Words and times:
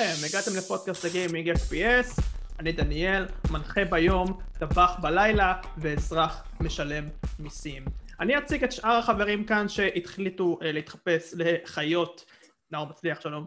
לכם, 0.00 0.26
הגעתם 0.26 0.50
לפודקאסט 0.58 1.04
הגיימינג 1.04 1.50
FPS, 1.50 2.22
אני 2.58 2.72
דניאל, 2.72 3.26
מנחה 3.50 3.84
ביום, 3.84 4.40
טבח 4.58 4.96
בלילה 5.02 5.60
ואזרח 5.78 6.44
משלם 6.60 7.04
מיסים. 7.38 7.84
אני 8.20 8.38
אציג 8.38 8.64
את 8.64 8.72
שאר 8.72 8.92
החברים 8.92 9.44
כאן 9.44 9.68
שהחליטו 9.68 10.58
uh, 10.60 10.64
להתחפש 10.64 11.34
לחיות. 11.36 12.24
נאור 12.70 12.86
מצליח, 12.86 13.20
שלום. 13.20 13.46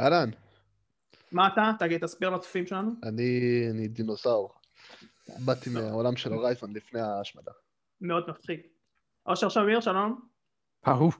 אהלן. 0.00 0.30
מה 1.32 1.46
אתה? 1.46 1.70
תגיד, 1.78 2.00
תסביר 2.00 2.30
לצופים 2.30 2.66
שלנו. 2.66 2.90
אני, 3.02 3.40
אני 3.70 3.88
דינוסאור. 3.88 4.54
באתי 5.44 5.70
מהעולם 5.70 6.16
של 6.16 6.32
הורייזון 6.32 6.72
לפני 6.72 7.00
ההשמדה. 7.00 7.52
מאוד 8.00 8.30
מצחיק. 8.30 8.66
אושר 9.26 9.48
שמיר, 9.48 9.80
שלום. 9.80 10.20
ההוא. 10.84 11.12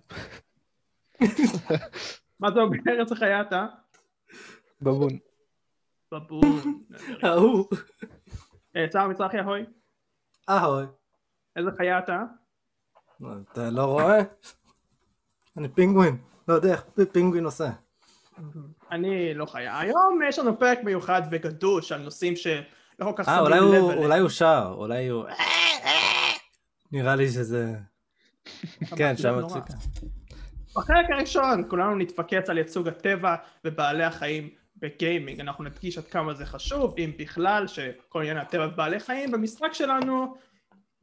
מה 2.41 2.51
זה 2.55 2.61
אומר? 2.61 2.79
איזה 3.01 3.17
חיה 3.17 3.41
אתה? 3.41 3.67
בבון. 4.83 5.19
בבון. 6.13 6.83
ההוא. 7.23 7.67
אה, 8.77 8.89
צער 8.89 9.09
מזרחי 9.09 9.39
אהוי. 9.39 9.65
אהוי. 10.49 10.85
איזה 11.57 11.71
חיה 11.77 11.99
אתה? 11.99 12.23
אתה 13.53 13.71
לא 13.71 13.85
רואה? 13.85 14.19
אני 15.57 15.69
פינגווין. 15.69 16.17
לא 16.49 16.55
יודע 16.55 16.73
איך 16.73 16.85
פינגווין 17.13 17.45
עושה. 17.45 17.71
אני 18.91 19.35
לא 19.35 19.47
חיה. 19.47 19.79
היום 19.81 20.21
יש 20.29 20.39
לנו 20.39 20.59
פרק 20.59 20.79
מיוחד 20.85 21.23
וגדוש 21.31 21.93
על 21.93 22.03
נושאים 22.03 22.37
שלא 22.37 22.59
כל 22.99 23.13
כך 23.17 23.29
אה, 23.29 23.35
שמים 23.35 23.47
אולי 23.47 23.79
לב 23.79 23.85
אליהם. 23.85 23.99
אולי 23.99 24.21
הוא 24.21 24.29
שר, 24.29 24.75
אולי 24.77 25.09
הוא... 25.09 25.25
נראה 26.93 27.17
לי 27.17 27.29
שזה... 27.29 27.75
כן, 28.97 29.17
שם. 29.17 29.39
מציקה. 29.45 29.75
בחלק 30.77 31.07
הראשון 31.11 31.65
כולנו 31.69 31.97
נתפקס 31.97 32.51
על 32.51 32.59
ייצוג 32.59 32.89
הטבע 32.89 33.35
ובעלי 33.65 34.05
החיים 34.05 34.51
בגיימינג. 34.81 35.41
אנחנו 35.41 35.65
נדגיש 35.65 35.99
עד 35.99 36.05
כמה 36.05 36.35
זה 36.35 36.47
חשוב, 36.47 36.95
אם 36.99 37.13
בכלל, 37.19 37.67
שכל 37.67 38.21
עניין 38.21 38.37
הטבע 38.37 38.67
ובעלי 38.67 39.01
חיים 39.01 39.31
במשחק 39.31 39.73
שלנו 39.73 40.37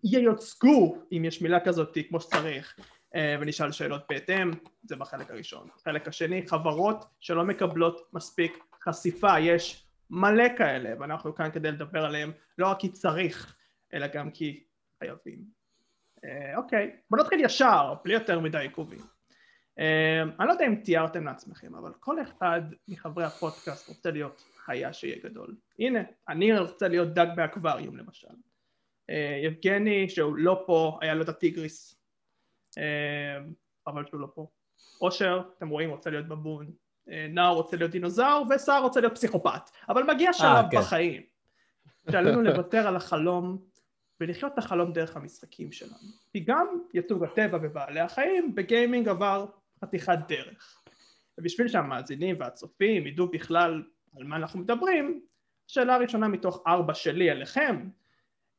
ייוצגו, 0.04 0.98
אם 1.12 1.26
יש 1.26 1.42
מילה 1.42 1.60
כזאת, 1.60 1.98
כמו 2.10 2.20
שצריך, 2.20 2.80
אה, 3.16 3.36
ונשאל 3.42 3.72
שאלות 3.72 4.02
בהתאם, 4.10 4.52
זה 4.84 4.96
בחלק 4.96 5.32
הראשון. 5.32 5.68
בחלק 5.78 6.08
השני, 6.08 6.48
חברות 6.48 7.06
שלא 7.20 7.44
מקבלות 7.44 8.10
מספיק 8.14 8.64
חשיפה, 8.84 9.40
יש 9.40 9.88
מלא 10.10 10.58
כאלה, 10.58 10.90
ואנחנו 11.00 11.36
כאן 11.36 11.52
כדי 11.52 11.72
לדבר 11.72 12.06
עליהם, 12.06 12.32
לא 12.58 12.68
רק 12.68 12.80
כי 12.80 12.90
צריך, 12.90 13.56
אלא 13.94 14.08
גם 14.08 14.32
כי 14.32 14.64
חייבים. 15.00 15.40
אה, 16.26 16.58
אוקיי, 16.58 16.96
בוא 17.10 17.20
נתחיל 17.20 17.40
ישר, 17.46 17.94
בלי 18.04 18.14
יותר 18.14 18.40
מדי 18.40 18.58
עיכובים. 18.58 19.15
אה, 19.80 20.22
אני 20.40 20.48
לא 20.48 20.52
יודע 20.52 20.68
אם 20.68 20.76
תיארתם 20.76 21.26
לעצמכם, 21.26 21.76
אבל 21.76 21.92
כל 22.00 22.22
אחד 22.22 22.62
מחברי 22.88 23.24
הפודקאסט 23.24 23.90
רוצה 23.90 24.12
להיות 24.12 24.44
חיה 24.58 24.94
שיהיה 24.94 25.18
גדול. 25.24 25.56
הנה, 25.80 26.00
אני 26.30 26.60
רוצה 26.60 26.88
להיות 26.88 27.14
דג 27.14 27.28
באקווריום 27.36 27.98
למשל. 27.98 28.28
אה, 29.10 29.40
יבגני, 29.44 30.10
שהוא 30.10 30.36
לא 30.36 30.64
פה, 30.66 31.00
היה 31.02 31.14
לו 31.14 31.24
את 31.24 31.30
הטיגריס, 31.30 31.96
אה, 32.78 33.38
אבל 33.88 34.06
שהוא 34.06 34.22
לא 34.22 34.28
פה. 34.34 34.48
אושר, 35.02 35.42
אתם 35.58 35.70
רואים, 35.70 35.90
רוצה 35.90 36.10
להיות 36.10 36.28
בבון. 36.28 36.72
אה, 37.10 37.28
נאור 37.30 37.56
רוצה 37.56 37.78
להיות 37.78 37.92
דינוזאור, 37.92 38.46
וסער 38.56 38.82
רוצה 38.82 39.00
להיות 39.00 39.16
פסיכופת. 39.16 39.70
אבל 39.90 40.04
מגיע 40.04 40.34
שלב 40.34 40.66
כן. 40.72 40.78
בחיים, 40.78 41.22
שעלינו 42.12 42.42
לוותר 42.42 42.88
על 42.88 42.96
החלום 42.96 43.66
ולחיות 44.20 44.54
את 44.54 44.58
החלום 44.58 44.94
דרך 44.94 45.16
המשחקים 45.16 45.72
שלנו. 45.72 46.08
כי 46.32 46.40
גם 46.40 46.68
ייצוג 46.94 47.24
הטבע 47.24 47.58
ובעלי 47.62 48.00
החיים 48.00 48.56
בגיימינג 48.56 49.08
עבר 49.08 49.46
חתיכת 49.84 50.18
דרך. 50.28 50.84
ובשביל 51.38 51.68
שהמאזינים 51.68 52.36
והצופים 52.40 53.08
ידעו 53.08 53.28
בכלל 53.28 53.84
על 54.18 54.24
מה 54.24 54.36
אנחנו 54.36 54.60
מדברים, 54.60 55.22
שאלה 55.68 55.98
ראשונה 55.98 56.28
מתוך 56.28 56.64
ארבע 56.68 56.94
שלי 56.94 57.32
אליכם, 57.32 57.90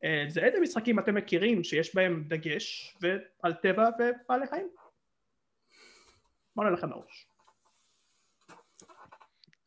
אה, 0.04 0.24
זה 0.28 0.40
איזה 0.40 0.60
משחקים 0.60 0.98
אתם 0.98 1.14
מכירים 1.14 1.64
שיש 1.64 1.94
בהם 1.94 2.24
דגש 2.28 2.96
על 3.42 3.54
טבע 3.54 3.88
ובעלי 3.98 4.46
חיים? 4.46 4.68
בוא 6.56 6.64
נלך 6.64 6.78
לכם 6.78 6.90
לראש. 6.90 7.28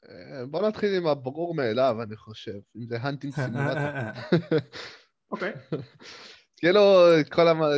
אה, 0.10 0.46
בוא 0.46 0.68
נתחיל 0.68 0.98
עם 0.98 1.08
הברור 1.08 1.56
מאליו, 1.56 1.98
אני 2.04 2.16
חושב, 2.16 2.60
אם 2.76 2.86
זה 2.86 2.98
הנטינג 3.02 3.34
סימולטור. 3.34 3.82
אוקיי. 5.32 5.54
כאילו, 6.60 6.82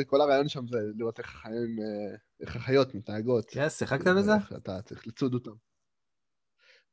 כל 0.07 0.21
הרעיון 0.21 0.49
שם 0.49 0.67
זה 0.67 0.77
לראות 0.97 1.19
איך 1.19 1.35
החיים, 1.35 1.77
אה, 1.79 2.17
איך 2.41 2.55
החיות 2.55 2.95
מתנהגות. 2.95 3.49
כן, 3.49 3.69
שיחקת 3.69 4.07
בזה? 4.07 4.35
איך 4.35 4.53
אתה 4.53 4.81
צריך 4.81 5.07
לצוד 5.07 5.33
אותם. 5.33 5.51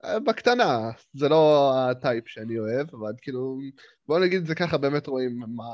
אה, 0.05 0.21
בקטנה, 0.21 0.91
זה 1.15 1.29
לא 1.29 1.73
הטייפ 1.91 2.29
שאני 2.29 2.59
אוהב, 2.59 2.95
אבל 2.95 3.13
כאילו, 3.23 3.59
בוא 4.07 4.19
נגיד 4.19 4.41
את 4.41 4.47
זה 4.47 4.55
ככה, 4.55 4.79
באמת 4.79 5.07
רואים 5.07 5.39
מה... 5.39 5.65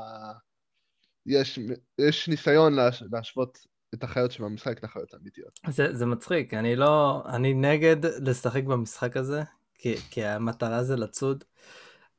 יש, 1.25 1.59
יש 1.99 2.29
ניסיון 2.29 2.73
להש... 2.73 3.03
להשוות 3.11 3.57
את 3.93 4.03
החיות 4.03 4.31
שבמשחק 4.31 4.83
לחיות 4.83 5.13
האמיתיות. 5.13 5.59
זה, 5.69 5.93
זה 5.93 6.05
מצחיק, 6.05 6.53
אני 6.53 6.75
לא... 6.75 7.23
אני 7.25 7.53
נגד 7.53 8.05
לשחק 8.05 8.63
במשחק 8.63 9.17
הזה, 9.17 9.43
כי, 9.73 9.95
כי 9.97 10.25
המטרה 10.25 10.83
זה 10.83 10.95
לצוד, 10.95 11.43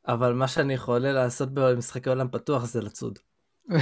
אבל 0.09 0.33
מה 0.33 0.49
שאני 0.49 0.75
יכול 0.75 0.99
לעשות 0.99 1.55
במשחקי 1.55 2.09
עולם 2.09 2.29
פתוח 2.29 2.65
זה 2.65 2.81
לצוד. 2.83 3.19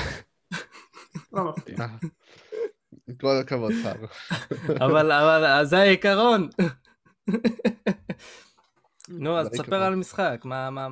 כל 3.20 3.37
הכבוד, 3.41 3.72
שר. 3.82 3.94
אבל, 4.84 5.12
אבל 5.12 5.65
זה 5.65 5.78
העיקרון. 5.78 6.48
נו, 9.09 9.38
אז 9.38 9.47
זה 9.47 9.53
תספר. 9.53 9.82
על 9.82 9.92
המשחק, 9.92 10.41
מה, 10.44 10.70
מה, 10.70 10.88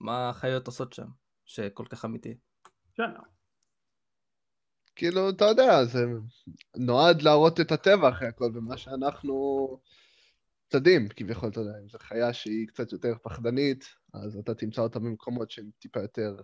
מה 0.00 0.28
החיות 0.28 0.66
עושות 0.66 0.92
שם, 0.92 1.06
שכל 1.44 1.84
כך 1.90 2.04
אמיתי. 2.04 2.34
בסדר. 2.92 3.20
כאילו, 4.96 5.30
אתה 5.30 5.44
יודע, 5.44 5.84
זה 5.84 6.04
נועד 6.76 7.22
להראות 7.22 7.60
את 7.60 7.72
הטבע 7.72 8.08
אחרי 8.08 8.28
הכל, 8.28 8.50
ומה 8.54 8.76
שאנחנו 8.76 9.68
צדים, 10.68 11.08
כביכול, 11.08 11.48
אתה 11.48 11.60
יודע, 11.60 11.72
אם 11.82 11.88
זו 11.88 11.98
חיה 11.98 12.32
שהיא 12.32 12.66
קצת 12.68 12.92
יותר 12.92 13.14
פחדנית, 13.22 13.84
אז 14.14 14.36
אתה 14.36 14.54
תמצא 14.54 14.82
אותה 14.82 14.98
במקומות 14.98 15.50
שהם 15.50 15.70
טיפה 15.78 16.00
יותר, 16.00 16.36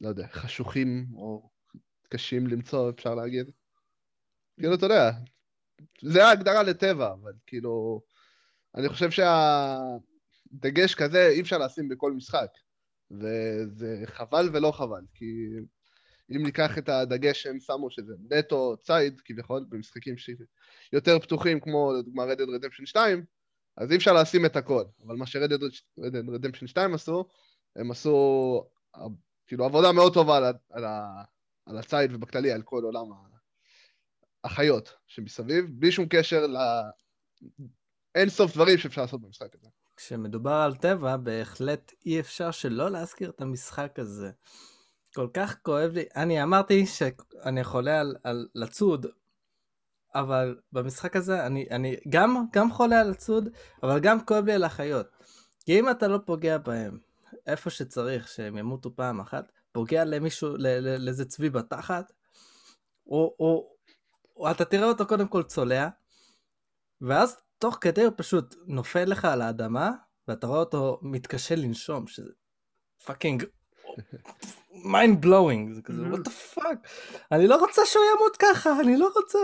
לא 0.00 0.08
יודע, 0.08 0.26
חשוכים 0.26 1.06
או 1.14 1.50
קשים 2.08 2.46
למצוא, 2.46 2.90
אפשר 2.90 3.14
להגיד. 3.14 3.50
כאילו, 4.60 4.74
אתה 4.74 4.86
יודע, 4.86 5.10
זה 6.02 6.24
ההגדרה 6.24 6.62
לטבע, 6.62 7.12
אבל 7.12 7.32
כאילו, 7.46 8.02
אני 8.74 8.88
חושב 8.88 9.10
שהדגש 9.10 10.94
כזה 10.94 11.28
אי 11.28 11.40
אפשר 11.40 11.58
לשים 11.58 11.88
בכל 11.88 12.12
משחק, 12.12 12.48
וזה 13.10 14.02
חבל 14.04 14.48
ולא 14.52 14.72
חבל, 14.72 15.02
כי 15.14 15.24
אם 16.36 16.42
ניקח 16.42 16.78
את 16.78 16.88
הדגש 16.88 17.42
שהם 17.42 17.60
שמו, 17.60 17.90
שזה 17.90 18.14
נטו 18.30 18.76
ציד, 18.82 19.20
כביכול, 19.24 19.64
במשחקים 19.68 20.14
שיותר 20.18 21.18
פתוחים, 21.18 21.60
כמו 21.60 21.92
לדוגמה 21.92 22.24
Dead 22.24 22.36
Redemption 22.36 22.86
2, 22.86 23.24
אז 23.76 23.92
אי 23.92 23.96
אפשר 23.96 24.12
לשים 24.12 24.46
את 24.46 24.56
הכל. 24.56 24.84
אבל 25.06 25.16
מה 25.16 25.24
Dead 25.24 26.34
Redemption 26.36 26.66
2 26.66 26.94
עשו, 26.94 27.24
הם 27.76 27.90
עשו 27.90 28.64
כאילו 29.46 29.64
עבודה 29.64 29.92
מאוד 29.92 30.14
טובה 30.14 30.36
על, 30.36 30.44
על, 30.70 30.84
על 31.66 31.78
הציד 31.78 32.14
ובכללי 32.14 32.52
על 32.52 32.62
כל 32.62 32.82
עולם 32.84 33.29
החיות 34.44 34.94
שמסביב, 35.06 35.64
בלי 35.68 35.92
שום 35.92 36.06
קשר 36.08 36.46
ל... 36.46 36.56
אין 38.14 38.28
סוף 38.28 38.54
דברים 38.54 38.78
שאפשר 38.78 39.02
לעשות 39.02 39.20
במשחק 39.20 39.54
הזה. 39.54 39.68
כשמדובר 39.96 40.52
על 40.52 40.74
טבע, 40.74 41.16
בהחלט 41.16 41.92
אי 42.06 42.20
אפשר 42.20 42.50
שלא 42.50 42.90
להזכיר 42.90 43.30
את 43.30 43.40
המשחק 43.40 43.98
הזה. 43.98 44.30
כל 45.14 45.28
כך 45.34 45.56
כואב 45.62 45.90
לי, 45.92 46.04
אני 46.16 46.42
אמרתי 46.42 46.86
שאני 46.86 47.64
חולה 47.64 48.00
על, 48.00 48.16
על 48.24 48.48
לצוד, 48.54 49.06
אבל 50.14 50.58
במשחק 50.72 51.16
הזה 51.16 51.46
אני, 51.46 51.66
אני 51.70 51.96
גם, 52.08 52.44
גם 52.52 52.72
חולה 52.72 53.00
על 53.00 53.10
לצוד, 53.10 53.48
אבל 53.82 54.00
גם 54.00 54.24
כואב 54.24 54.44
לי 54.44 54.52
על 54.52 54.64
החיות. 54.64 55.06
כי 55.64 55.80
אם 55.80 55.90
אתה 55.90 56.08
לא 56.08 56.18
פוגע 56.26 56.58
בהם 56.58 56.98
איפה 57.46 57.70
שצריך 57.70 58.28
שהם 58.28 58.56
ימותו 58.56 58.96
פעם 58.96 59.20
אחת, 59.20 59.52
פוגע 59.72 60.04
למישהו, 60.04 60.56
לאיזה 60.98 61.24
צבי 61.24 61.50
בתחת, 61.50 62.12
או, 63.06 63.36
או 63.38 63.72
אתה 64.50 64.64
תראה 64.64 64.88
אותו 64.88 65.06
קודם 65.06 65.28
כל 65.28 65.42
צולע, 65.42 65.88
ואז 67.00 67.36
תוך 67.58 67.78
כדי 67.80 68.04
הוא 68.04 68.12
פשוט 68.16 68.54
נופל 68.66 69.04
לך 69.04 69.24
על 69.24 69.42
האדמה, 69.42 69.90
ואתה 70.28 70.46
רואה 70.46 70.58
אותו 70.60 70.98
מתקשה 71.02 71.54
לנשום, 71.56 72.06
שזה 72.06 72.30
fucking 73.04 73.44
mind 74.72 75.24
blowing, 75.24 75.74
זה 75.74 75.82
כזה, 75.82 76.02
what 76.12 76.18
the 76.28 76.58
fuck, 76.58 76.88
אני 77.32 77.46
לא 77.46 77.56
רוצה 77.56 77.82
שהוא 77.86 78.04
ימות 78.16 78.36
ככה, 78.36 78.80
אני 78.80 78.96
לא 78.96 79.10
רוצה. 79.16 79.38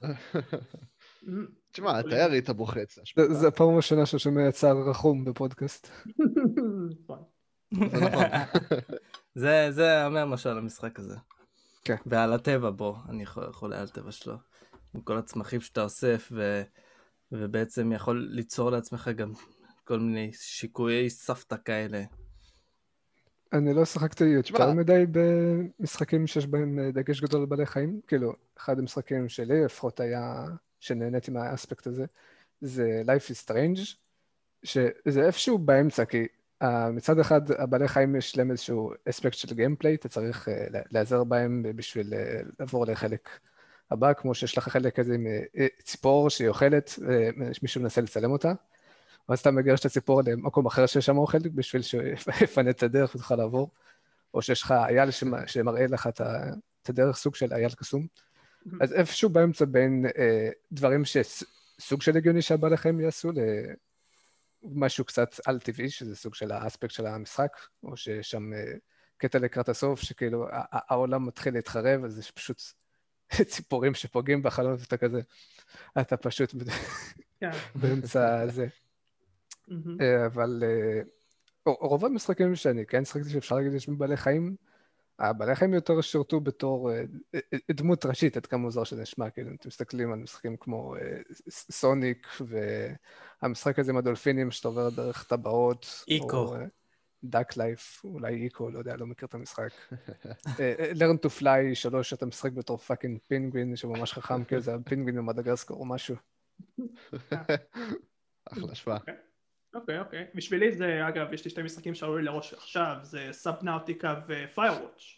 תשמע, 1.72 2.00
אתה 2.00 2.08
היית 2.24 2.50
בוכה 2.50 2.82
אצלה. 2.82 3.04
זה- 3.32 3.48
הפעם 3.48 3.68
הראשונה 3.68 4.06
ששומע 4.06 4.50
צער 4.52 4.76
רחום 4.90 5.24
בפודקאסט. 5.24 5.88
נכון. 7.02 7.22
זה 7.72 8.00
נכון. 8.06 8.24
זה, 9.34 9.68
זה 9.70 10.06
אומר 10.06 10.24
משהו 10.26 10.50
על 10.50 10.58
המשחק 10.58 10.98
הזה. 10.98 11.16
כן. 11.86 11.96
ועל 12.06 12.32
הטבע 12.32 12.70
בו, 12.70 12.96
אני 13.08 13.26
חו- 13.26 13.52
חולה 13.52 13.78
על 13.78 13.84
הטבע 13.84 14.12
שלו. 14.12 14.36
עם 14.94 15.00
כל 15.00 15.18
הצמחים 15.18 15.60
שאתה 15.60 15.82
אוסף, 15.82 16.28
ו... 16.32 16.62
ובעצם 17.32 17.92
יכול 17.92 18.28
ליצור 18.30 18.70
לעצמך 18.70 19.10
גם 19.16 19.32
כל 19.84 20.00
מיני 20.00 20.30
שיקויי 20.32 21.10
סבתא 21.10 21.56
כאלה. 21.64 22.02
אני 23.52 23.74
לא 23.74 23.84
שיחקתי 23.84 24.24
יותר 24.24 24.72
מדי 24.72 25.04
במשחקים 25.10 26.26
שיש 26.26 26.46
בהם 26.46 26.78
אה, 26.78 26.90
דגש 26.90 27.20
גדול 27.20 27.40
על 27.40 27.46
בעלי 27.46 27.66
חיים. 27.66 28.00
כאילו, 28.06 28.32
אחד 28.58 28.78
המשחקים 28.78 29.28
שלי 29.28 29.64
לפחות 29.64 30.00
היה, 30.00 30.44
שנהניתי 30.80 31.30
מהאספקט 31.30 31.86
הזה, 31.86 32.04
זה 32.60 33.02
Life 33.06 33.30
is 33.30 33.50
Strange, 33.50 33.96
שזה 34.62 35.26
איפשהו 35.26 35.58
באמצע, 35.58 36.04
כי 36.04 36.26
מצד 36.92 37.18
אחד 37.18 37.50
הבעלי 37.50 37.88
חיים 37.88 38.16
יש 38.16 38.36
להם 38.38 38.50
איזשהו 38.50 38.92
אספקט 39.08 39.34
של 39.34 39.54
גיימפליי, 39.54 39.94
אתה 39.94 40.08
צריך 40.08 40.48
אה, 40.48 40.66
לה- 40.70 40.80
להיעזר 40.90 41.24
בהם 41.24 41.62
בשביל 41.76 42.14
אה, 42.14 42.40
לעבור 42.60 42.86
לחלק 42.86 43.28
הבא, 43.90 44.12
כמו 44.12 44.34
שיש 44.34 44.58
לך 44.58 44.68
חלק 44.68 44.96
כזה 44.96 45.14
עם 45.14 45.26
אה, 45.26 45.40
אה, 45.58 45.66
ציפור 45.82 46.30
שהיא 46.30 46.48
אוכלת, 46.48 46.98
ומישהו 46.98 47.80
מנסה 47.80 48.00
לצלם 48.00 48.30
אותה. 48.30 48.52
ואז 49.28 49.38
אתה 49.40 49.50
מגרש 49.50 49.80
את 49.80 49.84
הציפור 49.84 50.22
למקום 50.26 50.66
אחר 50.66 50.86
שיש 50.86 51.06
שם 51.06 51.18
אוכל, 51.18 51.38
בשביל 51.54 51.82
שיפנה 51.82 52.70
את 52.70 52.82
הדרך 52.82 53.14
ותוכל 53.14 53.36
לעבור. 53.36 53.70
או 54.34 54.42
שיש 54.42 54.62
לך 54.62 54.72
אייל 54.72 55.10
שמ- 55.10 55.46
שמראה 55.46 55.86
לך 55.86 56.06
את 56.06 56.20
הדרך, 56.88 57.16
סוג 57.16 57.34
של 57.34 57.52
אייל 57.52 57.70
קסום. 57.70 58.06
אז 58.80 58.92
איפשהו 58.92 59.28
באמצע 59.30 59.64
בין 59.64 60.06
אה, 60.18 60.48
דברים 60.72 61.02
שסוג 61.04 62.02
של 62.02 62.16
הגיוני 62.16 62.42
שהבעלי 62.42 62.76
חיים 62.76 63.00
יעשו, 63.00 63.30
למשהו 64.74 65.04
קצת 65.04 65.36
על-טבעי, 65.46 65.90
שזה 65.90 66.16
סוג 66.16 66.34
של 66.34 66.52
האספקט 66.52 66.90
של 66.90 67.06
המשחק, 67.06 67.56
או 67.82 67.96
שיש 67.96 68.30
שם 68.30 68.52
אה, 68.52 68.72
קטע 69.16 69.38
לקראת 69.38 69.68
הסוף, 69.68 70.00
שכאילו 70.00 70.46
העולם 70.72 71.26
מתחיל 71.26 71.54
להתחרב, 71.54 72.04
אז 72.04 72.18
יש 72.18 72.30
פשוט 72.30 72.62
ציפורים 73.50 73.94
שפוגעים 73.94 74.42
בחלון 74.42 74.76
ואתה 74.78 74.96
כזה, 74.96 75.20
אתה 76.00 76.16
פשוט 76.16 76.54
כן. 77.40 77.50
באמצע 77.80 78.46
זה. 78.46 78.66
מהמם. 79.68 80.00
אה, 80.00 80.26
אבל 80.26 80.62
אה, 80.64 81.00
רוב 81.66 82.04
המשחקים 82.04 82.54
שאני 82.54 82.86
כן 82.86 83.04
שיחקתי 83.04 83.30
שאפשר 83.30 83.56
להגיד 83.56 83.72
שיש 83.72 83.88
בעלי 83.88 84.16
חיים, 84.16 84.56
הבעלי 85.18 85.54
חיים 85.54 85.74
יותר 85.74 86.00
שירתו 86.00 86.40
בתור 86.40 86.90
אה, 86.90 87.02
אה, 87.34 87.40
אה, 87.52 87.58
דמות 87.70 88.06
ראשית, 88.06 88.36
עד 88.36 88.46
כמה 88.46 88.60
מוזר 88.60 88.84
שזה 88.84 89.02
נשמע, 89.02 89.30
כאילו, 89.30 89.50
אתם 89.54 89.68
מסתכלים 89.68 90.12
על 90.12 90.18
משחקים 90.18 90.56
כמו 90.56 90.96
אה, 90.96 91.20
Sonic, 91.50 92.26
והמשחק 93.42 93.78
הזה 93.78 93.90
עם 93.92 93.96
הדולפינים 93.96 94.50
שאתה 94.50 94.68
עובר 94.68 94.90
דרך 94.90 95.24
טבעות. 95.24 96.04
Ecco. 96.08 96.54
Duck 97.24 97.56
Life, 97.56 98.04
אולי 98.04 98.34
Ecco, 98.34 98.70
לא 98.70 98.78
יודע, 98.78 98.96
לא 98.96 99.06
מכיר 99.06 99.28
את 99.28 99.34
המשחק. 99.34 99.70
אה, 100.60 100.74
אה, 100.78 100.92
Learn 100.92 101.26
to 101.26 101.40
Fly 101.40 101.74
3, 101.74 102.12
אתה 102.12 102.26
משחק 102.26 102.52
בתור 102.52 102.78
fucking 102.78 103.18
פינגווין, 103.28 103.76
שממש 103.76 104.12
חכם 104.12 104.44
כזה, 104.44 104.74
הפינגווין 104.74 105.16
במדגסקר 105.16 105.74
או 105.74 105.84
משהו. 105.84 106.16
אחלה 108.52 108.72
השוואה. 108.72 108.98
אוקיי, 109.76 110.00
אוקיי. 110.00 110.26
בשבילי 110.34 110.72
זה, 110.72 111.08
אגב, 111.08 111.32
יש 111.32 111.44
לי 111.44 111.50
שתי 111.50 111.62
משחקים 111.62 111.94
שעלו 111.94 112.18
לי 112.18 112.24
לראש 112.24 112.54
עכשיו, 112.54 112.96
זה 113.02 113.28
Subnautica 113.32 114.14
ו 114.28 114.36
Firewatch. 114.36 115.16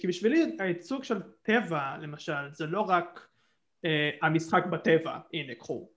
כי 0.00 0.06
בשבילי 0.06 0.56
הייצוג 0.58 1.04
של 1.04 1.22
טבע, 1.42 1.96
למשל, 2.00 2.50
זה 2.50 2.66
לא 2.66 2.80
רק 2.80 3.28
אה, 3.84 4.10
המשחק 4.22 4.66
בטבע, 4.66 5.18
הנה, 5.32 5.54
קחו. 5.54 5.88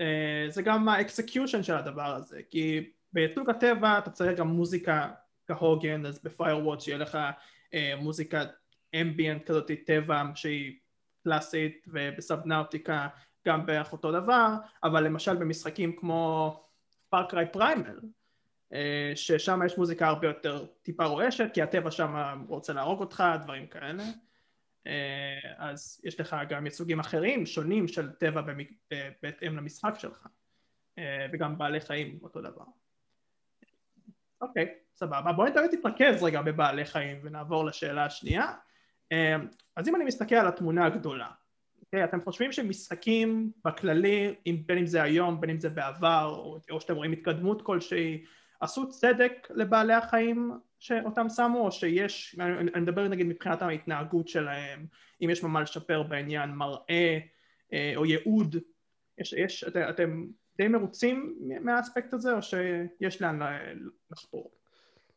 אה, 0.00 0.46
זה 0.48 0.62
גם 0.62 0.88
ה 0.88 0.95
execution 0.95 1.62
של 1.62 1.74
הדבר 1.74 2.14
הזה, 2.14 2.40
כי 2.50 2.90
בייצוג 3.12 3.50
הטבע 3.50 3.98
אתה 3.98 4.10
צריך 4.10 4.38
גם 4.38 4.48
מוזיקה 4.48 5.10
כהוגן, 5.46 6.06
אז 6.06 6.22
ב 6.24 6.30
Firewatch 6.30 6.88
יהיה 6.88 6.98
לך 6.98 7.18
אה, 7.74 7.94
מוזיקת 7.96 8.48
ambient 9.00 9.46
כזאת 9.46 9.70
טבע 9.86 10.22
שהיא 10.34 10.78
קלאסית, 11.24 11.86
וב 11.88 12.08
Subnautica 12.08 13.08
גם 13.48 13.66
בערך 13.66 13.92
אותו 13.92 14.12
דבר, 14.12 14.48
אבל 14.84 15.04
למשל 15.04 15.36
במשחקים 15.36 15.96
כמו 15.96 16.64
Far 17.12 17.29
Cry 17.29 17.46
Primal, 17.52 18.00
אה, 18.72 19.12
ששם 19.14 19.60
יש 19.66 19.78
מוזיקה 19.78 20.06
הרבה 20.06 20.26
יותר 20.26 20.66
טיפה 20.82 21.04
רועשת, 21.04 21.44
כי 21.54 21.62
הטבע 21.62 21.90
שם 21.90 22.44
רוצה 22.48 22.72
להרוג 22.72 23.00
אותך, 23.00 23.24
דברים 23.42 23.66
כאלה. 23.66 24.02
אה, 24.86 25.38
אז 25.58 26.00
יש 26.04 26.20
לך 26.20 26.36
גם 26.48 26.66
ייצוגים 26.66 27.00
אחרים, 27.00 27.46
שונים 27.46 27.88
של 27.88 28.12
טבע 28.12 28.40
במק- 28.40 28.94
בהתאם 29.22 29.56
למשחק 29.56 29.94
שלך, 29.98 30.26
אה, 30.98 31.26
וגם 31.32 31.58
בעלי 31.58 31.80
חיים 31.80 32.18
אותו 32.22 32.40
דבר. 32.40 32.64
אוקיי, 34.40 34.74
סבבה. 34.96 35.32
בואי 35.32 35.50
באמת 35.50 35.70
נתרכז 35.72 36.22
רגע 36.22 36.42
בבעלי 36.42 36.84
חיים 36.84 37.20
ונעבור 37.22 37.64
לשאלה 37.64 38.04
השנייה. 38.04 38.52
אז 39.76 39.88
אם 39.88 39.96
אני 39.96 40.04
מסתכל 40.04 40.34
על 40.34 40.48
התמונה 40.48 40.86
הגדולה, 40.86 41.28
אוקיי, 41.92 42.04
אתם 42.04 42.20
חושבים 42.24 42.52
שמשחקים 42.52 43.52
בכללי, 43.64 44.34
בין 44.66 44.78
אם 44.78 44.86
זה 44.86 45.02
היום, 45.02 45.40
בין 45.40 45.50
אם 45.50 45.60
זה 45.60 45.68
בעבר, 45.70 46.58
או, 46.70 46.80
שאתם 46.80 46.96
רואים 46.96 47.12
התקדמות 47.12 47.62
כלשהי, 47.62 48.24
עשו 48.60 48.88
צדק 48.88 49.48
לבעלי 49.50 49.92
החיים 49.92 50.52
שאותם 50.78 51.28
שמו, 51.28 51.60
או 51.60 51.72
שיש, 51.72 52.36
אני, 52.40 52.70
אני 52.74 52.80
מדבר 52.80 53.08
נגיד 53.08 53.26
מבחינת 53.26 53.62
ההתנהגות 53.62 54.28
שלהם, 54.28 54.86
אם 55.24 55.30
יש 55.30 55.44
מה 55.44 55.60
לשפר 55.60 56.02
בעניין 56.02 56.50
מראה 56.50 57.18
אה, 57.72 57.92
או 57.96 58.06
ייעוד, 58.06 58.56
יש, 59.18 59.32
יש, 59.32 59.64
את, 59.64 59.76
אתם 59.76 60.26
די 60.56 60.68
מרוצים 60.68 61.38
מהאספקט 61.60 62.12
הזה, 62.12 62.32
או 62.36 62.42
שיש 62.42 63.22
לאן 63.22 63.40
לחפור? 64.10 64.50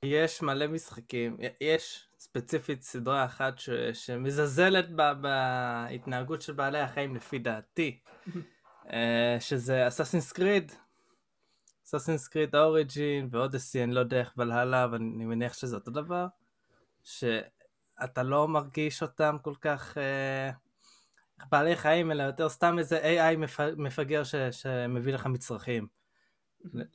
יש 0.03 0.42
מלא 0.42 0.68
משחקים, 0.68 1.38
יש 1.62 2.07
ספציפית 2.19 2.83
סדרה 2.83 3.25
אחת 3.25 3.59
ש... 3.59 3.69
שמזלזלת 3.94 4.89
ב... 4.95 5.01
בהתנהגות 5.21 6.42
של 6.42 6.53
בעלי 6.53 6.80
החיים 6.80 7.15
לפי 7.15 7.39
דעתי, 7.39 8.00
אה, 8.92 9.38
שזה 9.39 9.88
אסאסינס 9.88 10.31
קריד, 10.31 10.71
אסאסינס 11.86 12.27
קריד 12.27 12.56
אוריג'ין 12.56 13.27
ואודסי, 13.31 13.83
אני 13.83 13.94
לא 13.94 14.00
יודע 14.00 14.19
איך 14.19 14.33
ולהלה, 14.38 14.83
אבל 14.83 14.97
אני 14.97 15.25
מניח 15.25 15.53
שזה 15.53 15.75
אותו 15.75 15.92
דבר, 15.92 16.27
שאתה 17.03 18.24
לא 18.24 18.47
מרגיש 18.47 19.01
אותם 19.01 19.38
כל 19.42 19.53
כך 19.62 19.97
אה, 19.97 20.51
בעלי 21.51 21.75
חיים, 21.75 22.12
אלא 22.12 22.24
יותר 22.24 22.50
סתם 22.50 22.80
איזה 22.80 23.01
AI 23.01 23.38
מפ- 23.38 23.77
מפגר 23.77 24.24
ש... 24.24 24.36
שמביא 24.36 25.13
לך 25.13 25.25
מצרכים. 25.25 25.88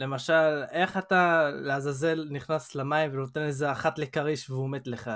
למשל, 0.01 0.63
איך 0.71 0.97
אתה 0.97 1.51
לעזאזל 1.51 2.29
נכנס 2.31 2.75
למים 2.75 3.13
ונותן 3.13 3.43
איזה 3.43 3.73
אחת 3.73 3.99
לכריש 3.99 4.51
והוא 4.51 4.71
מת 4.71 4.87
לך, 4.87 5.11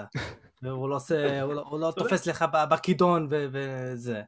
והוא 0.62 0.89
לא 0.89 0.97
עושה, 0.97 1.43
הוא 1.43 1.55
לא, 1.55 1.65
הוא 1.69 1.81
לא 1.81 1.93
תופס 1.97 2.27
לך 2.27 2.45
בכידון 2.71 3.27
ו- 3.31 3.47
וזה. 3.53 4.23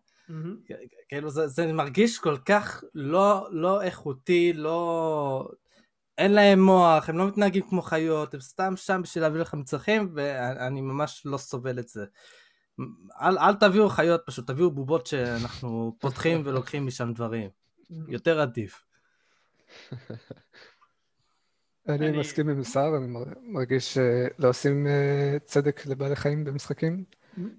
כאילו 1.08 1.31
זה, 1.31 1.46
זה 1.46 1.73
מרגיש 1.73 2.18
כל 2.18 2.37
כך 2.37 2.85
לא, 2.95 3.49
לא 3.50 3.83
איכותי, 3.83 4.52
לא... 4.52 5.49
אין 6.18 6.33
להם 6.33 6.61
מוח, 6.61 7.09
הם 7.09 7.18
לא 7.18 7.28
מתנהגים 7.28 7.62
כמו 7.68 7.83
חיות, 7.83 8.35
הם 8.35 8.40
סתם 8.40 8.76
שם 8.76 9.00
בשביל 9.02 9.25
להביא 9.25 9.40
לך 9.40 9.54
מצרכים, 9.54 10.11
ואני 10.14 10.80
ממש 10.80 11.23
לא 11.25 11.37
סובל 11.38 11.78
את 11.78 11.88
זה. 11.88 12.04
אל, 13.23 13.38
אל 13.38 13.54
תביאו 13.54 13.88
חיות 13.88 14.21
פשוט, 14.26 14.47
תביאו 14.47 14.71
בובות 14.71 15.06
שאנחנו 15.06 15.97
פותחים 16.00 16.42
ולוקחים 16.45 16.87
משם 16.87 17.12
דברים. 17.12 17.50
יותר 18.09 18.40
עדיף. 18.40 18.86
אני 21.88 22.09
אני- 22.09 22.18
מסכים 22.18 22.49
עם 22.49 22.64
שר, 22.64 22.92
אני 22.99 23.06
מר- 23.06 23.25
מרגיש 23.42 23.95
שלא 23.95 24.49
עושים 24.49 24.87
אה, 24.87 25.37
צדק 25.45 25.87
לבעלי 25.87 26.16
חיים 26.16 26.45
במשחקים. 26.45 27.04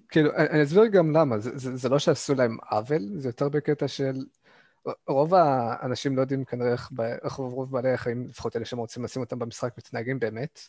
כאילו, 0.08 0.30
אני 0.36 0.48
אני 0.50 0.62
אסביר 0.62 0.86
גם 0.86 1.10
למה, 1.16 1.38
זה- 1.38 1.58
זה 1.58 1.76
זה 1.76 1.88
לא 1.88 1.98
שעשו 1.98 2.34
להם 2.34 2.56
עוול, 2.70 3.02
זה 3.16 3.28
יותר 3.28 3.48
בקטע 3.48 3.88
של... 3.88 4.12
רוב 5.08 5.34
האנשים 5.34 6.16
לא 6.16 6.20
יודעים 6.20 6.44
כנראה 6.44 6.72
איך 6.72 6.90
ב- 6.92 7.00
איך 7.00 7.32
רוב 7.32 7.72
בעלי 7.72 7.92
החיים, 7.92 8.26
לפחות 8.28 8.56
אלה 8.56 8.64
שהם 8.64 8.78
רוצים 8.78 9.04
לשים 9.04 9.22
אותם 9.22 9.38
במשחק, 9.38 9.74
מתנהגים 9.78 10.18
באמת. 10.18 10.60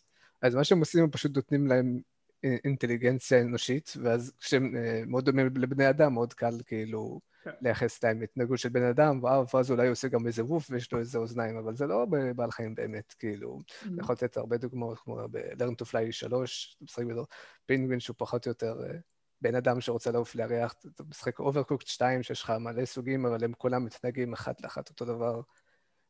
אז 0.42 0.56
מה 0.56 0.64
שהם 0.64 0.80
עושים, 0.80 1.04
הם 1.04 1.10
פשוט 1.12 1.36
נותנים 1.36 1.68
להם 1.68 1.86
אה, 1.88 2.02
אינטליגנציה 2.44 3.42
אנושית, 3.42 3.94
ואז 4.04 4.34
כשהם 4.40 4.76
אה, 4.76 5.04
מאוד 5.08 5.26
דומים 5.26 5.50
לבני 5.56 5.90
אדם, 5.90 6.14
מאוד 6.14 6.34
קל 6.34 6.54
כאילו 6.66 7.20
כן. 7.44 7.52
לייחס 7.62 8.04
להם 8.04 8.22
התנהגות 8.22 8.60
של 8.60 8.70
בן 8.70 8.84
אדם, 8.84 9.24
ואז 9.54 9.72
אולי 9.72 9.84
הוא 9.84 9.92
עושה 9.92 10.08
גם 10.08 10.28
איזה 10.28 10.46
ווף 10.46 10.68
ויש 10.70 10.92
לו 10.92 11.00
איזה 11.00 11.18
אוזניים, 11.18 11.58
אבל 11.58 11.76
זה 11.76 11.88
לא 11.88 12.06
בעל 12.36 12.52
חיים 12.52 12.76
באמת, 12.76 13.14
כאילו. 13.20 13.62
אני 13.86 14.00
יכול 14.00 14.14
לתת 14.14 14.38
הרבה 14.38 14.58
דוגמאות, 14.58 15.00
כמו 15.00 15.16
ב-Learn 15.32 15.84
to 15.84 15.86
Fly 15.86 16.12
3, 16.12 16.76
אתה 16.76 16.84
משחק 16.84 17.04
בתור 17.04 17.26
פינגווין 17.66 18.00
שהוא 18.00 18.16
פחות 18.18 18.46
או 18.46 18.50
יותר 18.50 18.76
אה, 18.84 18.98
בן 19.42 19.56
אדם 19.56 19.82
שרוצה 19.82 20.12
לעוף 20.12 20.36
לירח, 20.36 20.74
אתה 20.96 21.04
משחק 21.04 21.40
Overcooked 21.40 21.86
2 21.86 22.24
שיש 22.24 22.44
לך 22.44 22.50
מלא 22.50 22.86
סוגים, 22.86 23.26
אבל 23.26 23.44
הם 23.44 23.54
כולם 23.58 23.86
מתנהגים 23.86 24.34
אחת 24.34 24.62
לאחת 24.62 24.90
אותו 24.90 25.06
דבר. 25.06 25.42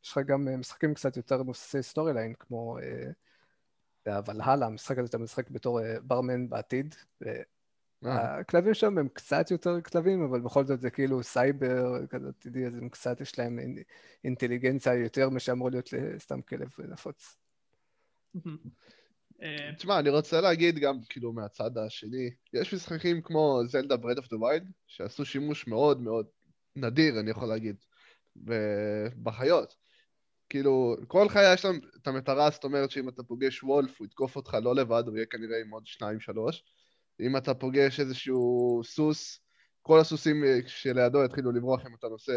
יש 0.04 0.12
לך 0.12 0.20
גם 0.26 0.48
אה, 0.48 0.58
משחקים 0.58 0.94
קצת 0.94 1.18
יותר 1.18 1.44
מבוססי 1.44 1.84
story 1.84 2.14
line, 2.14 2.34
כמו 2.40 2.78
אה, 4.08 4.16
הוולהלה, 4.18 4.66
המשחק 4.66 4.98
הזה 4.98 5.08
אתה 5.08 5.18
משחק 5.18 5.50
בתור 5.50 5.82
אה, 5.82 6.00
ברמן 6.02 6.50
בעתיד. 6.50 6.96
אה, 7.26 7.42
הכלבים 8.06 8.74
שם 8.74 8.98
הם 8.98 9.08
קצת 9.14 9.52
יותר 9.52 9.82
כלבים, 9.82 10.24
אבל 10.24 10.42
בכל 10.42 10.66
זאת 10.66 10.82
זה 10.82 10.90
כאילו 10.90 11.24
סייבר, 11.24 12.08
כזה 12.08 12.30
עתידי, 12.30 12.66
אז 12.66 12.76
הם 12.76 12.90
קצת, 12.90 13.22
יש 13.22 13.40
להם 13.40 13.60
אינ- 13.60 13.84
אינטליגנציה 14.24 14.94
יותר 14.94 15.30
משאמור 15.30 15.70
להיות 15.70 15.94
לסתם 15.94 16.42
כלב 16.42 16.70
נפוץ. 16.80 17.38
אה, 19.42 19.76
תשמע, 19.78 20.00
אני 20.00 20.10
רוצה 20.10 20.42
להגיד 20.42 20.80
גם, 20.80 21.00
כאילו, 21.10 21.34
מהצד 21.34 21.78
השני, 21.78 22.30
יש 22.54 22.74
משחקים 22.74 23.22
כמו 23.22 23.62
Zelda 23.66 23.98
Breath 23.98 24.18
of 24.18 24.30
the 24.30 24.38
Wild, 24.38 24.72
שעשו 24.88 25.26
שימוש 25.26 25.68
מאוד 25.68 26.02
מאוד 26.02 26.26
נדיר, 26.76 27.20
אני 27.20 27.32
יכול 27.32 27.48
להגיד, 27.48 27.76
בחיות. 29.24 29.76
כאילו, 30.50 30.96
כל 31.08 31.30
חיה 31.30 31.54
יש 31.54 31.66
להם 31.66 31.80
את 32.02 32.08
המטרה, 32.08 32.50
זאת 32.50 32.64
אומרת 32.64 32.92
שאם 32.92 33.10
אתה 33.10 33.24
פוגש 33.24 33.64
wolf, 33.64 34.00
הוא 34.00 34.06
יתקוף 34.06 34.36
אותך 34.36 34.58
לא 34.64 34.76
לבד, 34.76 35.04
הוא 35.08 35.16
יהיה 35.16 35.26
כנראה 35.26 35.62
עם 35.62 35.70
עוד 35.70 35.86
שניים, 35.86 36.20
שלוש. 36.20 36.64
אם 37.20 37.38
אתה 37.38 37.54
פוגש 37.54 38.00
איזשהו 38.00 38.82
סוס, 38.84 39.40
כל 39.82 40.00
הסוסים 40.00 40.44
אה, 40.44 40.60
שלידו 40.68 41.24
יתחילו 41.24 41.52
לברוח 41.52 41.86
אם 41.88 41.96
אתה 42.00 42.08
נוסע 42.08 42.32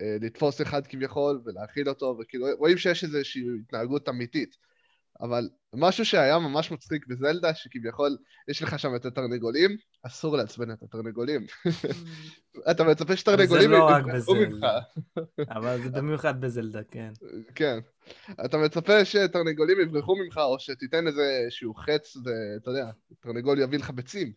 אה, 0.00 0.16
לתפוס 0.20 0.60
אחד 0.60 0.86
כביכול 0.86 1.42
ולהאכיל 1.44 1.88
אותו, 1.88 2.16
וכאילו 2.20 2.46
רואים 2.58 2.78
שיש 2.78 3.04
איזושהי 3.04 3.42
התנהגות 3.62 4.08
אמיתית. 4.08 4.56
אבל 5.22 5.48
משהו 5.74 6.04
שהיה 6.04 6.38
ממש 6.38 6.70
מצחיק 6.70 7.06
בזלדה, 7.06 7.54
שכביכול 7.54 8.16
יש 8.48 8.62
לך 8.62 8.78
שם 8.78 8.96
את 8.96 9.04
התרנגולים, 9.04 9.76
אסור 10.02 10.36
לעצבן 10.36 10.70
את 10.70 10.82
התרנגולים. 10.82 11.46
אתה 12.70 12.84
מצפה 12.84 13.16
שתרנגולים 13.16 13.70
לא 13.70 13.88
יברחו 13.98 14.34
ממך. 14.34 14.66
אבל 15.50 15.82
זה 15.82 15.90
במיוחד 15.90 16.40
בזלדה, 16.40 16.80
כן. 16.90 17.12
כן. 17.54 17.78
אתה 18.44 18.58
מצפה 18.58 19.04
שתרנגולים 19.04 19.80
יברחו 19.80 20.16
ממך, 20.16 20.38
או 20.38 20.58
שתיתן 20.58 21.06
איזה 21.06 21.46
שהוא 21.50 21.74
חץ, 21.76 22.16
ואתה 22.16 22.70
יודע, 22.70 22.90
תרנגול 23.20 23.60
יביא 23.60 23.78
לך 23.78 23.90
ביצים. 23.90 24.32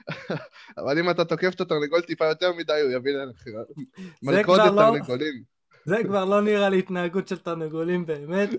אבל 0.78 0.98
אם 0.98 1.10
אתה 1.10 1.24
תוקף 1.24 1.54
את 1.54 1.60
התרנגול 1.60 2.02
טיפה 2.02 2.24
יותר 2.24 2.52
מדי, 2.52 2.80
הוא 2.82 2.90
יביא 2.90 3.12
לך 3.12 3.44
מלכודת 4.22 4.72
לא- 4.74 4.82
תרנגולים. 4.82 5.51
זה 5.84 5.96
כבר 6.04 6.24
לא 6.24 6.40
נראה 6.40 6.68
לי 6.68 6.78
התנהגות 6.78 7.28
של 7.28 7.38
תרנגולים 7.38 8.06
באמת. 8.06 8.50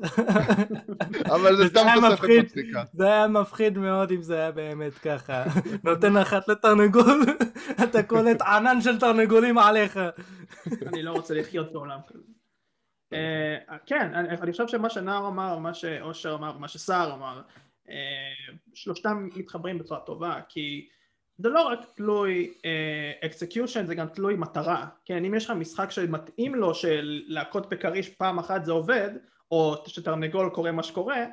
אבל 1.35 1.55
זה 1.55 1.67
סתם 1.67 1.85
תוספת. 1.95 2.29
מצחיקה. 2.43 2.83
זה 2.93 3.07
היה 3.07 3.27
מפחיד 3.27 3.77
מאוד 3.77 4.11
אם 4.11 4.21
זה 4.21 4.37
היה 4.37 4.51
באמת 4.51 4.93
ככה. 4.93 5.43
נותן 5.83 6.17
אחת 6.17 6.47
לתרנגול, 6.47 7.21
אתה 7.83 8.03
קולט 8.03 8.41
ענן 8.41 8.81
של 8.81 8.99
תרנגולים 8.99 9.57
עליך. 9.57 9.99
אני 10.87 11.03
לא 11.03 11.11
רוצה 11.11 11.33
לחיות 11.33 11.73
בעולם 11.73 11.99
כזה. 12.07 12.23
אה, 13.13 13.77
כן, 13.85 14.13
אני 14.13 14.29
אני 14.29 14.51
חושב 14.51 14.67
שמה 14.67 14.89
שנער 14.89 15.27
אמר, 15.27 15.57
מה 15.57 15.73
שאושר 15.73 16.35
אמר, 16.35 16.57
מה 16.57 16.67
שסער 16.67 17.13
אמר, 17.13 17.41
אה, 17.89 18.55
שלושתם 18.73 19.29
מתחברים 19.35 19.77
בצורה 19.77 19.99
טובה, 19.99 20.39
כי 20.49 20.87
זה 21.37 21.49
לא 21.49 21.67
רק 21.67 21.79
תלוי 21.95 22.53
execution, 23.25 23.85
זה 23.85 23.95
גם 23.95 24.07
תלוי 24.07 24.35
מטרה. 24.35 24.87
כן, 25.05 25.25
אם 25.25 25.33
יש 25.33 25.45
לך 25.45 25.51
משחק 25.51 25.91
שמתאים 25.91 26.55
לו 26.55 26.75
של 26.75 27.21
להכות 27.27 27.69
בכריש 27.69 28.09
פעם 28.09 28.39
אחת 28.39 28.65
זה 28.65 28.71
עובד, 28.71 29.09
או 29.51 29.83
שתרנגול 29.87 30.49
קורה 30.49 30.71
מה 30.71 30.83
שקורה, 30.83 31.25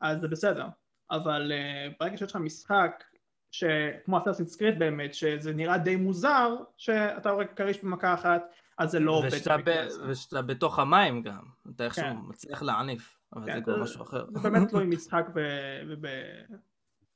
אז 0.00 0.20
זה 0.20 0.28
בסדר. 0.28 0.66
אבל 1.10 1.52
אה, 1.52 1.88
ברגע 2.00 2.16
שיש 2.16 2.30
לך 2.30 2.36
משחק 2.36 3.04
שכמו 3.50 4.18
Assassin's 4.18 4.46
Creed 4.46 4.78
באמת, 4.78 5.14
שזה 5.14 5.52
נראה 5.52 5.78
די 5.78 5.96
מוזר, 5.96 6.56
שאתה 6.76 7.30
הורג 7.30 7.46
כריש 7.56 7.84
במכה 7.84 8.14
אחת, 8.14 8.42
אז 8.78 8.90
זה 8.90 9.00
לא 9.00 9.12
עובד. 9.12 9.28
ושאתה 9.32 9.56
ב-. 9.64 9.86
ושאתה 10.08 10.42
בתוך 10.42 10.78
המים 10.78 11.22
גם. 11.22 11.42
אתה 11.76 11.84
איכשהו 11.84 12.04
כן. 12.04 12.16
מצליח 12.28 12.62
להעניף. 12.62 13.18
אבל 13.32 13.46
כן, 13.46 13.54
זה 13.56 13.60
כבר 13.60 13.82
משהו 13.82 14.02
אחר. 14.02 14.26
זה 14.30 14.50
באמת 14.50 14.68
תלוי 14.68 14.86
משחק 14.96 15.26
ו- 15.34 15.80
וב- 15.88 16.56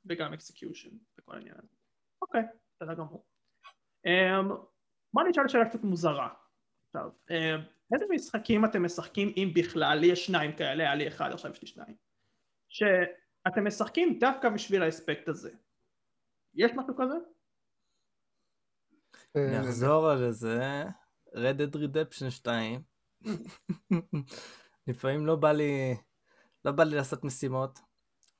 וגם 0.05 0.33
execution 0.33 0.89
בכל 1.17 1.35
העניין 1.35 1.55
הזה. 1.63 1.76
אוקיי, 2.21 2.41
בסדר 2.75 2.93
גמור. 2.93 3.25
אמ, 4.05 4.49
בוא 5.13 5.23
נשאל 5.23 5.47
שאלה 5.47 5.69
קצת 5.69 5.83
מוזרה. 5.83 6.29
עכשיו, 6.87 7.09
אמ, 7.29 7.61
איזה 7.93 8.05
משחקים 8.09 8.65
אתם 8.65 8.85
משחקים 8.85 9.33
אם 9.37 9.51
בכלל, 9.55 9.97
לי 9.97 10.07
יש 10.07 10.25
שניים 10.25 10.55
כאלה, 10.55 10.83
היה 10.83 10.95
לי 10.95 11.07
אחד, 11.07 11.31
עכשיו 11.31 11.51
יש 11.51 11.61
לי 11.61 11.67
שניים. 11.67 11.95
שאתם 12.69 13.67
משחקים 13.67 14.19
דווקא 14.19 14.49
בשביל 14.49 14.83
האספקט 14.83 15.27
הזה. 15.27 15.51
יש 16.55 16.71
משהו 16.75 16.95
כזה? 16.97 17.15
אה, 19.35 19.47
אני 19.47 19.59
אחזור 19.59 20.09
על 20.09 20.31
זה. 20.31 20.83
Red 21.33 21.57
Dead 21.59 21.75
Redemption 21.75 22.29
2. 22.29 22.81
לפעמים 24.87 25.25
לא 25.25 25.35
בא 25.35 25.51
לי, 25.51 25.97
לא 26.65 26.71
בא 26.71 26.83
לי 26.83 26.95
לעשות 26.95 27.23
משימות. 27.23 27.79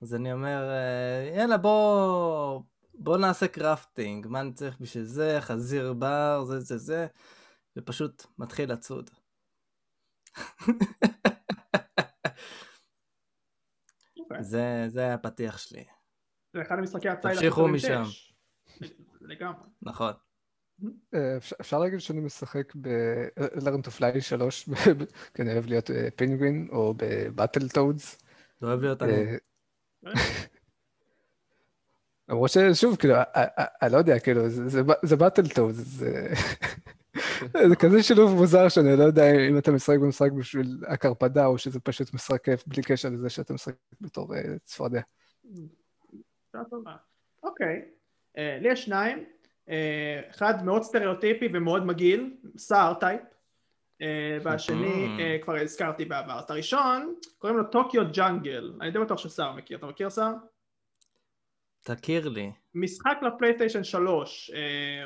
אז 0.02 0.16
אני 0.16 0.34
אומר, 0.34 0.70
אה, 0.70 1.32
יאללה 1.36 1.58
בוא, 1.58 2.62
בוא 2.98 3.18
נעשה 3.18 3.48
קרפטינג, 3.48 4.28
מה 4.28 4.42
אני 4.42 4.54
צריך 4.54 4.78
בשביל 4.82 5.04
זה, 5.04 5.38
חזיר 5.42 5.94
בר, 5.94 6.44
זה 6.48 6.60
זה 6.60 6.78
זה, 6.78 7.08
ופשוט 7.78 8.26
מתחיל 8.38 8.72
לצוד. 8.72 9.10
אוקיי. 14.20 14.44
זה, 14.44 14.86
זה 14.88 15.00
היה 15.00 15.14
הפתיח 15.14 15.58
שלי, 15.58 15.84
זה 16.54 16.62
אחד 16.62 16.76
המשחקי 16.80 17.10
הצייד 17.10 17.38
הכי 17.38 17.46
תמשיכו 17.46 17.68
משם. 17.68 18.04
לגמרי. 19.22 19.68
נכון. 19.82 20.14
אה, 21.14 21.38
אפשר- 21.62 21.80
להגיד 21.80 22.00
שאני 22.00 22.20
משחק 22.20 22.76
ב-Learn 22.76 23.82
to 23.88 24.00
Fly 24.00 24.22
3, 24.22 24.70
כי 25.34 25.42
אני 25.42 25.54
אוהב 25.54 25.66
להיות 25.66 25.90
פינגווין, 26.16 26.68
או 26.72 26.94
ב 26.98 27.70
Battletoads. 27.70 28.18
לא 28.62 28.68
אוהב 28.68 28.82
להיות 28.82 29.02
אה, 29.04 29.08
אני. 29.08 29.38
למרות 32.30 32.50
ששוב, 32.52 32.96
כאילו, 32.96 33.16
א- 33.16 33.24
א- 33.34 33.62
א- 33.62 33.86
אני 33.86 33.94
לא 33.94 33.98
יודע, 33.98 34.20
כאילו, 34.20 34.50
זה- 34.50 35.16
Battletoad, 35.18 35.72
זה 35.76 36.28
זה 37.70 37.76
כזה 37.76 38.04
שילוב 38.04 38.32
מוזר 38.36 38.70
שאני 38.70 38.96
לא 38.98 39.04
יודע 39.04 39.32
אם 39.50 39.58
אתה 39.58 39.72
משחק 39.72 39.98
במשחק 40.02 40.32
בשביל 40.32 40.78
הקרפדה, 40.88 41.46
או 41.46 41.58
שזה 41.58 41.80
פשוט 41.80 42.14
משחק 42.14 42.44
כיף 42.44 42.64
בלי 42.68 42.84
קשר 42.84 43.10
לזה 43.10 43.30
שאתה 43.30 43.54
משחק 43.54 43.74
בתור 44.02 44.36
אה, 44.36 44.42
צפרדע. 44.66 45.02
אוקיי, 47.44 47.82
אה, 48.38 48.58
לי 48.62 48.72
יש 48.72 48.86
שניים, 48.86 49.24
אה, 49.70 50.22
אחד 50.30 50.66
מאוד 50.66 50.84
סטריאוטיפי 50.84 51.48
ומאוד 51.54 51.86
מגעיל, 51.86 52.34
סער 52.58 52.94
טייפ, 52.94 53.22
אה, 54.02 54.38
והשני 54.44 54.86
Mhm. 55.18 55.22
אה, 55.22 55.38
כבר 55.42 55.56
הזכרתי 55.56 56.06
בעבר. 56.06 56.40
את 56.40 56.50
הראשון 56.50 57.14
קוראים 57.38 57.58
לו 57.58 57.64
טוקיו 57.64 58.04
ג'אנגל, 58.14 58.74
אני 58.82 58.92
די 58.92 59.00
בטוח 59.00 59.18
שסער 59.18 59.54
מכיר, 59.56 59.78
אתה 59.78 59.86
מכיר 59.86 60.10
סער? 60.10 60.34
תכיר 61.96 62.30
לי. 62.30 62.52
משחק 62.76 63.18
לפלייסטיישן 63.22 63.84
3, 63.84 64.52
אה, 64.56 65.06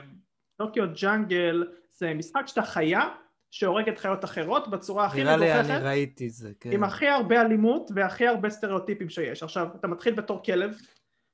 טוקיו 0.58 0.84
ג'אנגל 1.02 1.68
זה 1.90 2.14
משחק 2.14 2.42
שאתה 2.48 2.62
חיה 2.62 3.02
שהורגת 3.52 3.98
חיות 3.98 4.26
אחרות 4.26 4.68
בצורה 4.68 5.06
הכי 5.06 5.24
נראה 5.24 5.38
לי 5.38 5.54
אני 5.54 5.60
מגוחכת. 5.60 5.84
ראיתי 5.84 6.30
זה, 6.30 6.52
כן. 6.60 6.72
עם 6.72 6.84
הכי 6.84 7.08
הרבה 7.08 7.42
אלימות 7.42 7.92
והכי 7.96 8.28
הרבה 8.28 8.50
סטריאוטיפים 8.50 9.10
שיש. 9.10 9.44
עכשיו, 9.44 9.68
אתה 9.76 9.88
מתחיל 9.88 10.14
בתור 10.14 10.44
כלב, 10.44 10.78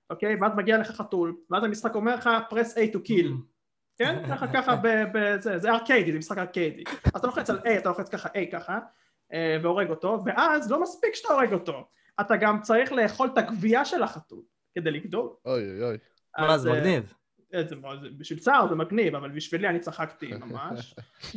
אוקיי? 0.10 0.36
ואז 0.42 0.52
מגיע 0.56 0.78
לך 0.78 0.92
חתול, 0.92 1.36
ואז 1.50 1.64
המשחק 1.64 1.96
אומר 1.96 2.16
לך 2.16 2.30
press 2.50 2.74
A 2.76 2.96
to 2.96 2.98
kill, 2.98 3.32
כן? 4.00 4.24
ככה 4.30 4.48
ככה 4.54 4.76
בזה, 5.14 5.58
זה 5.58 5.72
ארקיידי, 5.72 6.12
זה 6.12 6.18
משחק 6.18 6.38
ארקיידי. 6.38 6.84
אז 7.14 7.20
אתה 7.20 7.28
לוחץ 7.28 7.50
על 7.50 7.60
A, 7.60 7.70
אתה 7.78 7.90
לוחץ 7.90 8.10
ככה 8.10 8.30
A 8.30 8.52
ככה, 8.52 8.80
אה, 9.34 9.58
והורג 9.62 9.90
אותו, 9.90 10.20
ואז 10.26 10.72
לא 10.72 10.82
מספיק 10.82 11.16
שאתה 11.16 11.34
הורג 11.34 11.54
אותו, 11.54 11.88
אתה 12.22 12.36
גם 12.38 12.62
צריך 12.62 12.92
לאכול 12.92 13.30
את 13.34 13.38
הגבייה 13.38 13.86
של 13.86 14.04
החתול 14.04 14.42
כדי 14.78 14.92
לגדול. 14.92 15.30
אוי 15.46 15.70
אוי 15.70 15.84
אוי. 15.84 15.98
מה, 16.38 16.58
זה 16.58 16.72
אה, 16.72 16.80
מגניב. 16.80 17.14
אה, 17.54 17.64
זה, 17.68 17.76
בשביל 18.18 18.40
צער 18.40 18.68
זה 18.70 18.76
מגניב, 18.76 19.16
אבל 19.16 19.32
בשבילי 19.32 19.68
אני 19.68 19.80
צחקתי 19.80 20.32
ממש. 20.46 20.96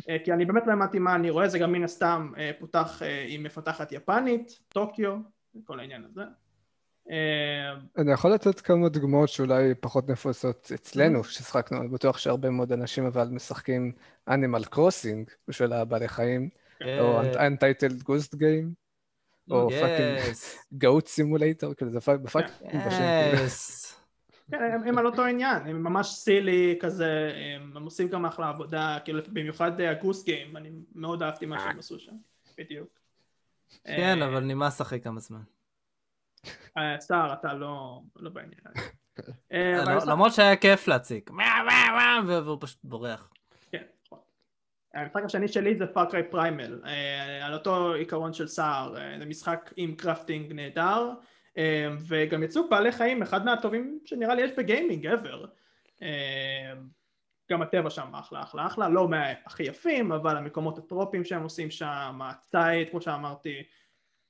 אה, 0.09 0.17
כי 0.25 0.33
אני 0.33 0.45
באמת 0.45 0.63
לא 0.67 0.71
האמנתי 0.71 0.99
מה 0.99 1.15
אני 1.15 1.31
רואה, 1.31 1.49
זה 1.49 1.59
גם 1.59 1.73
מן 1.73 1.85
הסתם 1.85 2.33
פותח 2.59 3.03
עם 3.29 3.43
מפתחת 3.43 3.93
יפנית, 3.93 4.59
טוקיו, 4.69 5.17
כל 5.65 5.81
העניין 5.81 6.05
הזה. 6.05 6.23
אני 7.99 8.13
יכול 8.13 8.33
לתת 8.33 8.61
כמה 8.61 8.89
דוגמאות 8.89 9.29
שאולי 9.29 9.75
פחות 9.81 10.09
נפוצות 10.09 10.73
אצלנו, 10.75 11.25
ששחקנו, 11.25 11.81
אני 11.81 11.89
בטוח 11.89 12.19
שהרבה 12.19 12.51
מאוד 12.51 12.73
אנשים 12.73 13.07
אבל 13.07 13.29
משחקים 13.29 13.93
Animal 14.31 14.75
Crossing 14.75 15.31
בשביל 15.49 15.73
הבעלי 15.73 16.09
חיים, 16.09 16.49
או 16.85 17.23
Untitled 17.23 18.03
Goose 18.03 18.35
Game, 18.35 18.80
או 19.51 19.69
fucking 19.71 20.19
yes, 20.19 20.75
Goat 20.85 21.07
Simulator, 21.07 21.75
כאילו 21.75 21.91
זה 21.91 22.01
fuck- 22.01 22.21
ב 22.21 22.25
fucking 22.25 22.53
בשם. 22.87 22.99
כאילו. 23.31 23.47
yes. 23.47 23.87
כן, 24.51 24.89
הם, 24.89 24.99
על 24.99 25.07
אותו 25.07 25.25
עניין, 25.25 25.57
הם 25.67 25.83
ממש 25.83 26.07
silly 26.09 26.79
כזה, 26.81 27.33
הם, 27.57 27.77
הם 27.77 27.83
עושים 27.85 28.09
גם 28.09 28.27
אחלה 28.27 28.49
עבודה, 28.49 28.99
כאילו 29.05 29.21
במיוחד 29.29 29.81
אה, 29.81 29.91
ה 29.91 29.96
Goose 29.96 30.25
Game, 30.25 30.57
אני 30.57 30.71
מאוד 30.95 31.23
אהבתי 31.23 31.47
מה 31.47 31.59
שהם 31.61 31.79
עשו 31.79 31.99
שם, 31.99 32.13
בדיוק. 32.59 32.89
כן, 33.85 34.23
אה, 34.23 34.29
אבל 34.29 34.41
נמאס 34.41 34.75
לשחק 34.81 35.05
כמה 35.05 35.21
זמן. 35.21 35.41
אה, 36.79 36.97
סער, 37.01 37.33
אתה 37.33 37.55
לא, 37.55 38.03
לא 38.17 38.31
בעניין. 38.31 38.61
לא- 39.87 40.07
למרות 40.07 40.33
שהיה 40.33 40.57
כיף 40.57 40.89
להציג. 40.89 41.23
והוא 42.27 42.59
פשוט 42.61 42.79
בורח. 42.85 43.31
המשחק 44.95 45.25
השני 45.25 45.49
שלי 45.49 45.77
זה 45.77 45.87
Far 45.87 46.05
Cry 46.05 46.23
Primal, 46.31 46.83
על 47.43 47.55
אותו 47.55 47.93
עיקרון 47.95 48.33
של 48.33 48.49
סער, 48.49 48.97
אה, 48.97 49.17
זה 49.19 49.27
משחק 49.27 49.73
עם 49.77 49.95
crafting 49.95 50.53
נהדר, 50.53 51.11
אה, 51.59 51.89
וגם 52.09 52.43
יצוג 52.43 52.71
בעלי 52.71 52.93
חיים, 52.93 53.23
אחד 53.23 53.45
מהטובים 53.45 53.99
שנראה 54.05 54.35
לי 54.35 54.43
יש 54.43 54.51
ב 54.59 54.66
gaming 54.66 55.07
ever. 55.07 55.47
אה, 56.03 56.73
גם 57.51 57.63
הטבע 57.63 57.91
שם 57.91 58.15
אחלה 58.15 58.43
אחלה 58.43 58.67
אחלה, 58.67 58.89
לא 58.89 59.09
מהכי 59.09 59.63
יפים, 59.63 60.13
אבל 60.13 60.37
המקומות 60.37 60.79
הטרופיים 60.79 61.25
שהם 61.25 61.43
עושים 61.43 61.71
שם, 61.71 62.21
הציד, 62.23 62.91
כמו 62.91 63.01
שאמרתי, 63.01 63.63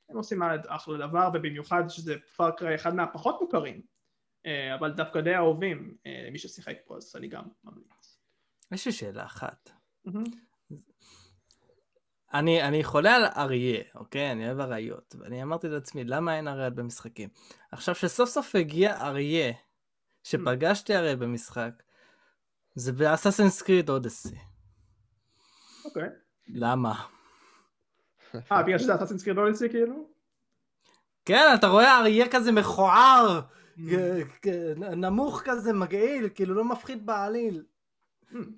הם 0.09 0.17
עושים 0.17 0.43
אחלה 0.69 1.07
דבר, 1.07 1.31
ובמיוחד 1.35 1.89
שזה 1.89 2.15
פארקריי 2.37 2.75
אחד 2.75 2.95
מהפחות 2.95 3.41
מוכרים, 3.41 3.81
אה, 4.47 4.75
אבל 4.75 4.93
דווקא 4.93 5.21
די 5.21 5.35
אהובים, 5.35 5.97
אה, 6.07 6.25
למי 6.27 6.39
ששיחק 6.39 6.77
פה, 6.85 6.97
אז 6.97 7.17
אני 7.17 7.29
גם 7.29 7.45
ממליץ. 7.65 8.19
יש 8.73 8.87
לי 8.87 8.93
שאלה 8.93 9.25
אחת. 9.25 9.71
מהמם. 10.05 10.25
אני, 12.35 12.63
אני 12.63 12.85
חולה 12.85 13.17
על 13.17 13.25
אריה, 13.37 13.81
אוקיי? 13.95 14.33
אני 14.33 14.47
אוהב 14.47 14.61
אריות. 14.61 15.17
ואני 15.19 15.43
אמרתי 15.43 15.69
לעצמי, 15.69 16.05
למה 16.05 16.37
אין 16.37 16.49
אריות 16.49 16.75
במשחקים? 16.75 17.29
עכשיו 17.73 17.95
שסוף 17.95 18.29
סוף 18.29 18.55
הגיע 18.55 18.97
אריה, 19.01 19.53
שפגשתי 20.23 20.97
אריה 20.97 21.17
במשחק, 21.17 21.73
זה 22.75 22.93
באסאסינס 22.93 23.63
קריד 23.63 23.89
אודסי. 23.91 24.37
אוקיי. 25.85 26.09
למה? 26.49 26.95
אה, 28.53 28.63
בגלל 28.63 28.79
שזה 28.79 28.95
אסאסינס 28.95 29.25
קריד 29.25 29.39
אודיסי 29.39 29.69
כאילו? 29.69 30.09
כן, 31.25 31.55
אתה 31.55 31.67
רואה 31.67 31.99
אריה 31.99 32.29
כזה 32.31 32.53
מכוער, 32.53 33.41
כ- 33.77 34.25
כ- 34.43 34.49
נמוך 34.77 35.43
כזה, 35.45 35.73
מגעיל, 35.73 36.29
כאילו 36.35 36.55
לא 36.55 36.65
מפחיד 36.65 37.07
בעליל. 37.07 37.65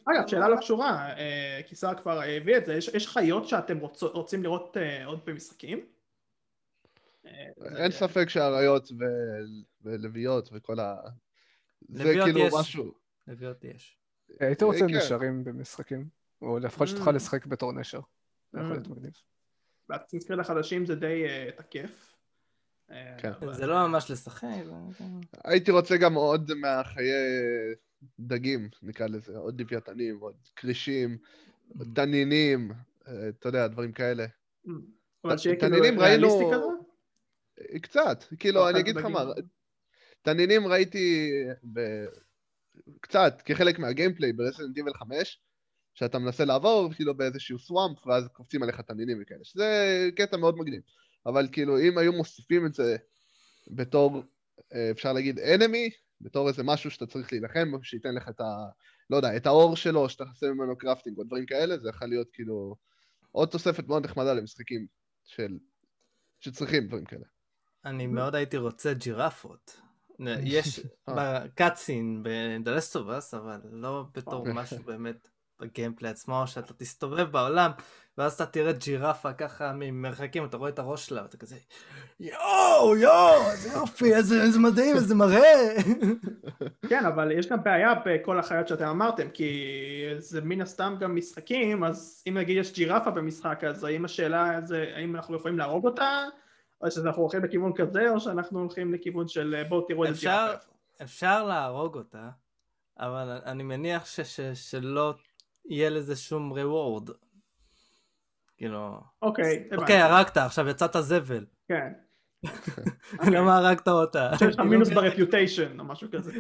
אגב, 0.05 0.27
שאלה 0.27 0.49
לא 0.49 0.57
קשורה, 0.57 1.13
אה, 1.19 1.61
כי 1.67 1.77
שר 1.77 1.95
כבר 2.03 2.21
הביא 2.23 2.57
את 2.57 2.67
זה, 2.67 2.75
יש- 2.75 2.89
יש 2.89 3.09
חיות 3.09 3.49
שאתם 3.49 3.79
רוצ- 3.81 4.03
רוצים 4.05 4.43
לראות 4.43 4.77
אה, 4.77 5.05
עוד 5.07 5.21
במשחקים? 5.27 5.87
אה, 7.27 7.33
אין 7.77 7.91
ספק 7.91 8.29
שהאריות 8.29 8.89
ו- 9.01 9.43
ולוויות 9.83 10.49
וכל 10.53 10.81
ה... 10.81 10.97
זה 11.89 12.05
כאילו. 12.25 12.41
משהו... 12.61 12.95
לביאות 13.29 13.65
יש. 13.65 13.99
הייתי 14.41 14.65
רוצה 14.65 14.79
כן. 14.79 14.95
נשרים 14.97 15.45
במשחקים, 15.45 16.09
או 16.43 16.59
לפחות 16.59 16.89
שתוכל 16.89 17.11
Mm. 17.11 17.15
לשחק 17.15 17.47
בתור 17.47 17.73
נשר. 17.73 18.01
זה 18.53 18.61
יכול 18.61 18.73
להיות 18.73 18.87
Mm. 18.87 18.91
מגניב. 18.91 19.13
באסאסינס 19.89 20.25
קריד 20.27 20.39
החדשים 20.41 20.87
זה 20.87 20.95
די 20.95 21.25
אה, 21.27 21.49
תקף. 21.57 22.15
אה, 22.91 23.15
כן. 23.19 23.33
זה 23.53 23.67
לא 23.67 23.87
ממש 23.89 24.11
לשחק. 24.11 24.47
הייתי 25.45 25.71
רוצה 25.71 25.97
גם 25.97 26.15
עוד 26.15 26.55
מהחיי 26.55 27.13
דגים, 28.21 28.69
נקרא 28.83 29.07
לזה, 29.07 29.37
עוד 29.37 29.61
לוויתנים, 29.61 30.19
עוד 30.19 30.37
כרישים, 30.57 31.19
תנינים, 31.95 32.73
אה, 33.09 33.29
אתה 33.29 33.49
יודע, 33.49 33.67
דברים 33.67 33.93
כאלה. 33.93 34.27
Mm. 34.67 34.71
כאילו 35.43 35.61
תנינים 35.61 36.01
ראינו-? 36.01 36.73
אה, 37.61 37.79
קצת, 37.79 38.25
כאילו, 38.39 38.61
אוכל 38.61 38.71
אני 38.71 38.81
אגיד 38.81 38.97
לך. 38.97 39.05
מה, 39.05 39.25
תנינים 40.23 40.67
ראיתי 40.67 41.31
ב... 41.73 41.81
קצת, 43.01 43.43
כחלק 43.45 43.79
מה 43.79 43.90
gameplay 43.90 44.33
ב 44.33 44.38
Resident 44.38 44.77
Evil 44.77 44.95
5, 44.95 45.41
שאתה 45.95 46.19
מנסה 46.19 46.45
לעבור 46.45 46.93
כאילו 46.95 47.17
באיזשהו 47.17 47.59
swamp, 47.59 48.07
ואז 48.07 48.29
קופצים 48.33 48.63
עליך 48.63 48.81
תנינים 48.81 49.19
וכאלה, 49.23 49.45
שזה 49.45 50.09
קטע 50.17 50.37
מאוד 50.37 50.59
מגניב. 50.59 50.83
אבל 51.27 51.49
כאילו, 51.53 51.81
אם 51.81 51.99
היו 51.99 52.13
מוסיפים 52.13 52.67
את 52.67 52.75
זה 52.75 52.97
בתור, 53.71 54.23
אה, 54.75 54.91
אפשר 54.91 55.13
להגיד, 55.13 55.39
enemy, 55.39 55.91
בתור 56.23 56.49
איזה 56.49 56.63
משהו 56.63 56.91
שאתה 56.91 57.07
צריך 57.07 57.33
להילחם 57.33 57.71
בו, 57.71 57.85
שייתן 57.85 58.15
לך 58.15 58.29
את 58.29 58.41
ה... 58.41 58.45
לא 59.11 59.17
יודע, 59.17 59.37
את 59.37 59.47
העור 59.47 59.77
שלו, 59.77 60.09
שאתה 60.09 60.25
עושה 60.25 60.47
ממנו 60.47 60.79
crafting 60.79 61.19
או 61.19 61.25
דברים 61.25 61.47
כאלה, 61.47 61.79
זה 61.79 61.89
יכול 61.89 62.09
להיות 62.09 62.29
כאילו 62.33 62.77
עוד 63.33 63.49
תוספת 63.49 63.89
מאוד 63.89 64.05
נחמדה 64.05 64.35
למשחקים 64.35 64.87
של... 65.25 65.59
שצריכים 66.41 66.87
דברים 66.87 67.05
כאלה. 67.05 67.25
אני 67.85 68.07
מאוד 68.07 68.35
הייתי 68.35 68.57
רוצה 68.57 68.95
ג'ירפות. 68.95 69.81
יש 70.45 70.81
אה. 71.09 71.15
בקאצין 71.17 72.23
בדלסטובס, 72.23 73.35
אבל 73.35 73.61
לא 73.71 74.05
בתור 74.15 74.49
אה. 74.49 74.53
משהו 74.53 74.83
באמת 74.83 75.29
בגיימפלי 75.63 76.09
עצמו, 76.09 76.43
שאתה 76.47 76.75
תסתובב 76.75 77.31
בעולם, 77.31 77.71
ואז 78.19 78.33
אתה 78.33 78.47
תראה 78.47 78.73
ג'ירפה 78.73 79.33
ככה 79.33 79.73
ממרחקים, 79.75 80.45
אתה 80.45 80.57
רואה 80.57 80.71
את 80.71 80.79
הראש 80.79 81.07
שלה, 81.07 81.23
ואתה 81.23 81.37
כזה, 81.37 81.57
יואו, 82.21 82.97
יואו, 82.97 83.51
איזה 83.51 83.73
יופי, 83.73 84.15
איזה 84.15 84.43
איזה 84.43 84.59
מדהים, 84.59 84.97
איזה 84.97 85.15
מראה. 85.15 85.75
כן, 86.89 87.07
אבל 87.07 87.31
יש 87.31 87.47
גם 87.47 87.63
בעיה 87.63 87.95
בכל 88.07 88.39
החיות 88.39 88.69
שאתם 88.69 88.87
אמרתם, 88.87 89.31
כי 89.31 89.65
זה 90.19 90.41
מן 90.41 90.61
הסתם 90.61 90.97
גם 91.01 91.17
משחקים, 91.17 91.85
אז 91.85 92.23
אם 92.29 92.39
נגיד 92.39 92.57
יש 92.57 92.73
ג'ירפה 92.73 93.11
במשחק, 93.11 93.65
אז 93.65 93.85
האם 93.85 94.05
השאלה 94.05 94.61
זה, 94.65 94.93
האם 94.97 95.17
אנחנו 95.17 95.37
יכולים 95.37 95.59
להרוג 95.59 95.85
אותה, 95.85 96.25
או 96.81 96.91
שאנחנו 96.91 97.23
הולכים 97.23 97.45
לכיוון 97.45 97.73
כזה, 97.73 98.11
או 98.11 98.21
שאנחנו 98.21 98.61
הולכים 98.61 98.95
לכיוון 98.95 99.29
של 99.29 99.63
בואו 99.69 99.81
תראו 99.81 100.05
איזה 100.05 100.17
אפשר, 100.17 100.47
ג'ירפה. 100.51 100.73
אפשר 101.03 101.45
להרוג 101.45 101.97
אותה, 101.97 102.29
אבל 102.99 103.41
אני 103.45 103.63
מניח 103.63 104.07
ש, 104.07 104.21
ש, 104.21 104.41
שלא 104.41 105.15
יהיה 105.65 105.91
לזה 105.91 106.17
שום 106.17 106.53
reward. 106.53 107.13
כאילו, 108.57 109.01
אוקיי, 109.23 109.57
הבנתי. 109.57 109.77
אוקיי, 109.77 110.03
הרגת, 110.03 110.37
עכשיו 110.37 110.69
יצאת 110.69 110.97
זבל. 111.01 111.47
כן. 111.69 111.93
למה 113.35 113.57
הרגת 113.57 113.89
אותה? 113.89 114.31
יש 114.35 114.43
לך 114.43 114.61
מינוס 114.61 114.89
ברפיוטיישן 114.89 115.81
או 115.81 115.85
משהו 115.85 116.09
כזה. 116.13 116.33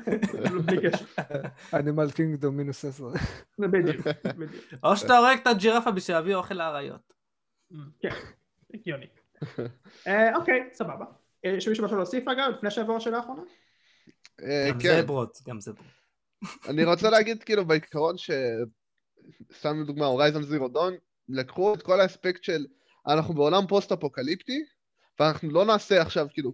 אנימל 1.74 2.10
קינגדום 2.10 2.56
מינוס 2.56 2.84
עשרה. 2.84 3.12
זה 3.58 3.68
בדיוק, 3.68 4.06
בדיוק. 4.24 4.64
או 4.84 4.96
שאתה 4.96 5.18
הורג 5.18 5.38
את 5.42 5.46
הג'ירפה 5.46 5.90
בשביל 5.90 6.16
להביא 6.16 6.34
אוכל 6.34 6.54
לאריות. 6.54 7.12
כן, 8.00 8.14
הגיוני. 8.74 9.06
אה, 10.06 10.36
אוקיי, 10.36 10.68
סבבה. 10.72 11.04
אה, 11.44 11.50
יש 11.50 11.68
מישהו 11.68 11.84
משהו 11.84 11.96
להוסיף 11.96 12.28
אגב, 12.28 12.50
לפני 12.56 12.70
שעבור 12.70 12.96
השאלה 12.96 13.16
האחרונה? 13.16 13.42
אה, 14.42 14.68
גם 14.70 14.78
כן. 14.78 15.00
זברות, 15.02 15.38
גם 15.48 15.60
זברות. 15.60 15.86
אני 16.68 16.84
רוצה 16.84 17.10
להגיד 17.10 17.42
כאילו 17.42 17.66
בעיקרון 17.66 18.18
ש... 18.18 18.30
סתם 19.58 19.82
לדוגמה, 19.82 20.06
Horizon 20.06 20.42
Zero 20.42 20.68
Dawn, 20.68 20.94
לקחו 21.28 21.74
את 21.74 21.82
כל 21.82 22.00
האספקט 22.00 22.44
של 22.44 22.66
אנחנו 23.06 23.34
בעולם 23.34 23.66
פוסט-אפוקליפטי, 23.66 24.64
ואנחנו 25.20 25.50
לא 25.50 25.64
נעשה 25.64 26.02
עכשיו 26.02 26.26
כאילו, 26.32 26.52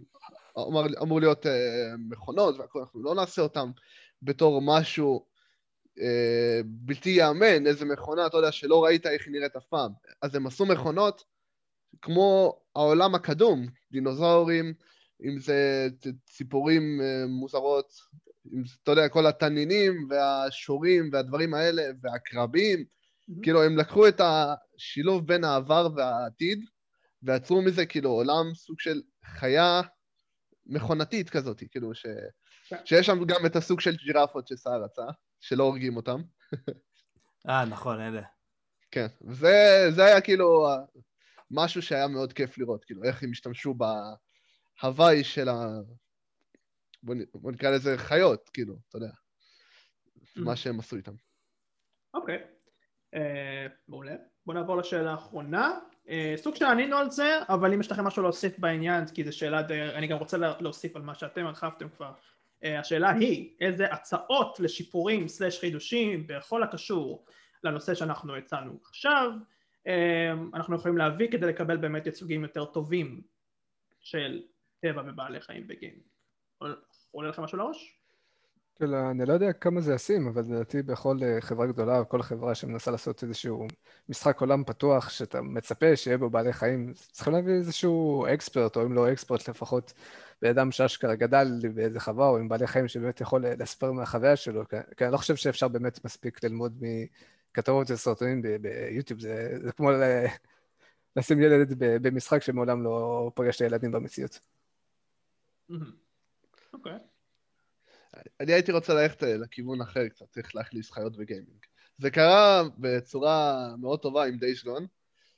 אמור, 0.57 0.83
אמור 1.01 1.19
להיות 1.19 1.45
אה, 1.45 1.93
מכונות 2.09 2.59
והכל, 2.59 2.79
אנחנו 2.79 3.03
לא 3.03 3.15
נעשה 3.15 3.41
אותם 3.41 3.71
בתור 4.21 4.61
משהו 4.61 5.25
אה, 5.99 6.61
בלתי 6.65 7.09
ייאמן, 7.09 7.67
איזה 7.67 7.85
מכונה, 7.85 8.25
אתה 8.25 8.37
יודע, 8.37 8.51
שלא 8.51 8.83
ראית 8.83 9.05
איך 9.05 9.25
היא 9.25 9.33
נראית 9.33 9.55
אף 9.55 9.65
פעם. 9.65 9.91
אז 10.21 10.35
הם 10.35 10.47
עשו 10.47 10.65
מכונות 10.65 11.23
כמו 12.01 12.59
העולם 12.75 13.15
הקדום, 13.15 13.67
דינוזאורים, 13.91 14.73
אם 15.23 15.39
זה 15.39 15.87
ציפורים 16.25 17.01
אה, 17.01 17.27
מוזרות, 17.27 17.93
אתה 18.83 18.91
יודע, 18.91 19.09
כל 19.09 19.27
התנינים 19.27 20.07
והשורים 20.09 21.09
והדברים 21.13 21.53
האלה, 21.53 21.83
והקרבים, 22.01 22.85
כאילו 23.43 23.63
הם 23.63 23.77
לקחו 23.77 24.07
את 24.07 24.21
השילוב 24.21 25.27
בין 25.27 25.43
העבר 25.43 25.87
והעתיד, 25.95 26.65
ויצרו 27.23 27.61
מזה 27.61 27.85
כאילו 27.85 28.09
עולם 28.09 28.53
סוג 28.53 28.79
של 28.79 29.01
חיה 29.25 29.81
מכונתית 30.65 31.29
כזאת, 31.29 31.63
כאילו 31.71 31.95
ש... 31.95 32.05
שיש 32.85 33.05
שם 33.05 33.25
גם 33.25 33.45
את 33.45 33.55
הסוג 33.55 33.79
של 33.79 33.95
ג'ירפות 33.95 34.47
שסער 34.47 34.83
רצה, 34.83 35.05
שלא 35.39 35.63
הורגים 35.63 35.97
אותם. 35.97 36.21
אה, 37.49 37.65
נכון, 37.65 38.01
אלה. 38.01 38.21
כן, 38.91 39.07
וזה 39.21 39.85
זה 39.89 40.05
היה 40.05 40.21
כאילו 40.21 40.67
משהו 41.51 41.81
שהיה 41.81 42.07
מאוד 42.07 42.33
כיף 42.33 42.57
לראות, 42.57 42.85
כאילו 42.85 43.03
איך 43.03 43.23
הם 43.23 43.31
השתמשו 43.31 43.75
בהוואי 44.83 45.23
של 45.23 45.49
ה... 45.49 45.67
בוא, 47.03 47.51
נקרא 47.51 47.69
לזה 47.69 47.97
חיות, 47.97 48.49
כאילו, 48.49 48.75
אתה 48.89 48.97
יודע, 48.97 49.09
מה 50.35 50.55
שהם 50.55 50.79
עשו 50.79 50.95
איתם. 50.95 51.13
אוקיי, 52.13 52.43
אה, 53.13 53.67
מעולה. 53.87 54.15
בואו 54.45 54.57
נעבור 54.57 54.77
לשאלה 54.77 55.11
האחרונה. 55.11 55.79
אה, 56.09 56.33
סוג 56.37 56.55
של 56.55 56.65
ענינו 56.65 56.95
על 56.97 57.09
זה, 57.11 57.39
אבל 57.49 57.73
אם 57.73 57.79
יש 57.79 57.91
לכם 57.91 58.03
משהו 58.03 58.23
להוסיף 58.23 58.59
בעניין, 58.59 59.03
כי 59.13 59.23
זו 59.23 59.37
שאלה 59.37 59.61
די... 59.61 59.81
אני 59.81 60.07
גם 60.07 60.17
רוצה 60.17 60.37
לה- 60.37 60.61
להוסיף 60.61 60.95
על 60.95 61.01
מה 61.01 61.15
שאתם 61.15 61.45
הרחבתם 61.45 61.89
כבר. 61.89 62.13
אה, 62.63 62.79
השאלה 62.79 63.09
היא, 63.09 63.55
איזה 63.61 63.93
הצעות 63.93 64.59
לשיפורים 64.59 65.27
סלש 65.27 65.59
חידושים 65.59 66.27
בכל 66.27 66.63
הקשור 66.63 67.25
לנושא 67.63 67.95
שאנחנו 67.95 68.35
הצענו 68.35 68.79
עכשיו, 68.81 69.31
אנחנו 70.53 70.75
יכולים 70.75 70.97
להביא 70.97 71.31
כדי 71.31 71.45
לקבל 71.45 71.77
באמת 71.77 72.05
ייצוגים 72.05 72.43
יותר 72.43 72.65
טובים 72.65 73.21
של 73.99 74.43
טבע 74.79 75.03
ובעלי 75.05 75.41
חיים 75.41 75.67
בגיימינג. 75.67 76.03
עולה- 77.11 77.29
לכם 77.29 77.43
משהו 77.43 77.57
לראש? 77.57 77.99
כאילו, 78.75 79.11
אני 79.11 79.25
לא 79.25 79.33
יודע 79.33 79.53
כמה 79.53 79.81
זה 79.81 79.93
ישים, 79.93 80.27
אבל 80.27 80.41
לדעתי 80.41 80.81
בכל 80.81 81.17
אה, 81.23 81.41
חברה 81.41 81.67
גדולה, 81.67 81.99
או 81.99 82.09
כל 82.09 82.21
חברה 82.21 82.55
שמנסה 82.55 82.91
לעשות 82.91 83.23
איזשהו 83.23 83.67
משחק 84.09 84.41
עולם 84.41 84.63
פתוח, 84.63 85.09
שאתה 85.09 85.41
מצפה 85.41 85.95
שיהיה 85.95 86.17
בו 86.17 86.29
בעלי 86.29 86.53
חיים, 86.53 86.93
צריכים 86.93 87.33
להביא 87.33 87.53
איזשהו 87.53 88.25
אקספרט, 88.33 88.75
או 88.75 88.81
אם 88.85 88.93
לא 88.93 89.11
אקספרט 89.13 89.49
לפחות, 89.49 89.93
בן 90.41 90.49
אדם 90.49 90.71
שאשכרה 90.71 91.15
גדל 91.15 91.47
באיזה 91.73 91.99
חווה, 91.99 92.27
או 92.27 92.37
עם 92.37 92.49
בעלי 92.49 92.67
חיים 92.67 92.87
שבאמת 92.87 93.21
יכול 93.21 93.45
אה, 93.45 93.53
לספר 93.59 93.91
מהחוויה 93.91 94.35
שלו, 94.35 94.67
כי- 94.67 95.03
אני 95.05 95.11
לא 95.11 95.17
חושב 95.17 95.35
שאפשר 95.35 95.67
באמת 95.67 96.05
מספיק 96.05 96.43
ללמוד 96.43 96.83
מכתבות 97.51 97.91
וסרטונים 97.91 98.41
ב- 98.41 98.55
ביוטיוב, 98.55 99.19
זה, 99.19 99.57
זה 99.63 99.71
כמו 99.71 99.91
ל- 99.91 100.25
לשים 101.15 101.41
ילד 101.41 101.73
במשחק 101.77 102.41
שמעולם 102.41 102.83
לא 102.83 103.31
פגש 103.35 103.55
את 103.55 103.61
הילדים 103.61 103.91
במציאות. 103.91 104.39
מהמם. 105.69 106.08
אוקיי. 106.73 106.97
אני 108.39 108.53
הייתי 108.53 108.71
רוצה 108.71 108.93
ללכת 108.93 109.23
אה, 109.23 109.37
לכיוון 109.37 109.81
אחר 109.81 110.07
קצת, 110.07 110.25
צריך 110.29 110.55
להכניס 110.55 110.91
חיות 110.91 111.17
בגיימינג. 111.17 111.65
זה 111.97 112.11
קרה 112.11 112.63
בצורה 112.77 113.69
מאוד 113.81 113.99
טובה 114.01 114.25
עם 114.25 114.37
דייס 114.37 114.63
גון, 114.63 114.87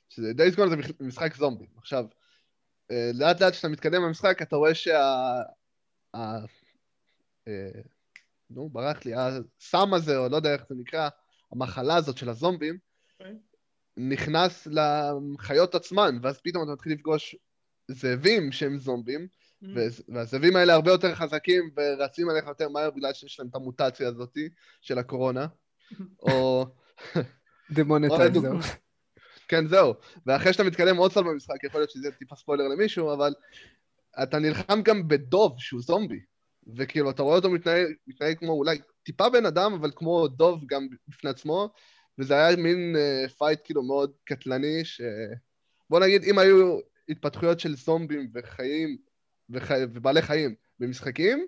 שזה 0.08 0.32
דייס 0.32 0.54
גון 0.54 0.70
זה 0.70 0.76
משחק 1.00 1.34
זומבים. 1.36 1.68
עכשיו, 1.76 2.04
אה, 2.90 3.10
לאט 3.14 3.40
לאט 3.40 3.52
כשאתה 3.52 3.68
מתקדם 3.68 4.02
במשחק, 4.02 4.42
אתה 4.42 4.56
רואה 4.56 4.74
שה... 4.74 5.00
ה... 6.14 6.18
אה, 7.48 7.80
נו, 8.50 8.68
ברח 8.68 9.04
לי, 9.04 9.12
הסם 9.14 9.94
הזה, 9.94 10.18
או 10.18 10.28
לא 10.28 10.36
יודע 10.36 10.52
איך 10.52 10.64
זה 10.68 10.74
נקרא, 10.74 11.08
המחלה 11.52 11.96
הזאת 11.96 12.18
של 12.18 12.28
הזומבים, 12.28 12.78
אוקיי. 13.20 13.34
נכנס 13.96 14.68
לחיות 14.70 15.74
עצמן, 15.74 16.18
ואז 16.22 16.40
פתאום 16.40 16.64
אתה 16.64 16.72
מתחיל 16.72 16.92
לפגוש 16.92 17.36
זאבים 17.88 18.52
שהם 18.52 18.78
זומבים. 18.78 19.28
והזאבים 20.08 20.56
האלה 20.56 20.74
הרבה 20.74 20.90
יותר 20.90 21.14
חזקים 21.14 21.70
ורצים 21.76 22.28
עליך 22.28 22.46
יותר 22.46 22.68
מהר 22.68 22.90
בגלל 22.90 23.12
שיש 23.12 23.40
להם 23.40 23.48
את 23.48 23.54
המוטציה 23.54 24.08
הזאת 24.08 24.38
של 24.80 24.98
הקורונה. 24.98 25.46
או... 26.22 26.66
demonetize, 27.70 28.36
או 28.36 28.40
זהו. 28.40 28.58
כן, 29.48 29.66
זהו. 29.66 29.94
ואחרי 30.26 30.52
שאתה 30.52 30.64
מתקדם 30.64 30.96
עוד 30.96 31.12
צעד 31.12 31.20
במשחק, 31.20 31.64
יכול 31.64 31.80
להיות 31.80 31.90
שזה 31.90 32.10
טיפה 32.18 32.36
ספוילר 32.36 32.68
למישהו, 32.68 33.12
אבל 33.12 33.34
אתה 34.22 34.38
נלחם 34.38 34.82
גם 34.82 35.08
בדוב 35.08 35.54
שהוא 35.58 35.82
זומבי. 35.82 36.20
וכאילו, 36.76 37.10
אתה 37.10 37.22
רואה 37.22 37.36
אותו 37.36 37.50
מתנהג, 37.50 37.86
מתנהג 38.06 38.38
כמו 38.38 38.52
אולי 38.52 38.78
טיפה 39.02 39.30
בן 39.30 39.46
אדם, 39.46 39.72
אבל 39.72 39.90
כמו 39.96 40.28
דוב 40.28 40.64
גם 40.66 40.88
בפני 41.08 41.30
עצמו, 41.30 41.72
וזה 42.18 42.34
היה 42.34 42.56
מין 42.56 42.96
אה, 42.96 43.30
fight 43.30 43.60
כאילו 43.64 43.82
מאוד 43.82 44.12
קטלני, 44.24 44.84
ש... 44.84 45.00
בוא 45.90 46.00
נגיד, 46.00 46.24
אם 46.24 46.38
היו 46.38 46.78
התפתחויות 47.08 47.60
של 47.60 47.76
זומבים 47.76 48.30
וחיים, 48.34 48.96
וחי... 49.52 49.74
ובעלי 49.92 50.22
חיים 50.22 50.54
במשחקים, 50.80 51.46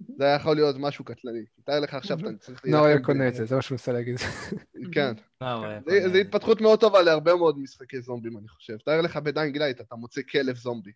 זה 0.00 0.24
היה 0.24 0.34
יכול 0.34 0.56
להיות 0.56 0.76
משהו 0.78 1.04
קטלני. 1.04 1.44
תאר 1.64 1.80
לך 1.80 1.94
עכשיו 1.94 2.18
שאתה 2.18 2.36
צריך... 2.38 2.66
נאור 2.66 2.86
היה 2.86 3.02
קונה 3.02 3.28
את 3.28 3.34
זה, 3.34 3.44
זה 3.44 3.56
מה 3.56 3.62
שהוא 3.62 3.74
מנסה 3.74 3.92
להגיד. 3.92 4.16
כן. 4.94 5.14
אה, 5.42 5.78
זה, 5.86 6.08
זה 6.08 6.18
התפתחות 6.18 6.60
מאוד 6.60 6.80
טובה 6.80 7.02
להרבה 7.02 7.34
מאוד 7.34 7.58
משחקי 7.58 8.00
זומבים, 8.00 8.38
אני 8.38 8.48
חושב. 8.48 8.76
תאר 8.76 9.00
לך 9.00 9.16
ב 9.16 9.23
Dying 9.23 9.58
Light, 9.58 9.80
אתה 9.80 9.96
מוצא 9.96 10.20
כלב 10.22 10.56
זומבי. 10.56 10.92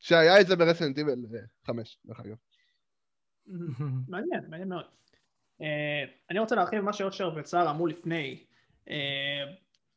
שהיה 0.00 0.40
את 0.40 0.46
זה 0.46 0.56
ב 0.56 0.61
Resident 0.61 0.98
Evil 0.98 1.14
5, 1.66 1.98
דרך 2.06 2.20
אגב. 2.20 2.36
מעניין, 4.08 4.40
מעניין 4.48 4.68
מאוד. 4.68 4.84
אה, 5.60 5.64
אני 6.30 6.38
רוצה 6.38 6.54
להרחיב 6.54 6.80
מה 6.80 6.92
שאושר 6.92 7.30
וסער 7.36 7.70
אמרו 7.70 7.86
לפני. 7.86 8.44
אה, 8.88 8.92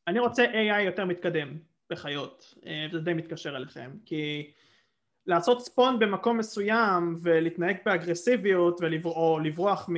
אני 0.07 0.19
רוצה 0.19 0.45
AI 0.45 0.81
יותר 0.81 1.05
מתקדם 1.05 1.57
בחיות, 1.89 2.53
וזה 2.91 2.99
די 2.99 3.13
מתקשר 3.13 3.57
אליכם, 3.57 3.91
כי 4.05 4.51
לעשות 5.27 5.65
ספון 5.65 5.99
במקום 5.99 6.37
מסוים 6.37 7.15
ולהתנהג 7.21 7.77
באגרסיביות 7.85 8.81
ולברוח, 8.81 9.15
או 9.17 9.39
לברוח 9.39 9.89
מ... 9.89 9.95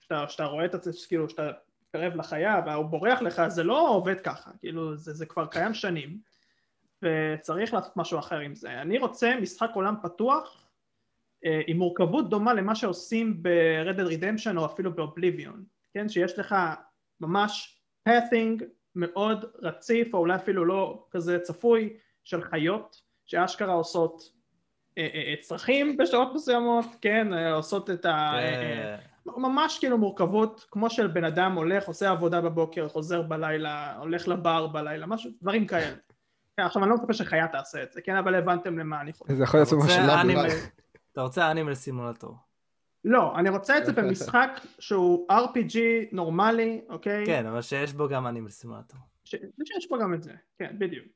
שאתה, 0.00 0.24
שאתה 0.28 0.44
רואה 0.44 0.64
את 0.64 0.82
זה, 0.82 0.90
כאילו 1.08 1.28
שאתה 1.28 1.50
מתקרב 1.82 2.16
לחיה 2.16 2.62
והוא 2.66 2.84
בורח 2.84 3.22
לך, 3.22 3.42
זה 3.48 3.64
לא 3.64 3.88
עובד 3.90 4.20
ככה, 4.20 4.50
כאילו 4.60 4.96
זה, 4.96 5.12
זה 5.12 5.26
כבר 5.26 5.46
קיים 5.46 5.74
שנים 5.74 6.18
וצריך 7.02 7.74
לעשות 7.74 7.96
משהו 7.96 8.18
אחר 8.18 8.38
עם 8.38 8.54
זה. 8.54 8.82
אני 8.82 8.98
רוצה 8.98 9.34
משחק 9.40 9.70
עולם 9.74 9.94
פתוח 10.02 10.68
אה, 11.44 11.60
עם 11.66 11.78
מורכבות 11.78 12.30
דומה 12.30 12.54
למה 12.54 12.74
שעושים 12.74 13.42
ב-Red 13.42 13.98
Dead 13.98 14.20
Redemption 14.20 14.56
או 14.56 14.66
אפילו 14.66 14.94
ב-Oblivion, 14.94 15.58
כן? 15.94 16.08
שיש 16.08 16.38
לך 16.38 16.54
ממש 17.20 17.80
pathing 18.08 18.64
מאוד 18.94 19.44
רציף 19.62 20.14
או 20.14 20.18
אולי 20.18 20.34
אפילו 20.34 20.64
לא 20.64 21.06
כזה 21.10 21.38
צפוי 21.38 21.96
של 22.24 22.42
חיות 22.42 23.02
שאשכרה 23.26 23.74
עושות 23.74 24.37
צרכים 25.40 25.96
בשעות 25.96 26.34
מסוימות, 26.34 26.86
כן? 27.00 27.32
אה, 27.34 27.52
עושות 27.52 27.90
את 27.90 28.04
ה... 28.04 28.10
אה, 28.10 28.38
אה, 28.38 28.96
כן. 28.98 29.30
ממש 29.40 29.78
כאילו 29.78 29.98
מורכבות 29.98 30.66
כמו 30.70 30.90
של 30.90 31.06
בן 31.06 31.24
אדם 31.24 31.52
הולך, 31.52 31.86
עושה 31.86 32.10
עבודה 32.10 32.40
בבוקר, 32.40 32.88
חוזר 32.88 33.22
בלילה, 33.22 33.96
הולך 33.96 34.28
לבר 34.28 34.66
בלילה, 34.66 35.06
משהו, 35.06 35.30
דברים 35.42 35.66
כאלה. 35.66 35.96
כן, 36.56 36.62
עכשיו 36.62 36.82
אני 36.82 36.90
לא 36.90 36.96
מצפה 36.96 37.12
שחיה 37.12 37.48
תעשה 37.48 37.82
את 37.82 37.92
זה, 37.92 38.00
כן, 38.02 38.16
אבל 38.16 38.34
הבנתם 38.34 38.78
למה 38.78 39.00
אני 39.00 39.12
חושב. 39.12 39.34
זה 39.34 39.42
יכול 39.42 39.64
שלב 39.64 40.10
אנימל- 40.10 40.44
לבד. 40.46 40.54
אתה 41.12 41.20
רוצה 41.20 41.50
אנימל 41.50 41.74
סימולטור. 41.74 42.36
לא, 43.04 43.36
אני 43.38 43.48
רוצה 43.50 43.78
את 43.78 43.86
זה 43.86 43.92
במשחק 43.92 44.60
שהוא 44.78 45.26
RPG 45.32 45.78
נורמלי, 46.12 46.80
אוקיי? 46.88 47.26
כן, 47.26 47.46
אבל 47.46 47.62
שיש 47.62 47.92
בו 47.92 48.08
גם 48.08 48.26
אנימל 48.26 48.50
סימולטור. 48.50 49.00
שיש 49.24 49.86
פה 49.88 49.98
גם 50.02 50.14
את 50.14 50.22
זה, 50.22 50.32
כן, 50.58 50.74
בדיוק. 50.78 51.06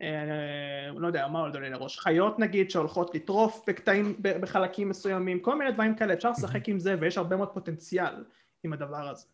אה, 0.00 0.90
לא 0.96 1.06
יודע, 1.06 1.28
מה 1.28 1.40
עולה 1.40 1.60
לי 1.60 1.70
לראש? 1.70 1.98
חיות 1.98 2.38
נגיד 2.38 2.70
שהולכות 2.70 3.14
לטרוף 3.14 3.64
בקטעים, 3.66 4.16
בחלקים 4.20 4.88
מסוימים, 4.88 5.40
כל 5.40 5.58
מיני 5.58 5.72
דברים 5.72 5.96
כאלה, 5.96 6.14
אפשר 6.14 6.30
לשחק 6.30 6.68
עם 6.68 6.78
זה 6.78 6.96
ויש 7.00 7.18
הרבה 7.18 7.36
מאוד 7.36 7.48
פוטנציאל 7.48 8.24
עם 8.64 8.72
הדבר 8.72 9.08
הזה. 9.08 9.26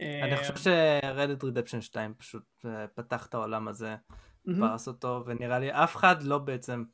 אני 0.00 0.32
אה, 0.32 0.36
חושב 0.36 0.56
ש-Reddit 0.56 1.42
Redemption 1.42 1.80
2 1.80 2.14
פשוט 2.14 2.64
אה, 2.64 2.86
פתח 2.94 3.26
את 3.26 3.34
העולם 3.34 3.68
הזה. 3.68 3.96
פרס 4.58 4.88
אותו, 4.88 5.22
ונראה 5.26 5.58
לי 5.58 5.72
אף 5.72 5.96
אחד 5.96 6.22
לא 6.22 6.38
בעצם 6.38 6.84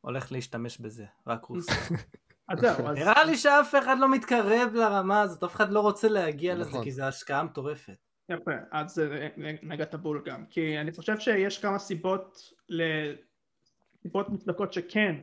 הולך 0.00 0.32
להשתמש 0.32 0.78
בזה, 0.78 1.04
רק 1.26 1.44
רוס. 1.44 1.66
אז 2.48 2.58
זהו, 2.60 2.88
אז... 2.88 2.96
נראה 2.96 3.24
לי 3.24 3.36
שאף 3.36 3.74
אחד 3.78 3.96
לא 3.98 4.10
מתקרב 4.10 4.70
לרמה 4.74 5.20
הזאת, 5.20 5.44
אף 5.44 5.54
אחד 5.54 5.70
לא 5.70 5.80
רוצה 5.80 6.08
להגיע 6.08 6.54
לזה, 6.54 6.70
נכון. 6.70 6.84
כי 6.84 6.92
זו 6.92 7.02
השקעה 7.02 7.42
מטורפת. 7.42 8.03
יפה, 8.28 8.52
אז 8.70 8.98
אה, 8.98 9.28
נגעת 9.62 9.94
בול 9.94 10.22
גם, 10.24 10.44
כי 10.50 10.78
אני 10.78 10.92
חושב 10.92 11.18
שיש 11.18 11.58
כמה 11.58 11.78
סיבות, 11.78 12.52
סיבות 14.02 14.28
מוצדקות 14.28 14.72
שכן 14.72 15.16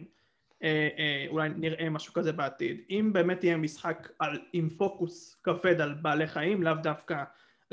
אה, 0.64 0.90
אה, 0.98 1.26
אולי 1.30 1.50
נראה 1.50 1.90
משהו 1.90 2.14
כזה 2.14 2.32
בעתיד. 2.32 2.82
אם 2.90 3.10
באמת 3.14 3.44
יהיה 3.44 3.58
משחק 3.58 4.10
על, 4.20 4.40
עם 4.54 4.70
פוקוס 4.70 5.36
כבד 5.44 5.82
על 5.82 5.94
בעלי 5.94 6.28
חיים, 6.28 6.64
לאו 6.64 6.74
דווקא 6.74 7.24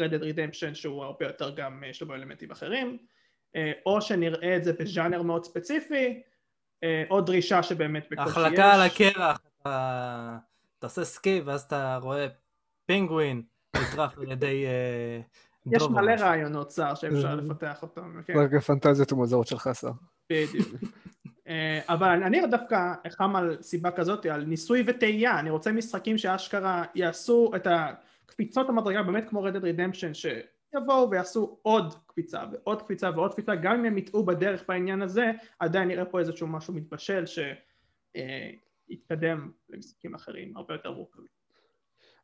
Red 0.00 0.10
Dead 0.10 0.22
Redemption 0.22 0.74
שהוא 0.74 1.04
הרבה 1.04 1.26
יותר 1.26 1.50
גם, 1.50 1.84
אה, 1.84 1.88
יש 1.88 2.02
לו 2.02 2.14
אלמנטים 2.14 2.50
אחרים, 2.50 2.98
אה, 3.56 3.72
או 3.86 4.02
שנראה 4.02 4.56
את 4.56 4.64
זה 4.64 4.72
בז'אנר 4.72 5.22
מאוד 5.22 5.44
ספציפי, 5.44 6.22
אה, 6.84 7.04
או 7.10 7.20
דרישה 7.20 7.62
שבאמת 7.62 8.06
בקושי 8.10 8.30
יש. 8.30 8.36
החלקה 8.36 8.74
על 8.74 8.80
הקרח, 8.80 9.40
אתה 9.60 10.86
עושה 10.86 11.04
skate, 11.04 11.44
ואז 11.46 11.62
אתה 11.62 11.98
רואה 12.02 12.26
פינגווין 12.86 13.42
נטרף 13.76 14.18
על 14.18 14.32
ידי 14.32 14.66
אה, 14.66 15.20
יש 15.76 15.82
מלא. 15.82 16.12
רעיונות 16.12 16.68
צער 16.68 16.94
שאפשר 16.94 17.28
אה. 17.28 17.34
לפתח 17.34 17.82
אותם. 17.82 18.22
כן. 18.26 18.38
רק 18.38 18.54
הפנטזיות 18.54 19.12
המוזרות 19.12 19.46
שלך, 19.46 19.70
שר. 19.80 19.90
בדיוק. 20.32 20.68
אה, 21.48 21.80
אבל 21.88 22.22
אני 22.22 22.46
דווקא 22.46 22.94
חם 23.10 23.36
על 23.36 23.56
סיבה 23.62 23.90
כזאת, 23.90 24.26
על 24.26 24.44
ניסוי 24.44 24.82
וטעייה, 24.86 25.40
אני 25.40 25.50
רוצה 25.50 25.72
משחקים 25.72 26.18
שאשכרה 26.18 26.84
יעשו 26.94 27.50
את 27.56 27.66
הקפיצות 27.70 28.68
המדרגה 28.68 29.02
באמת 29.02 29.28
כמו 29.28 29.48
Red 29.48 29.52
Dead 29.52 29.62
Redemption 29.62 30.14
שיבואו 30.14 31.10
ויעשו 31.10 31.58
עוד 31.62 31.94
קפיצה 32.06 32.44
ועוד 32.52 32.82
קפיצה 32.82 33.10
ועוד 33.14 33.32
קפיצה 33.32 33.54
גם 33.54 33.74
אם 33.74 33.84
הם 33.84 33.98
יטעו 33.98 34.24
בדרך 34.26 34.64
בעניין 34.68 35.02
הזה 35.02 35.30
עדיין 35.58 35.88
נראה 35.88 36.04
פה 36.04 36.18
איזשהו 36.18 36.46
משהו 36.46 36.74
מתבשל 36.74 37.24
שיתקדם 38.86 39.50
למשחקים 39.68 40.14
אחרים 40.14 40.56
הרבה 40.56 40.74
יותר 40.74 40.90
מורכבים. 40.92 41.37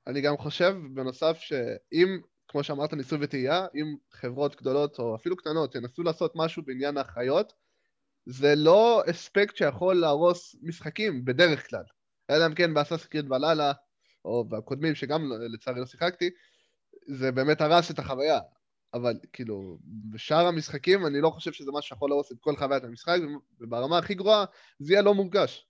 אני 0.06 0.20
גם 0.20 0.36
חושב, 0.36 0.74
בנוסף, 0.94 1.36
שאם, 1.38 2.18
כמו 2.48 2.64
שאמרת, 2.64 2.92
ניסוי 2.92 3.18
וטעייה, 3.20 3.66
אם 3.74 3.96
חברות 4.10 4.56
גדולות 4.56 4.98
או 4.98 5.16
אפילו 5.16 5.36
קטנות 5.36 5.74
ינסו 5.74 6.02
לעשות 6.02 6.32
משהו 6.34 6.62
בעניין 6.62 6.96
החיות, 6.96 7.52
זה 8.26 8.54
לא 8.56 9.02
אספקט 9.10 9.56
שיכול 9.56 9.94
להרוס 9.94 10.56
משחקים 10.62 11.24
בדרך 11.24 11.70
כלל. 11.70 11.84
אלא 12.30 12.46
אם 12.46 12.54
כן 12.54 12.74
באסאס 12.74 13.06
קריד 13.06 13.28
בלילה, 13.28 13.72
או 14.24 14.44
בקודמים 14.44 14.94
שגם 14.94 15.22
לצערי 15.54 15.80
לא 15.80 15.86
שיחקתי, 15.86 16.30
זה 17.06 17.32
באמת 17.32 17.60
הרס 17.60 17.90
את 17.90 17.98
החוויה. 17.98 18.40
אבל 18.94 19.14
כאילו, 19.32 19.78
בשאר 20.10 20.46
המשחקים 20.46 21.06
אני 21.06 21.20
לא 21.20 21.30
חושב 21.30 21.52
שזה 21.52 21.70
משהו 21.72 21.88
שיכול 21.88 22.10
להרוס 22.10 22.32
את 22.32 22.36
כל 22.40 22.56
חוויית 22.56 22.84
המשחק, 22.84 23.18
וברמה 23.60 23.98
הכי 23.98 24.14
גרועה 24.14 24.44
זה 24.78 24.92
יהיה 24.92 25.02
לא 25.02 25.14
מורגש. 25.14 25.68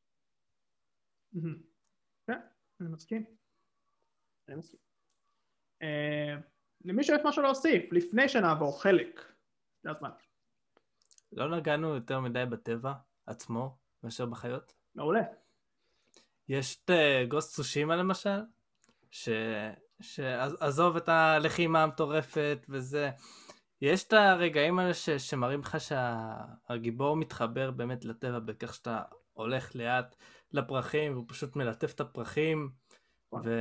כן, 2.26 2.38
אני 2.80 2.88
מסכים. 2.88 3.43
אה, 5.83 6.35
למישהו 6.85 7.16
יש 7.16 7.20
משהו 7.24 7.42
להוסיף 7.42 7.92
לפני 7.92 8.28
שנעבור 8.28 8.83
חלק. 8.83 9.33
זה 9.83 9.90
הזמן. 9.90 10.11
לא 11.33 11.57
נגענו 11.57 11.94
יותר 11.94 12.20
מדי 12.20 12.44
בטבע 12.50 12.92
עצמו, 13.26 13.76
מאשר 14.02 14.26
בחיות. 14.26 14.72
מעולה. 14.94 15.22
יש 16.48 16.76
את 16.85 16.90
גוסט 17.28 17.54
סושימה 17.54 17.96
למשל, 17.96 18.40
ש... 19.11 19.28
שעזוב 20.00 20.96
את 20.96 21.09
הלחימה 21.09 21.83
המטורפת 21.83 22.66
וזה, 22.68 23.11
יש 23.80 24.04
את 24.04 24.12
הרגעים 24.12 24.78
האלה 24.78 24.94
ש... 24.94 25.11
שמראים 25.11 25.61
לך 25.61 25.76
שהגיבור 25.80 27.16
מתחבר 27.16 27.70
באמת 27.70 28.04
לטבע 28.04 28.38
בכך 28.38 28.74
שאתה 28.74 29.02
הולך 29.33 29.76
לאט 29.76 30.16
לפרחים 30.52 31.12
והוא 31.12 31.24
פשוט 31.28 31.57
מלטף 31.57 31.94
את 31.94 32.00
הפרחים. 32.00 32.70
ו... 33.44 33.60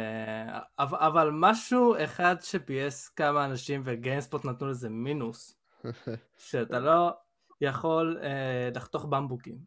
אבל, 0.80 0.98
אבל 0.98 1.30
משהו 1.34 1.96
אחד 2.04 2.36
שפייס 2.42 3.10
כמה 3.10 3.46
אנשים 3.46 3.82
וגיימספוט 3.86 4.46
נתנו 4.46 4.68
לזה 4.68 4.90
מינוס, 4.90 5.58
שאתה 6.50 6.80
לא 6.80 7.14
יכול 7.62 8.20
אה, 8.24 8.70
לחתוך 8.76 9.06
במבוקים. 9.06 9.58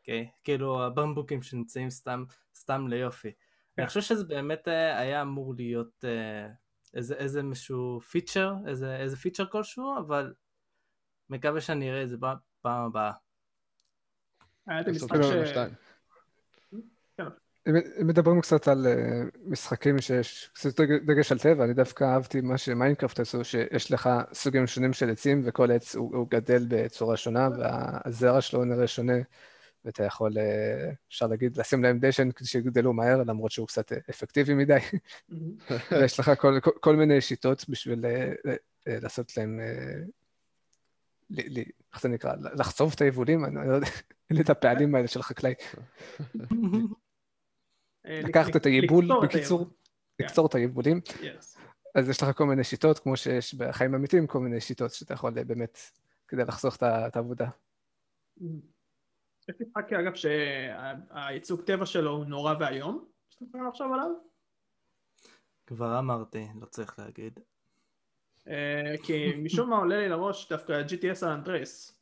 אוקיי? 0.00 0.28
Okay? 0.30 0.40
כאילו 0.44 0.84
הבמבוקים 0.84 1.42
שנמצאים 1.42 1.90
סתם, 1.90 2.24
סתם 2.54 2.88
ליופי. 2.88 3.32
כן. 3.76 3.82
אני 3.82 3.88
חושב 3.88 4.00
שזה 4.00 4.24
באמת 4.24 4.68
אה, 4.68 4.98
היה 4.98 5.22
אמור 5.22 5.54
להיות 5.54 6.04
אה, 6.04 6.48
איזה, 6.94 7.14
איזה 7.14 7.42
משהו 7.42 8.00
feature, 8.00 8.54
איזה, 8.66 8.96
איזה 8.96 9.16
feature 9.16 9.46
כלשהו, 9.46 9.98
אבל 9.98 10.34
מקווה 11.30 11.60
שאני 11.60 11.90
אראה 11.90 12.02
את 12.02 12.08
זה 12.08 12.16
בפעם 12.16 12.86
הבאה. 12.86 13.12
היה 14.66 14.80
את 14.80 14.88
המשחק 14.88 15.10
בסוף 15.10 15.24
ש... 15.24 15.28
שנה 15.28 15.46
שתיים. 15.46 15.74
אם 16.72 16.80
אם 17.20 17.26
מדברים 18.04 18.40
קצת 18.40 18.68
על 18.68 18.86
אה, 18.86 19.22
משחקים 19.44 20.00
שיש 20.00 20.50
קצת 20.54 20.80
דגש 20.80 21.32
על 21.32 21.38
טבע, 21.38 21.64
אני 21.64 21.74
דווקא 21.74 22.04
אהבתי 22.04 22.40
מה 22.40 22.58
שמיינקראפט 22.58 23.20
עשו, 23.20 23.44
שיש 23.44 23.92
לך 23.92 24.10
סוגים 24.32 24.66
שונים 24.66 24.92
של 24.92 25.10
עצים 25.10 25.42
וכל 25.44 25.70
עץ 25.70 25.96
הוא, 25.96 26.16
הוא 26.16 26.26
גדל 26.30 26.66
בצורה 26.68 27.16
שונה 27.16 27.48
והזרע 27.58 28.40
שלו 28.40 28.64
נראה 28.64 28.86
שונה, 28.86 29.16
ואתה 29.84 30.04
יכול, 30.04 30.38
אה, 30.38 30.92
אפשר 31.08 31.26
להגיד, 31.26 31.56
לשים 31.56 31.82
להם 31.82 31.98
דשן 31.98 32.30
כדי 32.30 32.48
שיגדלו 32.48 32.92
מהר, 32.92 33.22
למרות 33.22 33.50
שהוא 33.50 33.66
קצת 33.66 33.92
אה, 33.92 33.98
אפקטיבי 34.10 34.54
מדי. 34.54 34.78
ויש 35.90 36.20
לך 36.20 36.30
כל, 36.38 36.60
כל, 36.62 36.70
כל 36.80 36.96
מיני 36.96 37.20
שיטות 37.20 37.64
בשביל 37.68 38.04
לעשות 38.86 39.36
להם, 39.36 39.60
ל, 41.30 41.60
ל, 41.60 41.62
איך 41.92 42.02
זה 42.02 42.08
נקרא, 42.08 42.32
לחצוב 42.54 42.92
את 42.94 43.00
היבולים, 43.00 43.44
אני 43.44 43.68
לא 43.68 43.74
יודע, 43.74 43.88
את 44.40 44.50
הפעלים 44.50 44.94
האלה 44.94 45.08
של 45.08 45.22
חקלאי. 45.22 45.54
אה, 48.06 48.20
לקחת 48.24 48.56
את 48.56 48.66
היבול, 48.66 49.04
בקיצור. 49.22 49.66
לקצור 50.20 50.46
את 50.46 50.54
היבולים. 50.54 51.00
אז 51.94 52.08
יש 52.08 52.22
לך 52.22 52.36
כל 52.36 52.44
מיני 52.46 52.64
שיטות, 52.64 52.98
כמו 52.98 53.16
שיש 53.16 53.54
בחיים 53.54 53.94
אמיתיים, 53.94 54.26
כל 54.26 54.38
מיני 54.40 54.60
שיטות 54.60 54.92
שאתה 54.92 55.14
יכול 55.14 55.38
אה, 55.38 55.44
באמת, 55.44 55.78
כדי 56.28 56.44
לחסוך 56.44 56.76
את 56.76 57.16
העבודה. 57.16 57.48
יש 59.48 59.54
משחק 59.60 59.92
אגב 59.92 60.12
שהייצוג 60.14 61.62
טבע 61.62 61.86
שלו 61.86 62.10
הוא 62.10 62.24
נורא 62.24 62.54
ואיום, 62.60 63.04
שאתה 63.30 63.44
יכול 63.48 63.68
לחשוב 63.68 63.92
עליו? 63.92 64.10
כבר 65.66 65.98
אמרתי, 65.98 66.46
לא 66.60 66.66
צריך 66.66 66.98
להגיד. 66.98 67.40
אה, 68.48 68.94
כי 69.02 69.32
משום 69.36 69.70
מה 69.70 69.76
עולה 69.76 69.96
לי 69.98 70.08
לראש 70.08 70.48
דווקא 70.52 70.82
GTS 70.88 71.14
סן 71.14 71.28
אנדרס. 71.28 71.92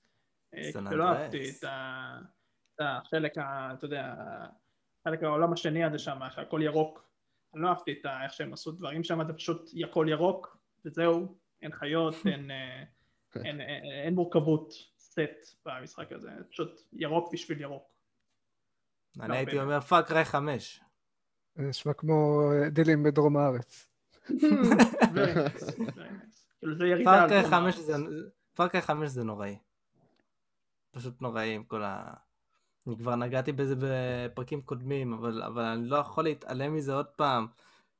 סן 0.73 0.89
כי 0.89 0.95
לא. 0.95 1.05
אהבתי 1.05 1.51
את 1.51 1.65
ה- 1.65 2.19
את 2.75 2.81
החלק, 2.81 3.33
אתה 3.39 3.85
יודע, 3.85 4.15
חלק 5.05 5.23
העולם 5.23 5.53
השני 5.53 5.85
הזה 5.85 5.99
שם, 5.99 6.19
שהכל 6.31 6.61
ירוק. 6.63 7.05
אני 7.55 7.63
לא 7.63 7.69
אהבתי 7.69 7.93
את 7.93 8.07
איך 8.25 8.33
שהם 8.33 8.53
עשו 8.53 8.73
דברים 8.73 9.05
שם, 9.05 9.27
זה 9.27 9.33
פשוט 9.33 9.71
הכל 9.85 10.07
ירוק, 10.09 10.57
וזהו, 10.85 11.37
אין 11.63 11.73
חיות, 11.73 12.15
אין, 12.33 12.51
אה, 12.51 12.85
אין, 13.45 13.61
אין, 13.61 13.85
אין 14.05 14.15
מורכבות 14.15 14.73
סט 14.99 15.57
במשחק 15.67 16.13
הזה, 16.13 16.31
זה 16.39 16.45
פשוט 16.45 16.81
ירוק 16.93 17.33
בשביל 17.33 17.61
ירוק. 17.61 17.95
אני 19.21 19.37
הייתי 19.37 19.53
באמת. 19.53 19.65
אומר 19.65 19.81
פאר 19.81 20.11
קריי 20.11 20.25
5. 20.25 20.81
זה 21.55 21.63
נשמע 21.63 21.93
כמו 21.93 22.51
אה, 22.53 22.71
דילים 22.71 23.03
בדרום 23.03 23.37
הארץ. 23.37 23.87
Nice. 24.25 24.31
כאילו 26.59 26.77
זה 26.77 26.87
ירידה 26.87 27.11
פאר 27.11 27.31
קריי 27.31 27.39
5 27.39 27.41
דרום 27.41 27.75
הארץ. 27.75 27.87
זה... 27.87 27.95
פאר 28.55 28.75
קריי 28.75 28.83
5 28.83 29.09
זה 29.09 29.25
נוראי. 29.25 29.59
פשוט 30.91 31.21
נוראי 31.21 31.55
עם 31.55 31.65
כל 31.65 31.83
ה... 31.83 32.15
אני 32.87 32.97
כבר 32.97 33.17
נגעתי 33.17 33.53
בזה 33.53 33.75
בפרקים 33.79 34.63
קודמים, 34.63 35.13
אבל, 35.13 35.43
אבל 35.43 35.63
אני 35.63 35.89
לא 35.89 35.97
יכול 35.97 36.25
להתעלם 36.25 36.75
מזה 36.75 36.95
עוד 36.95 37.07
פעם. 37.07 37.47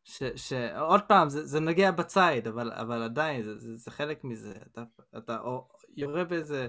ש, 0.05 0.23
ש... 0.37 0.53
עוד 0.79 1.01
פעם, 1.09 1.29
זה, 1.31 1.47
זה 1.47 1.61
נוגע 1.61 1.91
בציד, 1.91 2.49
אבל, 2.49 2.73
אבל 2.73 3.03
עדיין, 3.03 3.43
זה, 3.43 3.59
זה, 3.59 3.77
זה 3.77 3.91
חלק 3.91 4.25
מזה. 4.25 4.55
אתה, 4.73 4.85
אתה 5.19 5.41
או, 5.41 5.69
יורה 5.97 6.25
באיזה, 6.25 6.69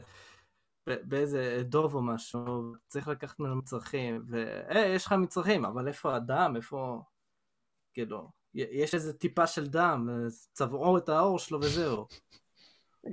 באיזה 0.87 1.63
דוב 1.63 1.95
או 1.95 2.01
משהו, 2.01 2.73
צריך 2.87 3.07
לקחת 3.07 3.39
ממנו 3.39 3.55
מצרכים, 3.55 4.23
והי, 4.27 4.87
יש 4.87 5.05
לך 5.05 5.13
מצרכים, 5.13 5.65
אבל 5.65 5.87
איפה 5.87 6.15
הדם? 6.15 6.53
איפה... 6.55 7.01
כאילו, 7.93 8.29
יש 8.53 8.93
איזה 8.93 9.13
טיפה 9.13 9.47
של 9.47 9.67
דם, 9.67 10.09
צבעו 10.53 10.97
את 10.97 11.09
העור 11.09 11.39
שלו 11.39 11.59
וזהו. 11.59 12.07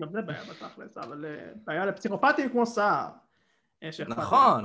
גם 0.01 0.13
זה 0.13 0.23
בעיה 0.23 0.45
בתכלס, 0.45 0.99
אבל 0.99 1.25
אה, 1.25 1.53
בעיה 1.65 1.87
לפסיכופטים 1.87 2.51
כמו 2.51 2.67
סער. 2.67 3.09
נכון. 4.09 4.65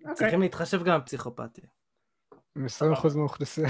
אוקיי, 0.00 0.14
צריכים 0.14 0.40
להתחשב 0.40 0.84
גם 0.84 1.00
בפסיכופתיה. 1.00 1.64
עם 2.56 2.66
20% 2.66 3.16
מהאוכלוסייה. 3.16 3.68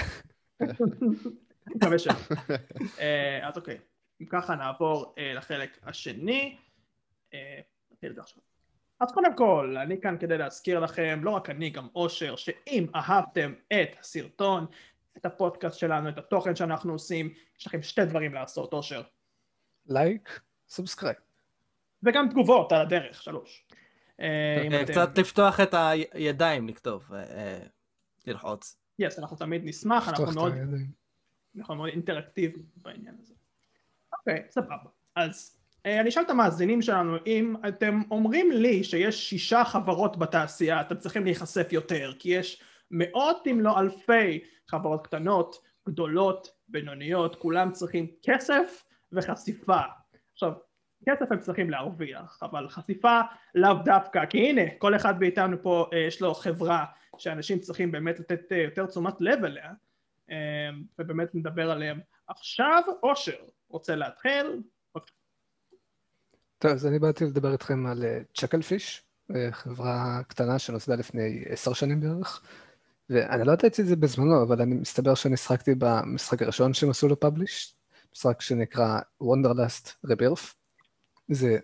מקווה 1.67 1.99
שלא. 1.99 2.15
אה, 3.01 3.49
אז 3.49 3.57
אוקיי, 3.57 3.79
אם 4.21 4.27
ככה 4.27 4.55
נעבור 4.55 5.15
אה, 5.19 5.33
לחלק 5.35 5.79
השני. 5.83 6.59
אה, 7.35 7.61
נתחיל 7.93 8.11
את 8.11 8.17
זה 8.17 8.21
עכשיו. 8.21 8.43
אז 9.01 9.13
קודם 9.13 9.37
כל, 9.37 9.77
אני 9.83 10.01
כאן 10.01 10.17
כדי 10.21 10.39
להזכיר 10.39 10.81
לכם, 10.81 11.21
לא 11.23 11.31
רק 11.31 11.51
אני, 11.51 11.71
גם 11.71 11.89
אושר, 11.95 12.37
שאם 12.37 12.87
אהבתם 12.95 13.55
את 13.73 13.97
הסרטון, 14.01 14.67
את 15.17 15.27
הפודקאסט 15.27 15.79
שלנו, 15.79 16.09
את 16.09 16.19
התוכן 16.19 16.57
שאנחנו 16.57 16.93
עושים, 16.93 17.35
יש 17.59 17.67
לכם 17.67 17.83
שתי 17.83 18.05
דברים 18.05 18.35
לעשות, 18.35 18.73
אושר. 18.73 19.03
לייק, 19.87 20.41
subscribe. 20.69 21.17
וגם 22.03 22.29
תגובות 22.29 22.73
על 22.73 22.81
הדרך, 22.81 23.23
שלוש. 23.23 23.67
אה, 24.21 24.63
אם 24.67 24.73
אה, 24.73 24.83
אתם- 24.83 24.93
קצת 24.93 25.19
לפתוח 25.19 25.61
את 25.61 25.75
הידיים 26.13 26.69
לכתוב, 26.69 27.13
אה, 27.15 27.59
ללחוץ. 28.27 28.77
יס, 28.99 29.19
אנחנו 29.19 29.37
תמיד 29.37 29.63
נשמח, 29.65 30.09
אנחנו 30.09 30.27
מאוד. 30.35 30.53
אנחנו 31.59 31.75
מאוד 31.75 31.89
אינטראקטיביים 31.89 32.65
בעניין 32.77 33.15
הזה. 33.23 33.35
אוקיי, 34.19 34.43
סבבה. 34.51 34.77
אז 35.17 35.57
אני 35.85 36.09
אשאל 36.09 36.23
את 36.23 36.31
המאזינים 36.31 36.83
שלנו, 36.83 37.17
אם 37.27 37.55
אתם 37.69 38.03
אומרים 38.11 38.51
לי 38.51 38.85
שיש 38.85 39.31
שישה 39.31 39.65
חברות 39.65 40.19
בתעשייה, 40.19 40.81
אתם 40.81 40.97
צריכים 40.99 41.25
להיחשף 41.25 41.69
יותר, 41.73 42.13
כי 42.19 42.29
יש 42.29 42.63
מאות 42.91 43.47
אם 43.51 43.61
לא 43.61 43.81
אלפי 43.81 44.41
חברות 44.69 45.07
קטנות, 45.07 45.57
גדולות, 45.89 46.49
בינוניות, 46.69 47.37
כולם 47.37 47.73
צריכים 47.73 48.07
כסף 48.23 48.85
וחשיפה. 49.13 49.81
עכשיו, 50.33 50.53
כסף 51.07 51.33
הם 51.33 51.39
צריכים 51.39 51.71
להרוויח, 51.71 52.39
אבל 52.43 52.69
חשיפה 52.69 53.21
לאו 53.55 53.75
דווקא, 53.85 54.27
כי 54.27 54.39
הנה, 54.39 54.63
כל 54.79 54.97
אחד 54.97 55.21
מאיתנו 55.21 55.63
פה 55.63 55.87
אה, 55.93 55.99
יש 55.99 56.21
לו 56.23 56.35
חברה 56.35 56.85
שאנשים 57.19 57.59
צריכים 57.59 57.93
באמת 57.93 58.21
לתת 58.21 58.53
אה, 58.53 58.57
יותר 58.57 58.87
תשומת 58.87 59.21
לב 59.21 59.45
אליה, 59.45 59.71
אה, 60.31 60.37
ובאמת 60.99 61.35
נדבר 61.35 61.71
עליהם 61.71 62.01
עכשיו. 62.29 62.83
אושר, 63.03 63.37
רוצה 63.69 63.97
להתחיל? 63.97 64.63
טוב, 66.59 66.71
אז 66.71 66.87
אני 66.87 66.99
באתי 66.99 67.25
לדבר 67.25 67.53
איתכם 67.53 67.87
על 67.87 68.05
צ'קלפיש, 68.35 69.03
חברה 69.51 70.21
קטנה 70.29 70.59
שנוסדה 70.59 70.95
לפני 70.95 71.45
עשר 71.49 71.73
שנים 71.73 72.01
בערך, 72.01 72.43
ואני 73.11 73.45
לא 73.45 73.53
ידעתי 73.53 73.83
את 73.83 73.87
זה 73.87 73.97
בזמנו, 73.97 74.43
אבל 74.43 74.63
אני 74.63 74.75
מסתבר 74.75 75.15
שאני 75.15 75.37
שחקתי 75.37 75.75
במשחק 75.79 76.43
הראשון 76.43 76.75
שהם 76.75 76.91
עשו 76.91 77.09
לו 77.09 77.21
פאבליש, 77.21 77.75
משחק 78.13 78.41
שנקרא 78.41 79.01
Wonderlust 79.23 80.07
Rebirth. 80.07 80.60
זה 81.31 81.59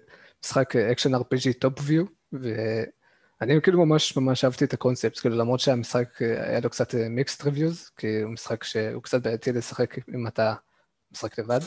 משחק 0.44 0.76
אקשן 0.76 1.14
RPG 1.14 1.52
top 1.58 1.72
view, 1.82 2.04
ואני 2.32 3.62
כאילו 3.62 3.86
ממש 3.86 4.16
ממש 4.16 4.44
אהבתי 4.44 4.64
את 4.64 4.72
הקונספט, 4.72 5.18
כאילו 5.18 5.36
למרות 5.36 5.60
שהמשחק 5.60 6.22
אה, 6.22 6.48
היה 6.48 6.60
לו 6.60 6.70
קצת 6.70 6.94
mixed 6.94 7.44
reviews, 7.44 7.90
כי 7.96 8.20
הוא 8.20 8.32
משחק 8.32 8.64
שהוא 8.64 9.02
קצת 9.02 9.22
בעייתי 9.22 9.52
לשחק 9.52 9.96
אם 10.14 10.26
אתה 10.26 10.54
משחק 11.12 11.38
לבד, 11.38 11.60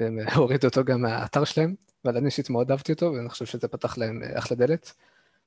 והם 0.00 0.18
אה, 0.18 0.34
הורידו 0.34 0.68
אותו 0.68 0.84
גם 0.84 1.02
מהאתר 1.02 1.44
שלהם, 1.44 1.74
אבל 2.04 2.16
אני 2.16 2.26
אישית 2.26 2.50
מאוד 2.50 2.70
אהבתי 2.70 2.92
אותו, 2.92 3.12
ואני 3.12 3.28
חושב 3.28 3.44
שזה 3.44 3.68
פתח 3.68 3.98
להם 3.98 4.22
אה, 4.22 4.38
אחלה 4.38 4.56
דלת. 4.56 4.92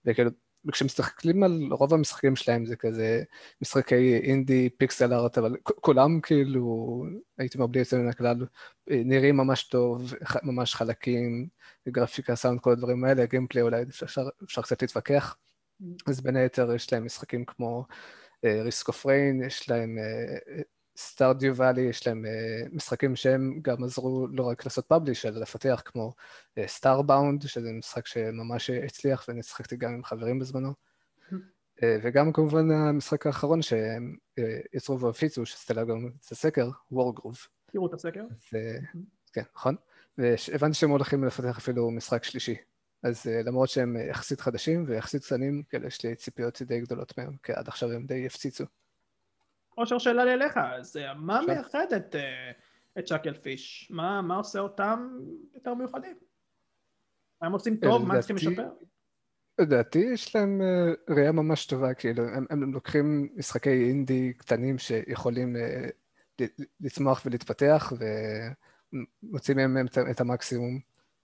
וכאילו, 0.05 0.31
וכשמסתכלים 0.65 1.43
על 1.43 1.69
רוב 1.71 1.93
המשחקים 1.93 2.35
שלהם 2.35 2.65
זה 2.65 2.75
כזה 2.75 3.23
משחקי 3.61 4.17
אינדי, 4.17 4.69
pixel 4.77 5.13
art, 5.13 5.37
אבל 5.37 5.55
כולם 5.63 6.21
כאילו, 6.21 7.03
הייתי 7.37 7.57
אומר 7.57 7.67
בלי 7.67 7.79
יוצא 7.79 7.97
מן 7.97 8.09
הכלל, 8.09 8.45
אה, 8.91 9.01
נראים 9.05 9.37
ממש 9.37 9.63
טוב, 9.63 10.13
ממש 10.43 10.75
חלקים, 10.75 11.47
גרפיקה, 11.89 12.35
סאונד, 12.35 12.59
כל 12.59 12.71
הדברים 12.71 13.03
האלה, 13.03 13.25
gameplay 13.25 13.63
אולי 13.63 13.83
אפשר, 13.83 14.27
אפשר 14.43 14.61
קצת 14.61 14.81
להתווכח. 14.81 15.37
אז 16.07 16.21
בין 16.21 16.35
היתר 16.35 16.73
יש 16.75 16.93
להם 16.93 17.05
משחקים 17.05 17.45
כמו 17.45 17.85
Risk 18.45 18.87
of 18.87 19.05
Rain, 19.05 19.43
יש 19.43 19.69
להם 19.69 19.97
Stardew 20.99 21.55
Valley, 21.55 21.81
יש 21.81 22.07
להם 22.07 22.25
אה, 22.25 22.67
משחקים 22.71 23.15
שהם 23.15 23.59
גם 23.61 23.83
עזרו 23.83 24.27
לא 24.31 24.43
רק 24.43 24.65
לעשות 24.65 24.85
publish, 24.85 25.25
אלא 25.25 25.41
לפתח 25.41 25.81
כמו 25.85 26.13
Starbound, 26.65 27.41
שזה 27.47 27.71
משחק 27.71 28.07
שממש 28.07 28.69
הצליח 28.69 29.25
ואני 29.27 29.43
שחקתי 29.43 29.77
גם 29.77 29.93
עם 29.93 30.03
חברים 30.03 30.39
בזמנו. 30.39 30.73
אה, 31.83 31.97
וגם 32.03 32.33
כמובן 32.33 32.71
המשחק 32.71 33.27
האחרון 33.27 33.61
שהם 33.61 34.15
אה, 34.39 34.59
יצרו 34.73 34.99
והפיצו, 34.99 35.45
שסתלה 35.45 35.83
גם 35.83 36.09
את 36.25 36.31
הסקר, 36.31 36.69
Wargroove. 36.91 37.37
תראו 37.71 37.87
את 37.87 37.93
הסקר. 37.93 38.23
אז 38.31 38.43
אה, 38.55 38.77
כן, 39.33 39.43
נכון? 39.55 39.75
והבנתי 40.17 40.73
שהם 40.73 40.89
הולכים 40.89 41.23
לפתח 41.23 41.57
אפילו 41.57 41.91
משחק 41.91 42.23
שלישי. 42.23 42.55
אז 43.03 43.27
אה, 43.27 43.41
למרות 43.43 43.69
שהם 43.69 43.97
אה, 43.97 44.01
יחסית 44.01 44.41
חדשים 44.41 44.85
ויחסית 44.87 45.25
קטנים, 45.25 45.63
כאילו 45.69 45.87
יש 45.87 46.05
לי 46.05 46.15
ציפיות 46.15 46.61
די 46.61 46.79
גדולות 46.79 47.17
מהם, 47.17 47.35
כי 47.43 47.53
עד 47.53 47.67
עכשיו 47.67 47.91
הם 47.91 48.05
די 48.05 48.25
הפציצו. 48.25 48.65
אושר 49.79 49.97
שאלה 49.97 50.25
לי 50.25 50.33
אליך, 50.33 50.57
אז 50.57 50.97
אה, 50.97 51.13
מה. 51.13 51.41
מייחד 51.47 51.93
את, 51.95 52.15
אה, 52.15 52.51
את 52.99 53.07
שקל 53.07 53.33
פיש? 53.33 53.91
מה, 53.91 54.21
מה 54.21 54.35
עושה 54.35 54.59
אותם 54.59 55.19
יותר 55.53 55.73
מיוחדים? 55.73 56.15
מה 57.41 57.47
הם 57.47 57.53
עושים 57.53 57.77
טוב? 57.77 58.05
מה 58.05 58.13
הם 58.13 58.19
צריכים 58.19 58.35
לשפר? 58.35 58.69
לדעתי 59.59 59.99
יש 59.99 60.35
להם 60.35 60.61
אה, 60.61 61.15
ראייה 61.15 61.31
ממש 61.31 61.65
טובה, 61.65 61.93
כאילו, 61.93 62.23
הם, 62.23 62.45
הם 62.49 62.73
לוקחים 62.73 63.29
משחקי 63.35 63.87
אינדי 63.87 64.33
קטנים 64.33 64.77
שיכולים 64.77 65.55
לצמוח 66.79 67.21
ולהתפתח, 67.25 67.93
ומוצאים 69.23 69.57
מהם 69.57 69.87
את 70.11 70.21
המקסימום, 70.21 70.79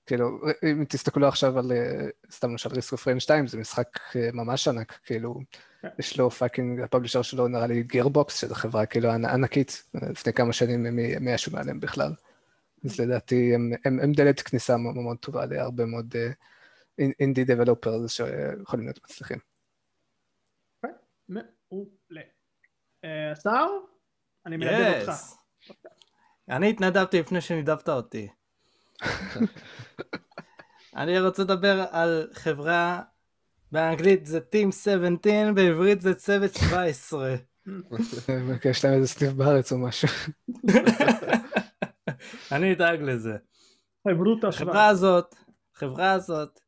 כאילו, 0.06 0.40
אם 0.64 0.86
תסתכלו 0.90 1.28
עכשיו 1.28 1.60
על, 1.60 1.72
אה, 1.72 2.08
סתם 2.32 2.52
למשל 2.52 2.70
Risk 2.70 3.08
of 3.08 3.12
Rain 3.12 3.20
2, 3.20 3.48
זה 3.48 3.58
משחק 3.58 3.88
אה, 4.16 4.30
ממש 4.34 4.68
ענק, 4.68 5.00
כאילו, 5.04 5.40
כן. 5.82 5.88
יש 6.00 6.20
לו 6.20 6.32
fucking, 6.32 6.82
ה 6.82 6.86
publisher 6.86 7.22
שלו 7.22 7.48
נראה 7.48 7.68
לי 7.68 7.84
Gearbox, 7.84 8.42
שזו 8.42 8.56
חברה 8.56 8.86
כאילו 8.86 9.10
ענ- 9.10 9.26
ענקית, 9.26 9.84
לפני 9.94 10.34
כמה 10.34 10.54
שנים 10.54 10.86
הם 10.86 11.28
יישנו 11.28 11.52
מעליהם 11.52 11.80
בכלל. 11.80 12.12
אז 12.86 13.00
לדעתי 13.00 13.56
הם, 13.56 13.72
הם, 13.86 14.00
הם 14.00 14.12
דלת 14.12 14.42
כניסה 14.42 14.78
מאוד 14.78 14.96
מאוד 14.96 15.18
טובה 15.18 15.46
להרבה 15.46 15.86
מאוד 15.86 16.16
אינדי 17.20 17.42
uh, 17.42 17.46
developers 17.46 18.12
שיכולים 18.12 18.86
להיות 18.86 19.04
מצליחים. 19.04 19.38
מעולה. 21.30 22.22
אה, 23.04 23.32
השר? 23.32 23.68
אני 24.46 24.58
מנדב 24.58 25.02
אותך. 25.02 25.12
אני 26.50 26.70
התנדבתי 26.70 27.20
לפני 27.20 27.42
שנידבת 27.42 27.90
אותי. 27.90 28.28
אני 30.96 31.20
רוצה 31.20 31.44
לדבר 31.44 31.86
על 31.92 32.28
חברה, 32.34 33.02
באנגלית 33.72 34.26
זה 34.26 34.40
Team 34.40 34.72
17, 34.72 35.54
בעברית 35.54 36.02
זה 36.02 36.14
צוות 36.14 36.54
17. 36.54 37.36
יש 38.66 38.86
להם 38.86 38.94
איזה 38.94 39.08
סניף 39.08 39.34
בארץ 39.34 39.72
או 39.72 39.78
משהו. 39.78 40.08
אני 42.52 42.74
אדאג 42.74 43.02
לזה. 43.02 43.38
החברה. 44.48 44.88
הזאת, 44.88 45.36
החברה 45.76 46.12
הזאת, 46.12 46.60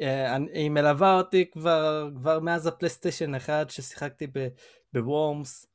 אה, 0.00 0.36
היא 0.52 0.70
מלווה 0.70 1.14
אותי 1.14 1.50
כבר, 1.50 2.10
כבר 2.16 2.40
מאז 2.40 2.66
ה 2.66 2.72
PlayStation 2.72 3.34
1 3.34 3.70
ששיחקתי 3.70 4.26
ב- 4.26 4.48
ב 4.92 5.03
Worms, 5.03 5.66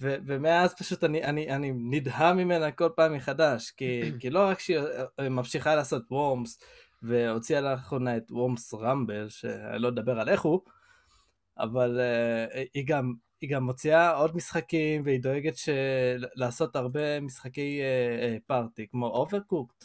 ו- 0.00 0.16
ומאז 0.26 0.74
פשוט 0.74 1.04
אני, 1.04 1.24
אני, 1.24 1.50
אני 1.50 1.72
נדהם 1.74 2.36
ממנה 2.36 2.70
כל 2.70 2.88
פעם 2.96 3.14
מחדש, 3.14 3.70
כי, 3.70 4.00
כי 4.20 4.30
לא 4.30 4.48
רק 4.48 4.60
שהיא 4.60 4.78
אה, 5.20 5.28
ממשיכה 5.28 5.74
לעשות 5.74 6.02
Worms, 6.10 6.58
והוציאה 7.02 7.60
לאחרונה 7.60 8.16
את 8.16 8.30
Worms 8.30 8.74
Rumble, 8.74 9.28
שאני 9.28 9.78
לא 9.78 9.88
אדבר 9.88 10.20
על 10.20 10.28
איך 10.28 10.42
הוא, 10.42 10.60
אבל 11.58 12.00
uh, 12.00 12.58
היא 12.74 12.86
גם 12.86 13.12
היא 13.40 13.50
גם 13.50 13.64
מוציאה 13.64 14.10
עוד 14.10 14.36
משחקים 14.36 15.02
והיא 15.04 15.20
דואגת 15.20 15.56
של... 15.56 16.24
לעשות 16.34 16.76
הרבה 16.76 17.20
משחקי 17.20 17.80
uh, 17.80 18.40
uh, 18.40 18.44
party 18.46 18.86
כמו 18.88 19.06
Overcooked. 19.06 19.84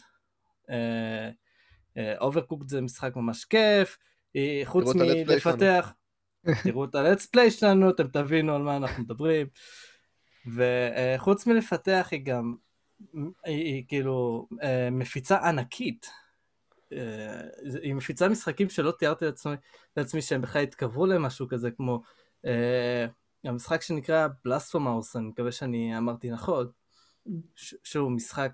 Overcooked 2.20 2.68
זה 2.68 2.80
משחק 2.80 3.16
ממש 3.16 3.44
כיף, 3.44 3.98
היא, 4.34 4.64
חוץ 4.64 4.94
מלפתח, 4.94 5.92
תראו 6.62 6.84
את 6.84 6.91
ה 6.91 6.94
play 7.36 7.50
שלנו, 7.50 7.90
אתם 7.90 8.08
תבינו 8.08 8.54
על 8.54 8.62
מה 8.62 8.76
אנחנו 8.76 9.02
מדברים. 9.02 9.46
וחוץ 10.46 11.46
מלפתח 11.46 12.08
היא 12.10 12.24
גם, 12.24 12.54
היא, 13.14 13.34
היא 13.44 13.84
כאילו 13.88 14.48
אה, 14.62 14.88
מפיצה 14.90 15.48
ענקית. 15.48 16.10
אה, 16.92 17.40
היא 17.82 17.94
מפיצה 17.94 18.28
משחקים 18.28 18.68
שלא 18.68 18.90
תיארתי 18.98 19.24
לעצמי, 19.24 19.52
לעצמי 19.96 20.22
שהם 20.22 20.40
בכלל 20.40 20.62
יתקרבו 20.62 21.06
למשהו 21.06 21.48
כזה 21.48 21.70
כמו 21.70 22.02
אה, 22.46 23.06
המשחק 23.44 23.82
שנקרא 23.82 24.28
Blasphemous, 24.44 25.16
אני 25.16 25.28
מקווה 25.28 25.52
שאני 25.52 25.98
אמרתי 25.98 26.30
נכון, 26.30 26.70
שהוא 27.56 28.10
משחק, 28.10 28.52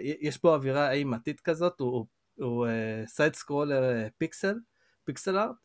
יש 0.00 0.42
בו 0.42 0.54
אווירה 0.54 0.92
אימתית 0.92 1.40
כזאת, 1.40 1.80
הוא, 1.80 2.06
הוא 2.34 2.66
side 3.06 3.34
scroller 3.34 4.08
pixel, 4.18 4.58
pixel 5.04 5.38
art, 5.38 5.56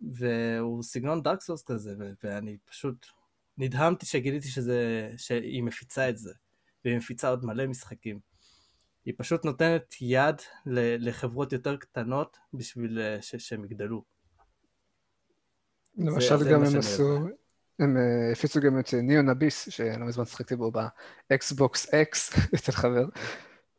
והוא 0.00 0.82
סגנון 0.82 1.22
Dark 1.22 1.40
Souls 1.40 1.62
כזה, 1.62 1.94
ואני 2.24 2.56
פשוט 2.64 3.06
נדהמתי 3.58 4.06
שגיליתי 4.06 4.48
שזה, 4.48 5.10
שהיא 5.16 5.62
מפיצה 5.62 6.08
את 6.08 6.18
זה, 6.18 6.32
והיא 6.84 6.96
מפיצה 6.96 7.28
עוד 7.28 7.44
מלא 7.44 7.66
משחקים. 7.66 8.18
היא 9.04 9.14
פשוט 9.16 9.44
נותנת 9.44 9.94
יד 10.00 10.36
לחברות 10.66 11.52
יותר 11.52 11.76
קטנות 11.76 12.36
בשביל 12.54 13.00
אה, 13.00 13.22
ש- 13.22 13.36
שהם 13.36 13.64
יגדלו. 13.64 14.04
למשל 15.98 16.36
זה 16.36 16.50
גם 16.50 16.64
הם 16.64 16.78
עשו. 16.78 17.18
הם 17.78 17.96
אה, 17.96 18.32
הפיצו 18.32 18.60
גם 18.60 18.80
את 18.80 18.94
Neon 18.94 19.28
Abyss, 19.28 19.68
שלא 19.68 20.06
מזמן 20.06 20.24
שיחקתי 20.24 20.56
בו 20.56 20.72
ב 21.30 21.43
Xbox 21.43 21.94
X 21.94 22.32
אצל 22.54 22.72
חבר, 22.72 23.04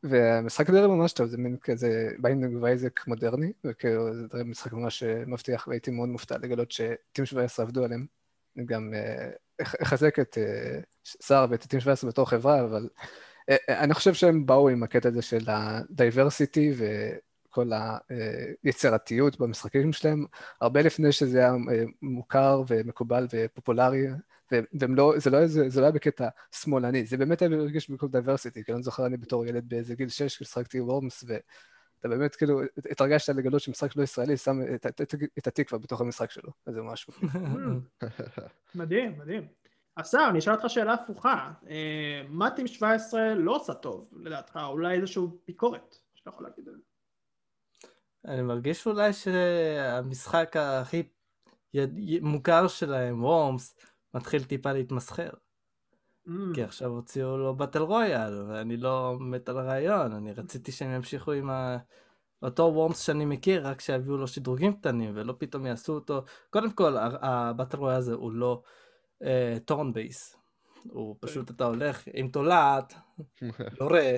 והמשחק 0.04 0.70
נראה 0.70 0.88
ממש 0.88 1.14
טוב, 1.14 1.28
זה 1.28 1.38
מין 1.38 1.58
כזה 1.62 2.10
Binding 2.20 2.64
of 2.64 2.76
Isaac 2.76 3.08
מודרני, 3.08 3.52
וכאילו 3.66 4.14
זה 4.14 4.44
משחק 4.44 4.74
ממש 4.74 5.04
אה, 5.04 5.24
מבטיח, 5.28 5.68
והייתי 5.68 5.92
מאוד 5.92 6.10
מופתע 6.10 6.38
לגלות 6.38 6.72
ש 6.72 6.90
Team 6.90 7.26
17 7.26 7.66
עבדו 7.66 7.84
עליהם. 7.84 8.06
גם 8.66 8.94
אה, 8.94 9.30
אח- 9.62 9.76
אחזק 9.82 10.20
את 10.20 10.38
אה, 10.38 10.80
סער 11.06 11.46
ואת 11.50 11.64
Team 11.66 11.80
17 11.80 12.10
בתור 12.10 12.30
חברה, 12.30 12.62
אבל 12.64 12.90
אה, 13.50 13.56
אה, 13.70 13.80
אני 13.84 13.94
חושב 13.94 14.14
שהם 14.14 14.46
באו 14.46 14.70
עם 14.70 14.84
הקטע 14.84 15.10
הזה 15.10 15.22
של 15.22 15.46
ה 15.48 15.60
diversity 15.60 16.74
וכל 16.78 17.72
היצירתיות 18.64 19.40
במשחקים 19.40 19.94
שלהם, 19.94 20.26
הרבה 20.62 20.82
לפני 20.82 21.12
שזה 21.12 21.38
היה 21.40 21.52
אה, 21.52 21.84
מוכר 22.02 22.64
ומקובל 22.68 23.28
ופופולרי, 23.34 24.08
והם 24.52 24.96
לא, 24.96 25.14
זה 25.18 25.30
לא, 25.30 25.40
איזה- 25.40 25.70
זה 25.70 25.80
לא 25.82 25.86
היה 25.86 25.92
בקטע 25.92 26.28
שמאלני, 26.52 27.06
זה 27.06 27.18
באמת 27.18 27.42
היה 27.42 27.50
מרגיש 27.50 27.90
בכל 27.90 28.08
diversity, 28.08 28.64
כי 28.64 28.74
אני 28.74 28.84
זוכר 28.84 29.06
אני 29.06 29.18
בתור 29.18 29.46
ילד 29.46 29.70
באיזה 29.70 29.96
גיל 29.96 30.10
6 30.10 30.38
כששחקתי 30.38 30.80
Worms, 30.82 31.24
ואתה 32.04 32.16
באמת 32.16 32.36
כאילו 32.36 32.62
התרגשת 32.92 33.34
לגלות 33.36 33.62
שמשחק 33.62 33.96
לא 33.96 34.04
ישראלי 34.04 34.38
שם 34.38 34.62
את, 34.76 34.86
את, 34.86 35.02
את, 35.02 35.16
את 35.38 35.48
התקווה 35.48 35.80
בתוך 35.80 36.02
המשחק 36.02 36.32
שלו, 36.32 36.52
אז 36.66 36.74
זה 36.74 36.82
ממש. 36.82 37.10
מדהים, 38.76 39.20
מדהים. 39.20 39.48
אושר, 39.98 40.28
אני 40.30 40.40
אשאל 40.40 40.54
אותך 40.54 40.70
שאלה 40.70 40.94
הפוכה. 40.94 41.52
מה 42.30 42.50
Team 42.52 42.68
17 42.68 43.36
לא 43.36 43.56
עושה 43.56 43.74
טוב, 43.74 44.10
לדעתך? 44.12 44.60
אולי 44.68 44.96
איזושהי 44.96 45.24
ביקורת 45.48 45.96
שאתה 46.16 46.30
יכול 46.30 46.46
להגיד 46.46 46.68
על 46.68 46.76
זה. 46.76 46.82
אני 48.26 48.42
מרגיש 48.42 48.88
אולי 48.88 49.14
שהמשחק 49.14 50.56
הכי 50.58 51.04
מוכר 52.22 52.68
שלהם, 52.68 53.24
Worms, 53.24 53.76
מתחיל 54.14 54.44
טיפה 54.44 54.74
להתמסחר. 54.74 55.30
Mm, 56.28 56.32
כי 56.54 56.64
עכשיו 56.64 56.90
הוציאו 56.90 57.38
לו 57.38 57.56
battle 57.56 57.82
royale, 57.82 58.46
ואני 58.48 58.78
לא 58.78 59.18
מת 59.20 59.50
על 59.50 59.58
הרעיון, 59.58 60.12
אני 60.12 60.34
רציתי 60.34 60.72
שהם 60.72 60.92
ימשיכו 60.92 61.32
עם 61.32 61.50
ה... 61.50 61.78
אותו 62.42 62.64
Worms 62.64 63.00
שאני 63.00 63.26
מכיר, 63.26 63.68
רק 63.68 63.82
שיביאו 63.82 64.18
לו 64.18 64.28
שדרוגים 64.28 64.74
קטנים, 64.74 65.12
ולא 65.16 65.34
פתאום 65.38 65.66
יעשו 65.66 65.94
אותו... 65.94 66.24
קודם 66.50 66.72
כל, 66.72 66.96
ה 66.98 67.09
battle 67.09 67.78
royale 67.78 67.98
הזה 67.98 68.14
הוא 68.14 68.32
לא 68.32 68.62
turn 69.66 69.94
based. 69.94 70.38
הוא 70.90 71.16
פשוט, 71.20 71.52
אתה 71.52 71.66
הולך 71.66 72.04
עם 72.14 72.28
תולעת, 72.28 72.94
יורה, 73.82 74.12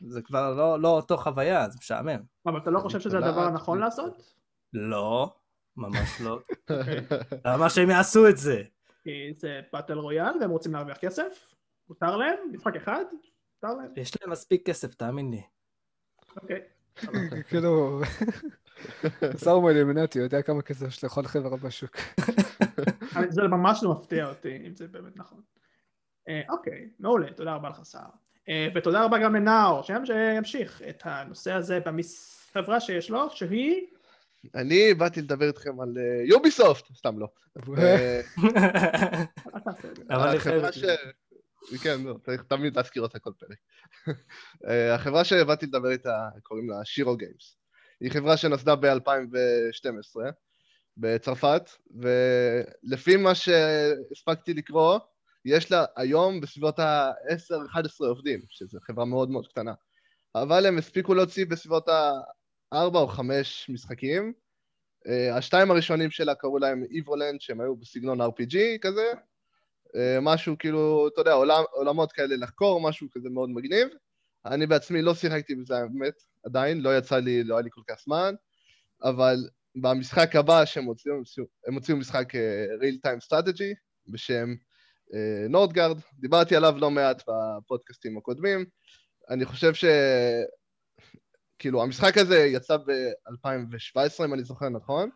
זה 0.00 0.22
כבר 0.22 0.54
לא, 0.54 0.80
לא 0.80 0.88
אותו 0.88 1.16
חוויה, 1.16 1.68
זה 1.68 1.78
משעמם. 1.78 2.20
אבל 2.46 2.58
אתה 2.58 2.70
לא 2.70 2.80
חושב 2.80 3.00
שזה 3.00 3.18
הדבר 3.18 3.40
הנכון 3.40 3.78
לעשות? 3.78 4.34
לא, 4.72 5.34
ממש 5.76 6.20
לא. 6.20 6.38
אוקיי. 6.70 7.00
למה 7.44 7.70
שהם 7.70 7.90
יעשו 7.90 8.28
את 8.28 8.36
זה? 8.36 8.62
כי 9.04 9.32
זה 9.36 9.60
באטל 9.72 9.98
רויאל 9.98 10.38
והם 10.40 10.50
רוצים 10.50 10.72
להרוויח 10.72 10.96
כסף? 10.96 11.54
מותר 11.88 12.16
להם? 12.16 12.36
משחק 12.52 12.76
אחד? 12.76 13.04
מותר 13.62 13.74
להם? 13.74 13.92
יש 13.96 14.22
להם 14.22 14.30
מספיק 14.30 14.66
כסף, 14.66 14.94
תאמין 14.94 15.30
לי. 15.30 15.42
אוקיי. 16.36 16.60
כאילו, 17.48 18.00
שר 19.44 19.58
מאלימינטי, 19.58 20.18
יודע 20.18 20.42
כמה 20.42 20.62
כסף 20.62 20.86
יש 20.86 21.04
לכל 21.04 21.24
חברה 21.24 21.56
בשוק. 21.56 21.96
זה 23.28 23.42
ממש 23.42 23.80
לא 23.82 23.90
מפתיע 23.90 24.28
אותי, 24.28 24.66
אם 24.66 24.76
זה 24.76 24.88
באמת 24.88 25.16
נכון. 25.16 25.40
אה, 26.28 26.42
אוקיי, 26.48 26.88
מעולה, 26.98 27.32
תודה 27.32 27.54
רבה 27.54 27.68
לך 27.68 27.86
שר. 27.86 27.98
אה, 28.48 28.68
ותודה 28.74 29.04
רבה 29.04 29.18
גם 29.18 29.34
לנאור, 29.34 29.82
שימשיך 29.82 30.82
את 30.88 31.02
הנושא 31.04 31.52
הזה 31.52 31.78
בחברה 31.80 32.80
שיש 32.80 33.10
לו, 33.10 33.30
שהיא... 33.30 33.93
אני 34.54 34.94
באתי 34.94 35.22
לדבר 35.22 35.48
איתכם 35.48 35.80
על 35.80 35.96
יוביסופט, 36.28 36.84
סתם 36.96 37.18
לא. 37.18 37.26
אה. 37.78 38.20
אבל 40.16 40.36
החברה. 40.36 40.72
ש... 40.72 40.84
כן, 41.82 42.00
לא, 42.02 42.14
צריך 42.24 42.42
תמיד 42.42 42.76
להזכיר 42.76 43.02
אותה 43.02 43.18
כל 43.18 43.30
פרק. 43.38 43.58
אה, 44.68 44.94
החברה 44.94 45.24
שבאתי 45.24 45.66
לדבר 45.66 45.90
איתה, 45.90 46.28
קוראים 46.42 46.70
לה 46.70 46.84
שירו 46.84 47.16
גיימס. 47.16 47.56
היא 48.00 48.10
חברה 48.10 48.36
שנוסדה 48.36 48.76
ב-2012 48.76 50.20
בצרפת, 50.96 51.70
ולפי 51.90 53.16
מה 53.16 53.34
שהספקתי 53.34 54.54
לקרוא, 54.54 54.98
יש 55.44 55.72
לה 55.72 55.84
היום 55.96 56.40
בסביבות 56.40 56.78
ה-10-11 56.78 58.06
עובדים, 58.06 58.40
שזו 58.48 58.78
חברה 58.86 59.04
מאוד 59.04 59.30
מאוד 59.30 59.46
קטנה. 59.46 59.72
אבל 60.34 60.66
הם 60.66 60.78
הספיקו 60.78 61.14
להוציא 61.14 61.46
בסביבות 61.46 61.88
ה-4 62.74 62.94
או 62.94 63.08
5 63.08 63.70
משחקים. 63.70 64.32
אה, 65.08 65.36
השתיים 65.36 65.70
הראשונים 65.70 66.10
שלה 66.10 66.34
קראו 66.34 66.58
להם 66.58 66.84
איבולנד, 66.90 67.40
שהם 67.40 67.60
היו 67.60 67.76
בסגנון 67.76 68.20
RPG 68.20 68.56
כזה, 68.80 69.12
אה, 69.96 70.18
משהו 70.22 70.58
כאילו, 70.58 71.08
אתה 71.08 71.20
יודע, 71.20 71.32
עולם, 71.32 71.62
עולמות 71.72 72.12
כאלה 72.12 72.36
לחקור, 72.36 72.80
משהו 72.80 73.08
כזה 73.12 73.28
מאוד 73.30 73.50
מגניב. 73.50 73.88
אני 74.46 74.66
בעצמי 74.66 75.02
לא 75.02 75.14
שיחקתי 75.14 75.54
בזה, 75.54 75.76
האמת, 75.76 76.14
עדיין, 76.44 76.80
לא 76.80 76.98
יצא 76.98 77.18
לי, 77.18 77.44
לא 77.44 77.54
היה 77.54 77.62
לי 77.62 77.70
כל 77.72 77.80
כך 77.88 77.96
זמן, 78.04 78.34
אבל 79.02 79.36
במשחק 79.74 80.36
הבא 80.36 80.64
שהם 80.64 80.84
הוציאו, 80.84 81.14
הם 81.66 81.74
הוציאו 81.74 81.96
משחק 81.96 82.34
אה, 82.34 82.66
real 82.80 83.08
time 83.08 83.26
strategy 83.26 83.74
בשם 84.08 84.54
נורדגרד, 85.48 85.96
דיברתי 86.18 86.56
עליו 86.56 86.74
לא 86.78 86.90
מעט 86.90 87.22
בפודקאסטים 87.28 88.18
הקודמים. 88.18 88.64
אני 89.30 89.44
חושב 89.44 89.74
כאילו, 91.64 91.82
המשחק 91.82 92.18
הזה 92.18 92.38
יצא 92.38 92.76
ב-2017, 92.76 94.24
אם 94.24 94.34
אני 94.34 94.44
זוכר 94.44 94.68
נכון, 94.68 95.10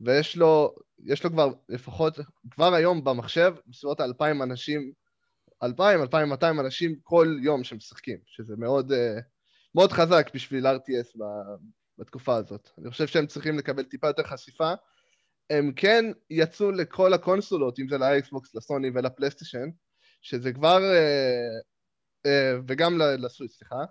ויש 0.00 0.36
לו, 0.36 0.74
יש 1.06 1.24
לו 1.24 1.30
כבר 1.30 1.52
לפחות, 1.68 2.18
כבר 2.50 2.74
היום 2.74 3.04
במחשב, 3.04 3.54
בסביבות 3.66 4.00
2,000 4.00 4.42
אנשים, 4.42 4.92
2,000, 5.62 6.02
2,200 6.02 6.60
אנשים 6.60 6.96
כל 7.02 7.36
יום 7.42 7.64
שמשחקים, 7.64 8.18
שזה 8.26 8.54
מאוד, 8.56 8.92
אה, 8.92 9.18
מאוד 9.74 9.92
חזק 9.92 10.30
בשביל 10.34 10.66
RTS 10.66 11.18
בתקופה 11.98 12.36
הזאת. 12.36 12.68
אני 12.78 12.90
חושב 12.90 13.06
שהם 13.06 13.26
צריכים 13.26 13.58
לקבל 13.58 13.82
טיפה 13.82 14.06
יותר 14.06 14.22
חשיפה. 14.22 14.72
הם 15.50 15.72
כן 15.76 16.04
יצאו 16.30 16.70
לכל 16.70 17.12
הקונסולות, 17.12 17.78
אם 17.78 17.88
זה 17.88 17.98
לאקסבוקס, 17.98 18.54
לסוני 18.54 18.90
ולפלייסטיישן, 18.94 19.68
שזה 20.22 20.52
כבר, 20.52 20.82
אה, 20.82 21.58
אה, 22.26 22.58
וגם 22.68 22.98
לסוויץ, 22.98 23.52
סליחה, 23.52 23.84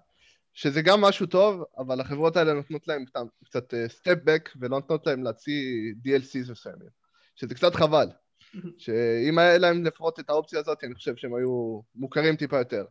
שזה 0.54 0.82
גם 0.82 1.02
משהו 1.02 1.26
טוב, 1.26 1.64
אבל 1.78 2.02
החברות 2.02 2.38
האלה 2.38 2.54
נותנות 2.54 2.88
להם 2.88 3.06
קצת 3.45 3.74
סטפ 3.88 4.18
בק 4.24 4.50
ולא 4.60 4.80
נותנות 4.80 5.08
להם 5.08 5.24
להוציא 5.24 5.91
DLCs 6.06 6.52
מסוימים, 6.52 6.89
שזה 7.36 7.56
קצת 7.56 7.76
חבל. 7.76 8.08
שאם 8.84 9.39
היה 9.39 9.58
להם 9.58 9.86
לפחות 9.86 10.20
את 10.20 10.30
האופציה 10.30 10.60
הזאת, 10.60 10.84
אני 10.84 10.95
חושב 10.95 11.16
שהם 11.16 11.36
היו 11.36 11.82
מוכרים 11.95 12.36
טיפה 12.36 12.58
יותר. 12.58 12.86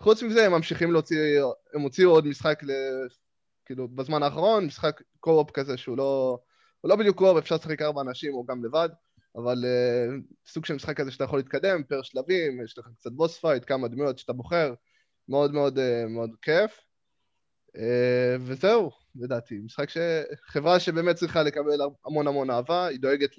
חוץ 0.00 0.22
מזה, 0.22 0.46
הם 0.46 0.52
ממשיכים 0.52 0.92
להוציא, 0.92 1.42
הם 1.74 1.80
הוציאו 1.80 2.10
עוד 2.10 2.26
משחק, 2.26 2.62
ל... 2.62 2.70
כאילו, 3.64 3.88
בזמן 3.88 4.22
האחרון, 4.22 4.64
משחק 4.64 5.02
co-op 5.20 5.50
כזה 5.50 5.76
שהוא 5.76 5.96
לא, 5.96 6.38
הוא 6.80 6.88
לא 6.88 6.96
בדיוק 6.96 7.16
co-op, 7.18 7.38
אפשר 7.38 7.54
לשחק 7.54 7.82
ארבע 7.82 8.00
אנשים 8.00 8.34
או 8.34 8.44
גם 8.44 8.64
לבד, 8.64 8.88
אבל 9.36 9.64
אה, 9.64 10.34
סוג 10.46 10.64
של 10.64 10.74
משחק 10.74 10.96
כזה 10.96 11.10
שאתה 11.10 11.24
יכול 11.24 11.38
להתקדם, 11.38 11.82
פר 11.84 12.02
שלבים, 12.02 12.64
יש 12.64 12.78
לך 12.78 12.88
קצת 12.98 13.12
boss 13.12 13.38
fight, 13.38 13.64
כמה 13.66 13.88
דמויות 13.88 14.18
שאתה 14.18 14.32
בוחר, 14.32 14.74
מאוד 15.28 15.52
מאוד 15.52 15.78
אה, 15.78 16.08
מאוד 16.08 16.30
כיף. 16.42 16.80
אה, 17.76 17.80
וזהו, 18.40 18.90
לדעתי, 19.14 19.58
משחק 19.58 19.88
שחברה 19.88 20.80
שבאמת 20.80 21.16
צריכה 21.16 21.42
לקבל 21.42 21.78
המון 22.06 22.26
המון 22.26 22.50
אהבה, 22.50 22.86
היא 22.86 23.00
דואגת 23.00 23.30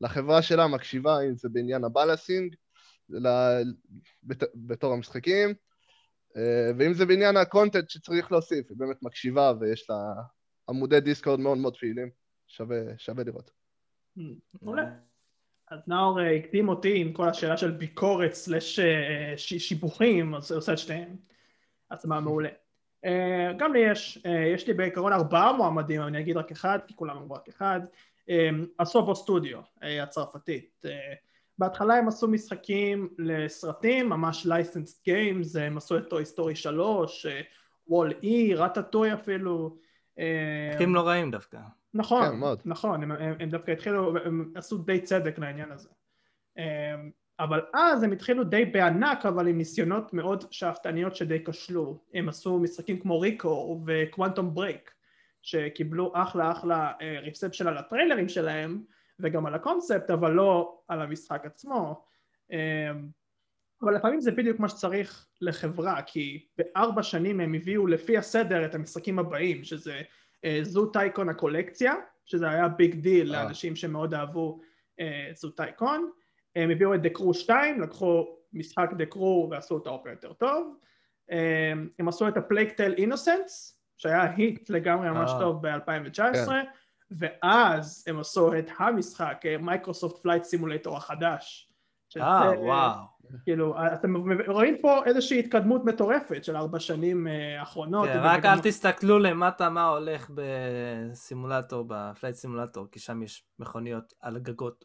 לחברה 0.00 0.42
שלה, 0.42 0.66
מקשיבה, 0.66 1.20
אם 1.20 1.36
זה 1.36 1.48
בעניין 1.48 1.84
ה 1.84 1.90
balancing, 1.90 2.54
בתור 4.54 4.92
המשחקים, 4.92 5.54
אה, 6.36 6.70
ואם 6.78 6.94
זה 6.94 7.06
בעניין 7.06 7.36
הקונטנט 7.36 7.90
שצריך 7.90 8.32
להוסיף, 8.32 8.70
היא 8.70 8.78
באמת 8.78 9.02
מקשיבה 9.02 9.52
ויש 9.60 9.90
לה 9.90 9.96
עמודי 10.68 11.00
דיסקורד 11.00 11.40
מאוד 11.40 11.58
מאוד 11.58 11.76
פעילים, 11.76 12.10
שווה, 12.46 12.76
שווה 12.98 13.24
לראות. 13.24 13.50
מעולה. 14.62 15.09
אז 15.70 15.78
נאור 15.86 16.20
אה, 16.20 16.36
הקדים 16.36 16.68
אותי 16.68 17.00
עם 17.00 17.12
כל 17.12 17.28
השאלה 17.28 17.56
של 17.56 17.70
ביקורת 17.70 18.32
סלש 18.32 18.78
אה, 18.78 19.34
שיבוכים, 19.36 20.34
אז 20.34 20.52
עושה 20.52 20.72
את 20.72 20.78
שתיהם. 20.78 21.16
אז 21.90 22.06
מה 22.06 22.20
מעולה. 22.20 22.48
גם 23.56 23.72
לי 23.72 23.78
יש, 23.78 24.22
יש 24.54 24.66
לי 24.66 24.74
בעיקרון 24.74 25.12
ארבעה 25.12 25.52
מועמדים, 25.52 26.02
אני 26.02 26.20
אגיד 26.20 26.36
רק 26.36 26.50
אחד, 26.50 26.78
כי 26.86 26.96
כולם 26.96 27.16
אמרו 27.16 27.34
רק 27.34 27.48
אחד. 27.48 27.80
הסובו 28.78 29.14
סטודיו 29.14 29.60
הצרפתית. 29.82 30.82
בהתחלה 31.58 31.94
הם 31.94 32.08
עשו 32.08 32.28
משחקים 32.28 33.08
לסרטים, 33.18 34.08
ממש 34.08 34.46
license 34.46 35.02
games, 35.04 35.56
הם 35.56 35.76
עשו 35.76 35.98
את 35.98 36.08
Toy 36.10 36.24
Story 36.24 36.56
3, 36.56 37.26
WALL-E, 37.86 38.54
Ratatouille 38.54 39.14
אפילו. 39.14 39.76
משחקים 40.68 40.94
לא 40.94 41.00
רעים 41.00 41.30
דווקא. 41.30 41.58
נכון, 41.94 42.40
כן, 42.40 42.60
נכון, 42.64 43.02
הם, 43.02 43.12
הם, 43.12 43.34
הם 43.40 43.50
דווקא 43.50 43.70
התחילו, 43.70 44.16
הם 44.24 44.52
עשו 44.54 44.78
די 44.78 45.00
צדק 45.00 45.38
לעניין 45.38 45.72
הזה. 45.72 45.88
אבל 47.40 47.60
אז 47.74 48.02
הם 48.02 48.12
התחילו 48.12 48.44
די 48.44 48.64
בענק, 48.64 49.26
אבל 49.26 49.48
עם 49.48 49.58
ניסיונות 49.58 50.12
מאוד 50.12 50.44
שאפתניות 50.50 51.16
שדי 51.16 51.44
כשלו. 51.44 51.98
הם 52.14 52.28
עשו 52.28 52.58
משחקים 52.58 53.00
כמו 53.00 53.20
ReCore 53.20 53.82
ו 53.86 53.95
Quantum 53.95 54.54
Break, 54.54 54.90
שקיבלו 55.42 56.12
אחלה 56.14 56.52
אחלה 56.52 56.92
reception 57.22 57.66
על 57.66 57.78
הטריילרים 57.78 58.28
שלהם, 58.28 58.82
וגם 59.20 59.46
על 59.46 59.54
הקונספט, 59.54 60.10
אבל 60.10 60.32
לא 60.32 60.80
על 60.88 61.02
המשחק 61.02 61.46
עצמו. 61.46 62.04
אמ, 62.52 63.08
אבל 63.82 63.94
לפעמים 63.94 64.20
זה 64.20 64.30
בדיוק 64.30 64.60
מה 64.60 64.68
שצריך 64.68 65.26
לחברה, 65.40 66.02
כי 66.02 66.46
בארבע 66.58 67.02
שנים 67.02 67.40
הם 67.40 67.54
הביאו 67.54 67.86
לפי 67.86 68.18
הסדר 68.18 68.64
את 68.64 68.74
המשחקים 68.74 69.18
הבאים, 69.18 69.64
שזה 69.64 69.92
אה, 69.92 70.02
Zoo 70.62 70.86
Tycoon 70.86 71.28
הקולקציה, 71.28 71.94
שזה 72.26 72.50
היה 72.50 72.68
big 72.68 72.94
deal 72.94 73.34
אה. 73.34 73.42
לאנשים 73.42 73.76
שמאוד 73.76 74.14
אהבו 74.14 74.60
אה, 75.00 75.30
Zoo 75.34 75.50
Tycoon. 75.50 76.10
הם 76.56 76.70
הביאו 76.70 76.94
את 76.94 77.02
The 77.02 77.16
Crew 77.16 77.34
2, 77.34 77.80
לקחו 77.80 78.26
משחק 78.52 78.90
The 78.98 79.19
Crew 79.19 79.48
ועשו 79.50 79.74
אותו 79.74 79.90
הרבה 79.90 80.10
יותר 80.10 80.32
טוב. 80.32 80.76
אמ, 81.30 81.88
הם 81.98 82.08
עשו 82.08 82.28
את 82.28 82.36
ה 82.36 82.41
Plague 82.41 82.73
Tale 82.73 82.94
Innocence, 82.98 83.80
שהיה 83.96 84.22
hit 84.22 84.70
לגמרי 84.70 85.10
ממש 85.10 85.30
טוב 85.38 85.66
ב-2019. 85.66 86.46
כן. 86.46 86.64
ואז 87.10 88.04
הם 88.06 88.20
עשו 88.20 88.58
את 88.58 88.70
המשחק, 88.78 89.44
Microsoft 89.60 90.22
Flight 90.22 90.44
Simulator 90.44 90.96
החדש. 90.96 91.69
אה, 92.16 92.50
וואו. 92.58 93.10
כאילו, 93.44 93.74
אתם 93.92 94.14
רואים 94.46 94.76
פה 94.80 95.04
איזושהי 95.04 95.38
התקדמות 95.38 95.84
מטורפת 95.84 96.44
של 96.44 96.56
ארבע 96.56 96.80
שנים 96.80 97.26
אה, 97.26 97.60
האחרונות. 97.60 98.08
כן, 98.08 98.18
רק 98.22 98.44
אל 98.44 98.58
תסתכלו 98.58 99.18
למטה 99.18 99.70
מה 99.70 99.88
הולך 99.88 100.30
בסימולטור, 100.34 101.84
ב 101.88 101.95
Flight 101.95 102.36
Simulator, 102.36 102.86
כי 102.92 102.98
שם 102.98 103.22
יש 103.22 103.44
מכוניות 103.58 104.14
על 104.20 104.36
הגגות. 104.36 104.84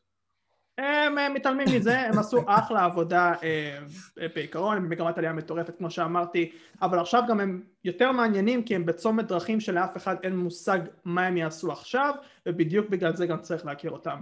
הם 0.77 1.33
מתעלמים 1.33 1.67
מזה, 1.75 1.99
הם 1.99 2.19
עשו 2.19 2.41
אחלה 2.47 2.85
עבודה 2.85 3.33
אה, 3.43 4.27
בעיקרון, 4.35 4.77
הם 4.77 4.83
במגמת 4.83 5.17
עלייה 5.17 5.33
מטורפת 5.33 5.77
כמו 5.77 5.91
שאמרתי, 5.91 6.51
אבל 6.81 6.99
עכשיו 6.99 7.23
גם 7.27 7.39
הם 7.39 7.63
יותר 7.83 8.11
מעניינים 8.11 8.63
כי 8.63 8.75
הם 8.75 8.85
בצומת 8.85 9.27
דרכים 9.27 9.59
שלאף 9.59 9.97
אחד 9.97 10.15
אין 10.23 10.35
מושג 10.37 10.79
מה 11.05 11.25
הם 11.25 11.37
יעשו 11.37 11.71
עכשיו, 11.71 12.13
ובדיוק 12.45 12.89
בגלל 12.89 13.15
זה 13.15 13.27
גם 13.27 13.41
צריך 13.41 13.65
להכיר 13.65 13.91
אותם 13.91 14.19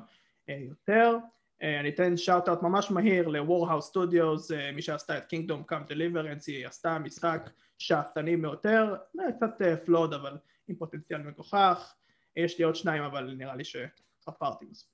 אה, 0.50 0.58
יותר. 0.60 1.18
אה, 1.62 1.80
אני 1.80 1.90
אתן 1.90 2.18
שאוט 2.18 2.50
אאוט 2.50 2.62
ממש 2.62 2.92
מהיר 2.92 3.28
ל-Warhouse 3.28 3.92
Studios, 3.92 4.74
מי 4.74 4.82
שעשתה 4.82 5.18
את 5.18 5.34
Kingdom 5.34 5.72
Come 5.72 5.92
Deliverance, 5.92 6.44
היא 6.48 6.68
עשתה 6.68 7.00
משחק 7.00 7.50
שאפתני 7.78 8.38
ביותר, 8.38 8.96
קצת 9.38 9.62
פלוד 9.86 10.14
אבל 10.14 10.38
עם 10.68 10.76
פוטנציאל 10.76 11.22
מגוחך, 11.22 11.94
יש 12.36 12.58
לי 12.58 12.66
עוד 12.66 12.76
שניים 12.76 13.04
אבל 13.04 13.34
נראה 13.38 13.56
לי 13.56 13.64
שחפרתי 13.64 14.66
מספיק. 14.66 14.94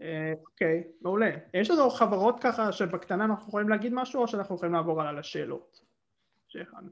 אה, 0.00 0.32
אוקיי, 0.46 0.84
מעולה. 1.00 1.30
יש 1.54 1.70
לנו 1.70 1.90
חברות 1.90 2.42
ככה 2.42 2.72
שבקטנה 2.72 3.24
אנחנו 3.24 3.48
יכולים 3.48 3.68
להגיד 3.68 3.92
משהו 3.94 4.22
או 4.22 4.28
שאנחנו 4.28 4.54
יכולים 4.54 4.74
לעבור 4.74 5.00
הלאה 5.00 5.12
לשאלות? 5.12 5.80
שהכנו. 6.48 6.88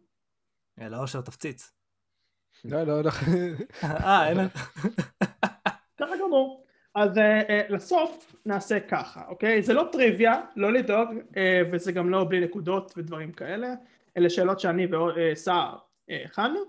יאללה, 0.78 0.98
אושר 0.98 1.20
תפציץ. 1.20 1.72
לא, 2.64 2.82
לא, 2.82 3.02
לא. 3.04 3.10
אה, 3.84 4.28
אין... 4.28 4.48
ככה 5.98 6.12
גמור. 6.24 6.65
אז 6.96 7.18
אה, 7.18 7.40
אה, 7.48 7.62
לסוף 7.68 8.36
נעשה 8.46 8.80
ככה, 8.80 9.22
אוקיי? 9.28 9.62
זה 9.62 9.74
לא 9.74 9.88
טריוויה, 9.92 10.40
לא 10.56 10.72
לדאוג, 10.72 11.08
וזה 11.72 11.92
גם 11.92 12.10
לא 12.10 12.26
בלי 12.28 12.40
נקודות 12.40 12.94
ודברים 12.96 13.32
כאלה. 13.32 13.74
אלה 14.16 14.30
שאלות 14.30 14.60
שאני 14.60 14.86
וסער 15.16 15.76
הכנו. 16.24 16.60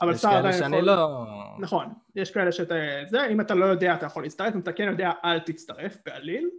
אבל 0.00 0.12
יש 0.12 0.22
כאלה 0.22 0.52
שאני 0.52 0.76
יכול... 0.76 0.86
לא... 0.86 1.26
נכון, 1.58 1.86
יש 2.16 2.30
כאלה 2.30 2.52
שאתה... 2.52 2.74
זה, 3.06 3.26
אם 3.26 3.40
אתה 3.40 3.54
לא 3.54 3.64
יודע 3.64 3.94
אתה 3.94 4.06
יכול 4.06 4.22
להצטרף, 4.22 4.54
אם 4.54 4.60
אתה 4.60 4.72
כן 4.72 4.84
יודע 4.84 5.12
אל 5.24 5.38
תצטרף 5.38 5.96
בעליל. 6.06 6.50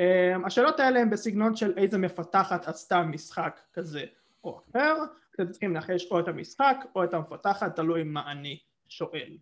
אמ, 0.00 0.44
השאלות 0.44 0.80
האלה 0.80 1.00
הן 1.00 1.10
בסגנון 1.10 1.56
של 1.56 1.78
איזה 1.78 1.98
מפתחת 1.98 2.68
עשתה 2.68 3.02
משחק 3.02 3.60
כזה 3.72 4.04
או 4.44 4.60
אחר, 4.70 4.96
אתם 5.34 5.50
צריכים 5.50 5.74
לנחש 5.74 6.06
או 6.10 6.20
את 6.20 6.28
המשחק 6.28 6.76
או 6.94 7.04
את 7.04 7.14
המפתחת, 7.14 7.76
תלוי 7.76 8.02
מה 8.02 8.32
אני 8.32 8.58
שואל. 8.88 9.36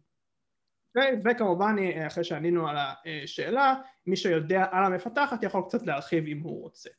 Okay? 0.98 1.30
וכמובן 1.30 1.76
אחרי 2.06 2.24
שענינו 2.24 2.68
על 2.68 2.76
השאלה, 2.76 3.74
מי 4.06 4.16
שיודע 4.16 4.64
על 4.70 4.84
המפתחת 4.84 5.42
יכול 5.42 5.62
קצת 5.68 5.86
להרחיב 5.86 6.24
אם 6.26 6.40
הוא 6.40 6.62
רוצה. 6.62 6.90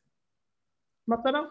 מה 1.08 1.16
בסדר? 1.16 1.44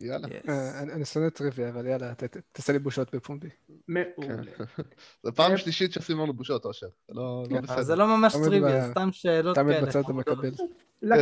יאללה. 0.00 0.28
אה, 0.48 0.80
אני 0.80 1.04
שונא 1.04 1.28
טריוויה, 1.28 1.68
אבל 1.68 1.86
יאללה, 1.86 2.12
תעשה 2.52 2.72
לי 2.72 2.78
בושות 2.78 3.14
בפומבי. 3.14 3.48
מעולה. 3.88 4.52
זו 5.22 5.34
פעם 5.34 5.56
שלישית 5.56 5.92
שעושים 5.92 6.18
לנו 6.18 6.32
בושות, 6.32 6.64
אושר. 6.64 6.88
זה 7.08 7.14
לא, 7.14 7.44
לא 7.50 7.60
כן. 7.60 7.98
לא 7.98 8.16
ממש 8.16 8.32
טריוויה, 8.44 8.90
סתם 8.90 9.08
שאלות 9.12 9.56
כאלה. 9.56 9.72
תמיד 9.74 9.88
בצד 9.88 10.10
המקבל. 10.10 10.50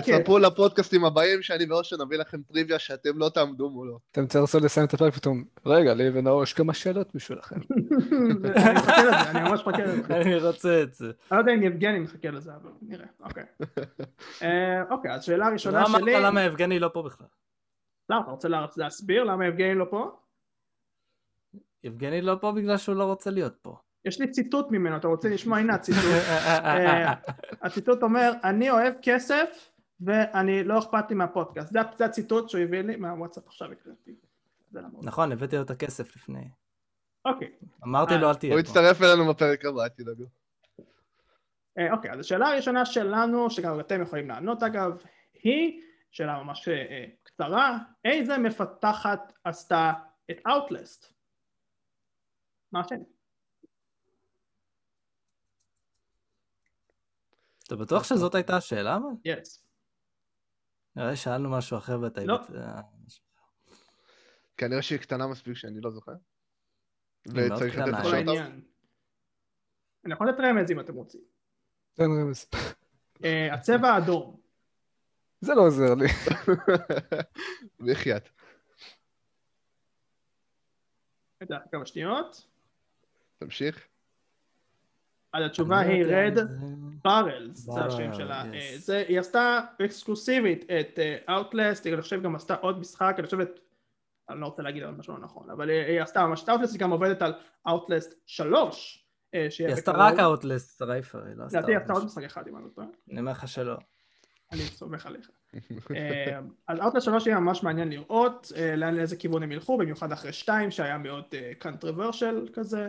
תספרו 0.01 0.39
לפודקאסטים 0.39 1.05
הבאים 1.05 1.43
שאני 1.43 1.65
ואושר 1.71 1.97
נביא 2.05 2.19
לכם 2.19 2.43
טריוויה 2.43 2.79
שאתם 2.79 3.19
לא 3.19 3.29
תעמדו 3.29 3.71
מולו. 3.71 3.99
אתם 4.13 4.27
תרצו 4.27 4.59
לסיים 4.59 4.87
את 4.87 4.95
הפרק 4.95 5.15
פתאום, 5.15 5.45
רגע, 5.67 5.95
לי 5.95 6.11
ונאור 6.15 6.43
יש 6.43 6.53
כמה 6.53 6.75
שאלות 6.75 7.15
בשבילכם. 7.15 7.57
אני 8.57 8.73
מחכה 8.75 9.03
לזה, 9.03 9.31
אני 9.31 9.51
ממש 9.51 9.61
מחכה 9.61 9.85
לזה. 9.85 10.03
אני 10.21 10.37
רוצה 10.37 10.83
את 10.83 10.95
זה. 10.95 11.05
אני 11.05 11.15
לא 11.31 11.39
יודע 11.39 11.53
אם 11.55 11.63
יבגני 11.63 11.99
מחכה 11.99 12.31
לזה, 12.31 12.51
אבל 12.55 12.71
נראה, 12.83 13.07
אוקיי. 13.21 13.45
אה, 14.43 14.83
אוקיי, 14.91 15.15
אז 15.15 15.25
שאלה 15.25 15.49
ראשונה 15.49 15.87
שלי... 15.87 16.13
לא 16.13 16.19
אמרת 16.19 16.23
למה 16.25 16.43
יבגני 16.43 16.79
לא 16.79 16.91
פה 16.93 17.03
בכלל. 17.03 17.27
למה, 18.11 18.21
אתה 18.23 18.31
רוצה 18.31 18.49
להסביר 18.77 19.25
למה 19.25 19.47
יבגני 19.47 19.75
לא 19.75 19.87
פה? 19.91 20.11
יבגני 21.85 22.21
לא 22.21 22.35
פה 22.41 22.53
בגלל 22.53 22.77
שהוא 22.77 22.97
לא 22.97 23.05
רוצה 23.05 23.31
להיות 23.31 23.55
פה. 23.63 23.77
יש 24.05 24.21
לי 24.21 24.31
ציטוט 24.31 24.71
ממנו, 24.71 24.97
אתה 24.97 25.09
רוצה 25.09 25.29
לשמוע? 25.29 25.59
הנה 25.59 25.75
הציטוט. 25.75 26.05
אה, 26.05 27.15
הציטוט 27.63 28.03
אומר, 28.03 28.33
אני 28.45 28.71
אוהב 28.71 28.95
כסף 29.03 29.68
ואני 30.01 30.65
לא 30.65 30.79
אכפת 30.79 31.05
לי 31.11 31.15
מהפודקאסט. 31.17 31.73
זה 31.73 32.05
הציטוט 32.05 32.49
שהוא 32.49 32.61
הביא 32.61 32.81
לי 32.81 32.97
מהוואטסאפ 32.97 33.47
עכשיו 33.47 33.73
הקראתי. 33.73 34.15
זה. 34.71 34.81
נכון, 35.03 35.33
הבאתי 35.33 35.57
לו 35.57 35.63
את 35.63 35.71
הכסף 35.71 36.17
לפני. 36.17 36.51
אוקיי, 37.25 37.53
אמרתי 37.85 38.15
אה, 38.15 38.19
לו, 38.19 38.29
אל 38.29 38.35
תהיה 38.35 38.55
הוא 38.55 38.63
פה. 38.63 38.69
יצטרף 38.69 39.03
אלינו 39.03 39.35
בפרק 39.35 39.65
הבא, 39.65 39.83
אל 39.83 39.89
תדאגו. 39.89 40.25
אה, 41.79 41.93
אוקיי, 41.93 42.13
אז 42.13 42.21
השאלה 42.21 42.49
הראשונה 42.49 42.87
שלנו, 42.87 43.51
שגם 43.51 43.81
אתם 43.81 44.03
יכולים 44.03 44.29
לענות 44.29 44.63
אגב, 44.63 45.03
היא 45.43 45.83
שאלה 46.11 46.43
ממש 46.43 46.69
אה, 46.69 47.05
קצרה, 47.23 47.79
איזה 48.05 48.39
מפתחת 48.39 49.33
עשתה 49.45 49.93
את 50.31 50.37
Outlast? 50.47 51.07
מה 52.73 52.81
השם? 52.81 52.97
אתה 57.67 57.77
בטוח 57.77 58.05
שזאת 58.05 58.35
הייתה 58.35 58.57
השאלה? 58.57 58.97
אבל? 58.97 59.09
יס. 59.25 59.68
נראה 60.97 61.17
שאלנו 61.17 61.51
משהו 61.51 61.79
אחר 61.79 62.01
ואתה... 62.01 62.25
לא. 62.25 62.39
אה, 62.55 62.81
כנראה 64.57 64.83
שהיא 64.83 64.99
קטנה 64.99 65.27
מספיק 65.27 65.55
שאני 65.57 65.81
לא 65.81 65.91
זוכר. 65.91 66.13
וצריך 67.27 67.77
לתת 67.79 67.93
לך 67.93 68.13
העניין. 68.13 68.61
אני 70.05 70.15
יכול 70.15 70.29
לתת 70.29 70.41
רמז 70.41 70.71
אם 70.71 70.81
אתם 70.81 70.95
רוצים. 70.95 71.21
תן 71.95 72.05
רמז. 72.05 72.47
אה, 73.25 73.55
הצבע 73.55 73.89
האדום. 73.89 74.41
זה 75.41 75.55
לא 75.55 75.61
עוזר 75.61 75.95
לי. 75.95 76.09
בחייאת. 77.93 78.29
רגע, 81.43 81.59
כמה 81.73 81.87
שניות. 81.87 82.47
תמשיך. 83.39 83.89
אז 85.33 85.45
התשובה 85.47 85.79
היא 85.79 86.05
לא 86.05 86.17
יודע 86.17 86.43
רד 86.43 86.49
ברלס, 87.05 87.59
זה 87.59 87.81
השם 87.81 88.15
שלה. 88.15 88.45
אה, 88.55 88.75
זה, 88.77 89.05
היא 89.09 89.21
עשתה 89.21 89.61
אקסקלוסיבית 89.85 90.65
את 90.65 90.99
Outlast, 91.29 91.85
היא 91.85 91.95
אני 91.95 92.03
חושב 92.03 92.23
גם 92.23 92.35
עשתה 92.35 92.55
עוד 92.55 92.79
משחק, 92.79 93.15
אני 93.19 93.27
חושבת, 93.27 93.61
אני 94.31 94.41
לא 94.41 94.47
רוצה 94.47 94.63
להגיד 94.63 94.83
על 94.83 94.95
משהו 94.95 95.15
לא 95.15 95.21
נכון, 95.21 95.51
אבל 95.51 95.71
היא, 95.71 95.81
היא 95.81 96.01
עשתה 96.01 96.27
ממש 96.27 96.43
את 96.43 96.49
Outlast, 96.49 96.73
היא 96.73 96.81
גם 96.81 96.91
עובדת 96.91 97.23
על 97.23 97.33
Outlast 97.69 98.15
3, 98.27 99.05
אה, 99.35 99.47
שיהיה 99.51 99.69
היא 99.71 99.79
עשתה. 99.79 99.93
רק 99.93 100.19
אאוטלסט 100.19 100.83
רייפר, 100.83 101.25
היא 101.25 101.35
לא 101.37 101.45
עשתה 101.45 101.59
לדעתי 101.59 101.73
היא 101.73 101.77
עוד 101.77 101.83
עשתה 101.83 101.93
עוד. 101.93 102.05
משחק 102.05 102.25
אחד 102.25 102.49
אם 102.49 102.57
אני 102.57 102.65
לא 102.65 102.71
טועה, 102.71 102.87
אני 103.11 103.21
אומר 103.21 103.33
לך 103.33 103.49
שלא. 103.49 103.77
אני 104.53 104.61
סומך 104.61 105.07
עליך. 105.07 105.31
אה, 105.97 106.39
אז 106.69 106.79
Outlast 106.79 107.01
3 107.01 107.27
יהיה 107.27 107.41
ממש 107.41 107.63
מעניין 107.63 107.89
לראות 107.89 108.53
אה, 108.57 108.77
לאן 108.77 108.95
לאיזה 108.95 109.17
כיוון 109.17 109.43
הם 109.43 109.53
ילכו, 109.53 109.79
במיוחד 109.79 110.13
אחרי 110.13 110.33
2 110.33 110.71
שהיה 110.71 110.99
מאוד 110.99 111.25
controversial 111.63 112.53
כזה. 112.53 112.89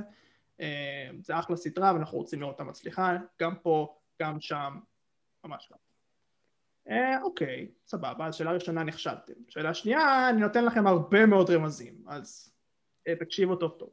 אה, 0.62 1.10
זה 1.20 1.40
אחלה 1.40 1.56
סדרה 1.56 1.94
ואנחנו 1.94 2.18
רוצים 2.18 2.40
לראות 2.40 2.54
אותה 2.54 2.64
מצליחה, 2.64 3.18
גם 3.42 3.56
פה, 3.56 3.96
גם 4.22 4.40
שם, 4.40 4.80
ממש 5.44 5.68
ככה. 5.68 5.78
אה, 6.90 7.22
אוקיי, 7.22 7.72
סבבה, 7.86 8.28
אז 8.28 8.36
שאלה 8.36 8.52
ראשונה 8.52 8.84
נכשלתם. 8.84 9.34
שאלה 9.48 9.74
שנייה, 9.74 10.30
אני 10.30 10.42
נותן 10.42 10.66
לכם 10.66 10.88
הרבה 10.88 11.26
מאוד 11.26 11.50
רמזים, 11.50 12.04
אז 12.08 12.54
אה, 13.08 13.16
תקשיבו 13.16 13.56
טוב 13.56 13.76
טוב. 13.80 13.90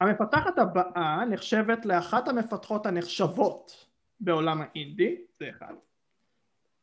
המפתחת 0.00 0.58
הבאה 0.58 1.24
נחשבת 1.24 1.86
לאחת 1.86 2.28
המפתחות 2.28 2.86
הנחשבות 2.86 3.86
בעולם 4.20 4.62
האינדי, 4.62 5.16
זה 5.38 5.50
אחד. 5.50 5.74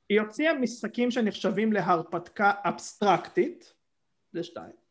היא 0.09 0.21
הוציאה 0.21 0.53
משחקים 0.53 1.11
שנחשבים 1.11 1.73
להרפתקה 1.73 2.51
אבסטרקטית, 2.63 3.73
זה 4.31 4.43
שתיים. 4.43 4.84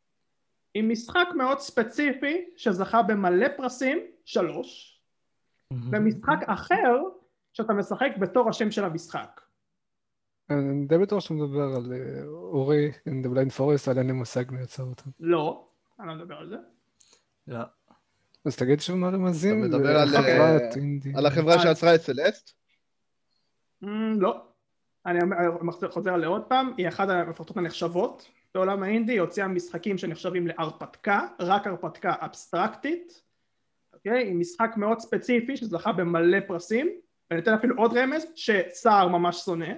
עם 0.74 0.88
משחק 0.88 1.28
מאוד 1.36 1.58
ספציפי 1.58 2.44
שזכה 2.56 3.02
במלא 3.02 3.46
פרסים, 3.56 3.98
שלוש. 4.24 5.00
ומשחק 5.90 6.38
אחר 6.46 7.02
שאתה 7.52 7.72
משחק 7.72 8.10
בתור 8.18 8.48
השם 8.48 8.70
של 8.70 8.84
המשחק. 8.84 9.40
אני 10.50 10.86
די 10.86 10.98
בטוח 10.98 11.20
שאתה 11.20 11.34
מדבר 11.34 11.62
על 11.76 11.92
אה, 11.92 12.26
אורי 12.26 12.92
in 13.08 13.26
the 13.26 13.28
blind 13.28 13.58
forest, 13.58 13.90
אבל 13.90 13.98
אין 13.98 14.06
לי 14.06 14.12
מושג 14.12 14.44
מי 14.50 14.62
יצר 14.62 14.82
אותם. 14.82 15.10
לא, 15.20 15.68
אני 16.00 16.08
לא 16.08 16.14
מדבר 16.14 16.34
על 16.34 16.48
זה. 16.48 16.56
לא. 17.46 17.58
אז 18.44 18.56
תגיד 18.56 18.80
שוב 18.80 18.96
מה 18.96 19.08
רמזים. 19.08 19.64
אתה 19.64 19.68
מדבר 19.68 19.92
זה 19.92 20.02
על, 20.02 20.08
חברת 20.08 20.62
אה, 20.62 20.76
אינדי. 20.76 21.12
על 21.16 21.26
החברה 21.26 21.58
שעצרה 21.58 21.94
את 21.94 22.00
סלסט? 22.00 22.50
לא. 24.16 24.42
אני 25.06 25.18
חוזר 25.90 26.16
לעוד 26.16 26.42
פעם, 26.48 26.72
היא 26.76 26.88
אחת 26.88 27.08
המפתחות 27.08 27.56
הנחשבות 27.56 28.30
בעולם 28.54 28.82
האינדי, 28.82 29.18
הוציאה 29.18 29.48
משחקים 29.48 29.98
שנחשבים 29.98 30.46
להרפתקה, 30.46 31.26
רק 31.40 31.66
הרפתקה 31.66 32.14
אבסטרקטית, 32.20 33.22
אוקיי? 33.92 34.28
עם 34.30 34.40
משחק 34.40 34.70
מאוד 34.76 34.98
ספציפי 34.98 35.56
שזכה 35.56 35.92
במלא 35.92 36.38
פרסים, 36.46 36.90
ואני 37.30 37.42
אתן 37.42 37.54
אפילו 37.54 37.76
עוד 37.76 37.96
רמז, 37.96 38.26
שסער 38.34 39.08
ממש 39.08 39.44
שונא, 39.44 39.72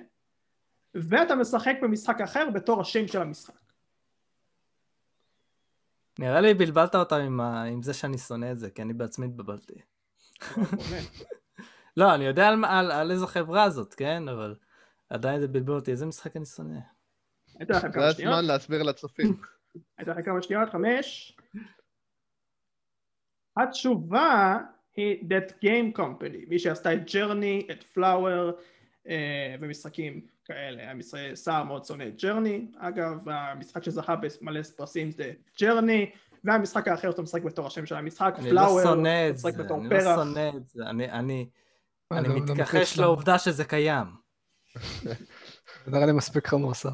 ואתה 0.94 1.34
משחק 1.34 1.76
במשחק 1.82 2.20
אחר 2.20 2.50
בתור 2.54 2.80
השם 2.80 3.08
של 3.08 3.22
המשחק. 3.22 3.54
נראה 6.18 6.40
לי 6.40 6.54
בלבלת 6.54 6.94
אותם 6.94 7.16
עם, 7.16 7.40
ה... 7.40 7.62
עם 7.62 7.82
זה 7.82 7.94
שאני 7.94 8.18
שונא 8.18 8.52
את 8.52 8.58
זה, 8.58 8.70
כי 8.70 8.82
אני 8.82 8.92
בעצמי 8.92 9.26
התבלבלתי. 9.26 9.74
לא, 11.96 12.14
אני 12.14 12.24
יודע 12.24 12.48
על, 12.48 12.64
על, 12.64 12.90
על 12.90 13.10
איזו 13.10 13.26
חברה 13.26 13.70
זאת, 13.70 13.94
כן? 13.94 14.28
אבל 14.28 14.54
עדיין 15.10 15.40
זה 15.40 15.48
בלבל 15.48 15.74
אותי, 15.74 15.90
איזה 15.90 16.06
משחק 16.06 16.36
אני 16.36 16.46
שונא. 16.46 16.95
אתן 17.62 17.74
לכם 17.74 17.88
זה 17.92 17.98
כמה 17.98 18.12
שניות, 18.12 18.32
הזמן 18.32 18.44
להסביר 18.44 18.82
לצופים. 18.82 19.36
אתן 20.02 20.10
לכם 20.10 20.22
כמה 20.22 20.42
שניות, 20.42 20.68
חמש. 20.70 21.36
התשובה 23.56 24.58
היא 24.96 25.22
That 25.22 25.50
Game 25.52 25.98
Company, 25.98 26.48
מי 26.48 26.58
שעשתה 26.58 26.94
את 26.94 27.10
Journey, 27.14 27.66
את 27.70 27.82
Flower 27.82 28.50
ומשחקים 29.60 30.20
כאלה. 30.44 30.90
המשחק- 30.90 31.34
סער 31.34 31.62
מאוד 31.64 31.84
שונא 31.84 32.04
את 32.08 32.22
Journey, 32.22 32.66
אגב, 32.78 33.28
המשחק 33.28 33.82
שזכה 33.84 34.14
במלא 34.16 34.62
פרסים 34.62 35.10
זה 35.10 35.32
Journey, 35.60 36.10
והמשחק 36.44 36.88
האחר 36.88 37.10
שאתה 37.10 37.22
משחק 37.22 37.42
בתור 37.42 37.66
השם 37.66 37.86
של 37.86 37.94
המשחק, 37.94 38.34
אני 38.38 38.50
לא 38.52 38.60
Flower, 38.60 38.82
שונא 38.82 39.28
את 39.30 39.34
משחק 39.34 39.52
זה, 39.56 39.62
בתור 39.64 39.80
אני 39.80 39.88
פרח. 39.88 40.04
לא 40.18 40.24
שונא 40.24 40.50
את 40.56 40.66
זה, 40.66 40.82
אני, 40.86 41.10
אני, 41.10 41.48
אה, 42.12 42.18
אני 42.18 42.28
לא- 42.28 42.34
לא 42.34 42.40
מתכחש 42.54 42.98
לעובדה 42.98 43.38
שזה 43.38 43.64
קיים. 43.64 44.06
זה 45.84 45.90
נראה 45.90 46.06
לי 46.06 46.12
מספיק 46.12 46.46
חמור 46.46 46.74
סער. 46.74 46.88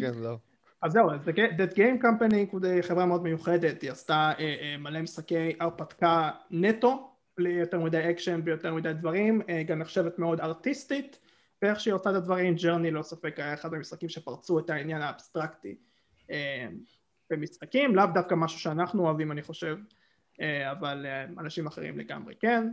כן, 0.00 0.12
לא. 0.14 0.38
אז 0.82 0.92
זהו, 0.92 1.10
אז 1.10 1.28
That 1.28 1.72
Game 1.74 2.02
Company 2.02 2.34
היא 2.62 2.82
חברה 2.82 3.06
מאוד 3.06 3.22
מיוחדת, 3.22 3.82
היא 3.82 3.90
עשתה 3.90 4.32
אה, 4.38 4.54
אה, 4.60 4.76
מלא 4.78 5.02
משחקי 5.02 5.52
הרפתקה 5.60 6.30
נטו, 6.50 7.10
בלי 7.36 7.50
יותר 7.50 7.80
מדי 7.80 8.10
אקשן, 8.10 8.40
בלי 8.44 8.52
יותר 8.52 8.74
מדי 8.74 8.92
דברים, 8.92 9.42
אה, 9.48 9.62
גם 9.62 9.78
נחשבת 9.78 10.18
מאוד 10.18 10.40
ארטיסטית, 10.40 11.18
ואיך 11.62 11.80
שהיא 11.80 11.94
עושה 11.94 12.10
את 12.10 12.14
הדברים, 12.14 12.54
Journey 12.54 12.90
לא 12.90 13.02
ספק 13.02 13.34
היה 13.40 13.54
אחד 13.54 13.74
המשחקים 13.74 14.08
שפרצו 14.08 14.58
את 14.58 14.70
העניין 14.70 15.02
האבסטרקטי 15.02 15.76
אה, 16.30 16.66
במשחקים, 17.30 17.96
לאו 17.96 18.06
דווקא 18.14 18.34
משהו 18.34 18.58
שאנחנו 18.58 19.04
אוהבים 19.04 19.32
אני 19.32 19.42
חושב, 19.42 19.76
אה, 20.40 20.70
אבל 20.70 21.06
אה, 21.06 21.24
אנשים 21.38 21.66
אחרים 21.66 21.98
לגמרי 21.98 22.34
כן. 22.40 22.72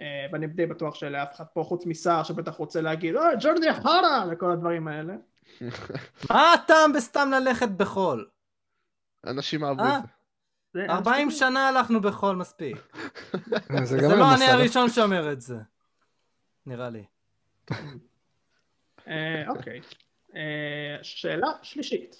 אה, 0.00 0.26
ואני 0.32 0.46
די 0.46 0.66
בטוח 0.66 0.94
שלאף 0.94 1.34
אחד 1.34 1.44
פה 1.44 1.62
חוץ 1.62 1.86
מסער 1.86 2.22
שבטח 2.22 2.54
רוצה 2.54 2.80
להגיד 2.80 3.14
ג'רני 3.42 3.72
חרא 3.72 4.24
וכל 4.30 4.50
הדברים 4.50 4.88
האלה 4.88 5.14
מה 6.30 6.52
הטעם 6.52 6.92
בסתם 6.92 7.30
ללכת 7.30 7.68
בחול? 7.68 8.28
אנשים 9.26 9.64
אהבו 9.64 9.82
אה? 9.82 9.96
את 9.98 10.02
זה. 10.02 10.08
זה 10.74 10.86
40 10.92 11.26
אנשים- 11.28 11.38
שנה 11.38 11.68
הלכנו 11.68 12.00
בחול 12.00 12.36
מספיק. 12.36 12.76
אה, 13.70 13.84
זה 13.84 13.98
גם 14.02 14.10
לא 14.18 14.34
אני 14.34 14.44
מסע, 14.44 14.52
הראשון 14.52 14.90
שאומר 14.90 15.32
את 15.32 15.40
זה. 15.40 15.56
נראה 16.66 16.90
לי. 16.90 17.04
אה, 19.08 19.48
אוקיי. 19.48 19.80
שאלה 21.02 21.46
שלישית. 21.62 22.16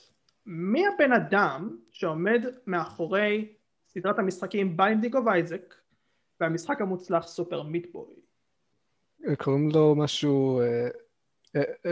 מי 0.47 0.85
הבן 0.87 1.13
אדם 1.13 1.77
שעומד 1.91 2.43
מאחורי 2.67 3.53
סדרת 3.89 4.19
המשחקים 4.19 4.77
Binding 4.77 5.17
of 5.17 5.27
Isaac 5.29 5.75
והמשחק 6.41 6.81
המוצלח 6.81 7.27
Super 7.27 7.63
Meat 7.63 7.89
Boy? 7.89 8.15
קוראים 9.39 9.69
לו 9.71 9.95
משהו, 9.95 10.61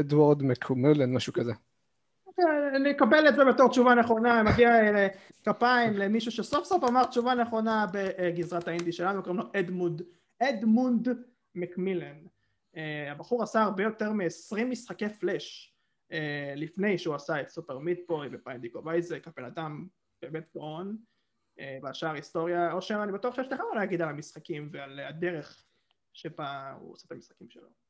אדוארד 0.00 0.42
מקומרלן, 0.42 1.12
משהו 1.14 1.32
כזה. 1.32 1.52
אה, 2.40 2.78
נקבל 2.78 3.28
את 3.28 3.34
זה 3.34 3.44
בתור 3.44 3.68
תשובה 3.68 3.94
נכונה, 3.94 4.42
מגיע 4.42 4.68
אה, 4.68 5.08
כפיים 5.44 5.92
למישהו 5.92 6.32
שסוף 6.32 6.64
סוף 6.64 6.84
אמר 6.84 7.04
תשובה 7.04 7.34
נכונה 7.34 7.86
בגזרת 7.92 8.68
האינדי 8.68 8.92
שלנו, 8.92 9.22
קוראים 9.22 9.40
לו 9.40 9.46
אדמונד, 9.60 10.02
אדמונד 10.42 11.08
מקמילן. 11.54 12.16
אה, 12.76 13.12
הבחור 13.12 13.42
עשה 13.42 13.62
הרבה 13.62 13.82
יותר 13.82 14.12
מ-20 14.12 14.64
משחקי 14.64 15.08
פלאש 15.08 15.68
לפני 16.56 16.98
שהוא 16.98 17.14
עשה 17.14 17.40
את 17.40 17.48
Super 17.48 17.78
Meat 17.78 18.07
Boy 18.07 18.28
ו 18.32 18.38
Binding 18.38 18.74
of 18.74 18.86
Isaac, 18.86 19.28
הבן 19.28 19.44
אדם 19.44 19.86
באמת 20.22 20.44
גאון, 20.54 20.96
והשאר 21.82 22.14
היסטוריה, 22.14 22.72
אושר 22.72 23.02
אני 23.02 23.12
בטוח 23.12 23.34
שיש 23.34 23.46
לך 23.52 23.60
מה 23.60 23.80
להגיד 23.80 24.02
על 24.02 24.08
המשחקים 24.08 24.68
ועל 24.72 25.00
הדרך 25.00 25.64
שבה 26.12 26.74
הוא 26.80 26.92
עושה 26.92 27.06
את 27.06 27.12
המשחקים 27.12 27.50
שלו. 27.50 27.81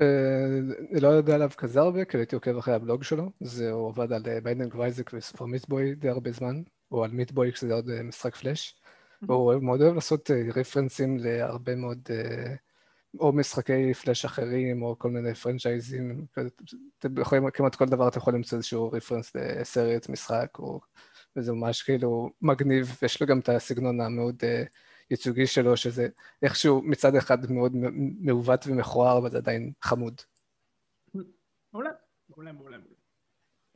אה, 0.00 0.60
לא 1.00 1.08
יודע 1.08 1.34
עליו 1.34 1.50
כזה 1.56 1.80
הרבה, 1.80 2.04
כי 2.04 2.16
הייתי 2.16 2.34
עוקב 2.34 2.56
אחרי 2.56 2.74
הבלוג 2.74 3.02
שלו. 3.02 3.30
זה, 3.40 3.70
הוא 3.70 3.88
עבד 3.88 4.12
על 4.12 4.40
Binding 4.40 4.74
of 4.74 4.84
Isaac 4.84 5.10
ו 5.14 5.19
Super 5.19 5.44
Meat 5.44 5.73
Boy 5.73 5.94
די 5.94 6.08
הרבה 6.08 6.32
זמן, 6.32 6.62
או 6.90 7.04
על 7.04 7.10
מיטבוי 7.10 7.52
כשזה 7.52 7.74
עוד 7.74 7.90
אה, 7.90 8.02
משחק 8.02 8.36
פלאש. 8.36 8.76
והוא 9.22 9.46
אוהב- 9.46 9.62
מאוד 9.62 9.82
אוהב 9.82 9.94
לעשות 9.94 10.30
אה, 10.30 10.42
רפרנסים 10.54 11.18
להרבה 11.18 11.74
מאוד 11.76 11.98
אה, 12.10 12.54
או 13.20 13.32
משחקי 13.32 13.94
פלאש 13.94 14.24
אחרים, 14.24 14.82
או 14.82 14.98
כל 14.98 15.10
מיני 15.10 15.34
פרנצ'ייזים, 15.34 16.26
אתם 16.98 17.20
יכולים, 17.20 17.50
כמעט 17.50 17.74
כל 17.74 17.86
דבר 17.86 18.08
אתם 18.08 18.18
יכולים 18.18 18.38
למצוא 18.38 18.58
איזשהו 18.58 18.92
רפרנס 18.92 19.32
לסרט, 19.34 20.08
משחק, 20.08 20.58
או... 20.58 20.80
וזה 21.36 21.52
ממש 21.52 21.82
כאילו 21.82 22.30
מגניב, 22.42 22.96
ויש 23.02 23.20
לו 23.20 23.26
גם 23.26 23.38
את 23.38 23.48
הסגנון 23.48 24.00
המאוד 24.00 24.36
uh, 24.40 24.68
ייצוגי 25.12 25.46
שלו, 25.46 25.76
שזה 25.76 26.08
איכשהו 26.42 26.82
מצד 26.82 27.14
אחד 27.14 27.50
מאוד 27.50 27.72
מעוות 28.20 28.64
ומכוער, 28.66 29.18
אבל 29.18 29.30
זה 29.30 29.38
עדיין 29.38 29.72
חמוד. 29.82 30.20
מעולה, 31.72 31.90
מעולה, 32.28 32.52
מעולה. 32.52 32.78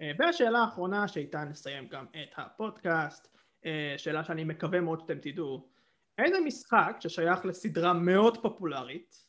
אה, 0.00 0.10
והשאלה 0.18 0.58
האחרונה 0.58 1.08
שאיתה 1.08 1.44
נסיים 1.44 1.88
גם 1.88 2.06
את 2.10 2.32
הפודקאסט, 2.36 3.36
אה, 3.64 3.94
שאלה 3.96 4.24
שאני 4.24 4.44
מקווה 4.44 4.80
מאוד 4.80 5.00
שאתם 5.00 5.18
תדעו, 5.18 5.68
איזה 6.18 6.40
משחק 6.40 6.96
ששייך 7.00 7.44
לסדרה 7.44 7.92
מאוד 7.92 8.42
פופולרית 8.42 9.26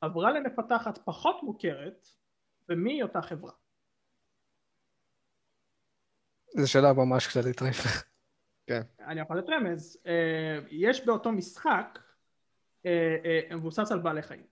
עברה 0.00 0.32
למפתחת 0.32 0.98
פחות 1.04 1.36
מוכרת 1.42 2.06
ומי 2.68 3.02
אותה 3.02 3.22
חברה? 3.22 3.52
זו 6.56 6.70
שאלה 6.70 6.92
ממש 6.92 7.26
כללית 7.26 7.62
רייפר. 7.62 7.88
כן. 8.66 8.82
אני 9.00 9.20
יכול 9.20 9.38
לתת 9.38 9.48
רמז, 9.48 10.02
אה, 10.06 10.58
יש 10.70 11.06
באותו 11.06 11.32
משחק 11.32 11.98
מבוסס 13.50 13.92
על 13.92 13.98
בעלי 13.98 14.22
חיים. 14.22 14.46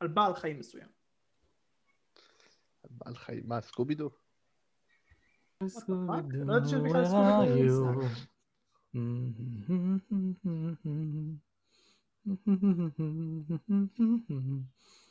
על 0.00 0.08
בעל 0.08 0.34
חיים 0.34 0.58
מסוים. 0.58 0.88
בעל 2.90 3.14
חיים, 3.14 3.42
מה, 3.46 3.60
סקובידו? 3.60 4.10
לא 5.60 5.66
ידעתי 6.42 6.68
שזה 6.68 6.78
בכלל 6.78 7.04
סקובידו. 7.04 8.00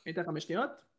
ניתן 0.06 0.24
חמש 0.26 0.44
שניות. 0.44 0.91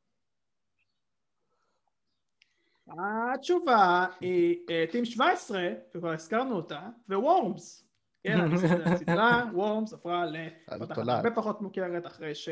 התשובה 2.88 4.06
היא 4.20 4.66
טים 4.90 5.04
17, 5.04 5.68
וכבר 5.90 6.12
הזכרנו 6.12 6.56
אותה, 6.56 6.80
ווורמס. 7.08 7.88
כן, 8.22 8.38
הסדרה, 8.84 9.44
וורמס 9.54 9.92
עברה 9.92 10.24
לפתחת 10.26 10.98
הרבה 11.08 11.30
פחות 11.30 11.62
מוכרת 11.62 12.06
אחרי 12.06 12.34
ש... 12.34 12.48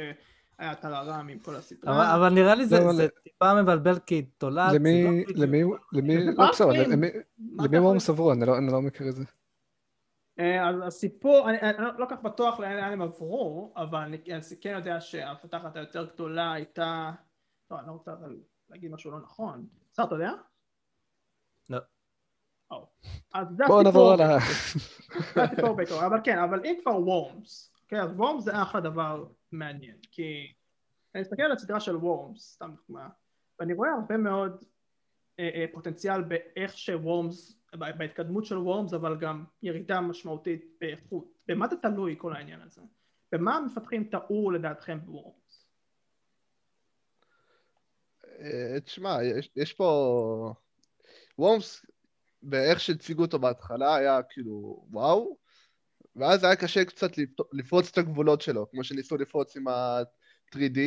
היה 0.61 0.75
טררם 0.75 1.29
עם 1.29 1.39
כל 1.39 1.57
הסדרה. 1.57 1.93
אבל, 1.93 2.21
אבל 2.21 2.35
נראה 2.35 2.55
לי 2.55 2.67
זה, 2.67 2.81
לא, 2.81 2.93
זה 2.93 3.09
טיפה 3.23 3.63
מבלבל 3.63 3.99
כי 3.99 4.23
תולעת. 4.23 4.75
למי, 4.75 5.05
לא 5.05 5.11
למי, 5.35 5.63
למי, 5.93 6.17
למי, 6.89 7.07
למי 7.59 7.79
וורם 7.79 7.99
סברו? 7.99 8.33
אני 8.33 8.47
לא, 8.47 8.59
אני 8.59 8.73
לא 8.73 8.83
מכיר 8.83 9.09
את 9.09 9.17
זה. 9.17 9.25
אה, 10.39 10.69
אז 10.69 10.77
הסיפור, 10.87 11.51
אני, 11.51 11.61
אני 11.61 11.85
לא 11.99 12.07
כל 12.09 12.17
כך 12.17 12.23
בטוח 12.23 12.61
לאן 12.61 12.93
הם 12.93 13.03
עברו, 13.03 13.73
אבל 13.77 13.99
אני, 13.99 14.17
אני 14.31 14.43
כן 14.61 14.75
יודע 14.77 15.01
שהמפתחת 15.01 15.77
היותר 15.77 16.07
גדולה 16.15 16.53
הייתה, 16.53 17.13
לא, 17.71 17.79
אני 17.79 17.87
לא 17.87 17.93
רוצה 17.93 18.13
להגיד 18.71 18.91
משהו 18.91 19.11
לא 19.11 19.21
נכון. 19.21 19.67
שר, 19.97 20.05
אתה 20.05 20.15
יודע? 20.15 20.33
לא. 21.71 21.79
בואו 23.67 23.83
נעבור 23.83 24.13
על 24.13 24.21
ה... 24.21 24.39
זה 25.35 25.43
הסיפור 25.43 25.77
בעיקר, 25.77 26.07
אבל 26.07 26.19
כן, 26.25 26.39
אבל 26.39 26.65
אם 26.65 26.79
כבר 26.83 26.97
וורמס, 26.97 27.73
כן, 27.89 28.01
אז 28.01 28.13
וורמס 28.13 28.45
זה 28.45 28.63
אחלה 28.63 28.81
דבר 28.81 29.27
מעניין, 29.53 29.97
כי 30.11 30.53
אני 31.15 31.21
מסתכל 31.21 31.43
על 31.43 31.53
הסדרה 31.53 31.81
של 31.81 31.97
וורמס, 31.97 32.53
סתם 32.55 32.75
דוגמה, 32.77 33.09
ואני 33.59 33.75
רואה 33.75 33.91
הרבה 33.91 34.17
מאוד 34.17 34.65
אה, 35.39 35.51
אה, 35.55 35.65
פוטנציאל 35.73 36.23
באיך 36.23 36.79
שוורמס, 36.79 37.61
בהתקדמות 37.73 38.45
של 38.45 38.59
וורמס, 38.59 38.93
אבל 38.93 39.17
גם 39.17 39.45
ירידה 39.63 40.01
משמעותית 40.01 40.65
באיכות. 40.81 41.33
במה 41.49 41.69
זה 41.69 41.77
תלוי 41.77 42.15
כל 42.19 42.37
העניין 42.37 42.61
הזה? 42.61 42.83
במה 43.33 43.57
המפתחים 43.57 44.05
טעו 44.05 44.51
לדעתכם 44.51 45.01
בוורמס? 45.05 45.67
אה, 48.25 48.30
תשמע, 48.85 49.25
יש, 49.25 49.51
יש 49.57 49.73
פה... 49.73 50.53
וורמס, 51.39 51.87
באיך 52.43 52.81
שהציגו 52.81 53.23
אותו 53.23 53.39
בהתחלה, 53.39 53.95
היה 53.95 54.21
כאילו 54.31 54.85
וואו, 54.91 55.37
ואז 56.17 56.45
היה 56.45 56.57
קשה 56.57 56.85
קצת 56.85 57.11
לפרוץ 57.53 57.89
את 57.89 57.99
הגבולות 57.99 58.41
שלו, 58.41 58.71
כמו 58.71 58.85
שניסו 58.85 59.17
לפרוץ 59.17 59.57
עם 59.57 59.69
ה-3D, 59.69 60.79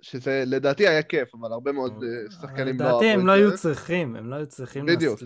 שזה 0.00 0.44
לדעתי 0.46 0.88
היה 0.88 1.02
כיף, 1.02 1.34
אבל 1.34 1.52
הרבה 1.52 1.72
מאוד 1.72 2.04
אה, 2.04 2.30
שחקנים 2.30 2.80
לא 2.80 2.84
אהבו 2.84 2.96
את 2.96 3.00
זה. 3.00 3.06
לדעתי 3.06 3.20
הם 3.20 3.26
לא 3.26 3.32
היו 3.32 3.56
צריכים, 3.56 4.16
הם 4.16 4.30
לא 4.30 4.36
היו 4.36 4.46
צריכים 4.46 4.86
בדיוק. 4.86 5.20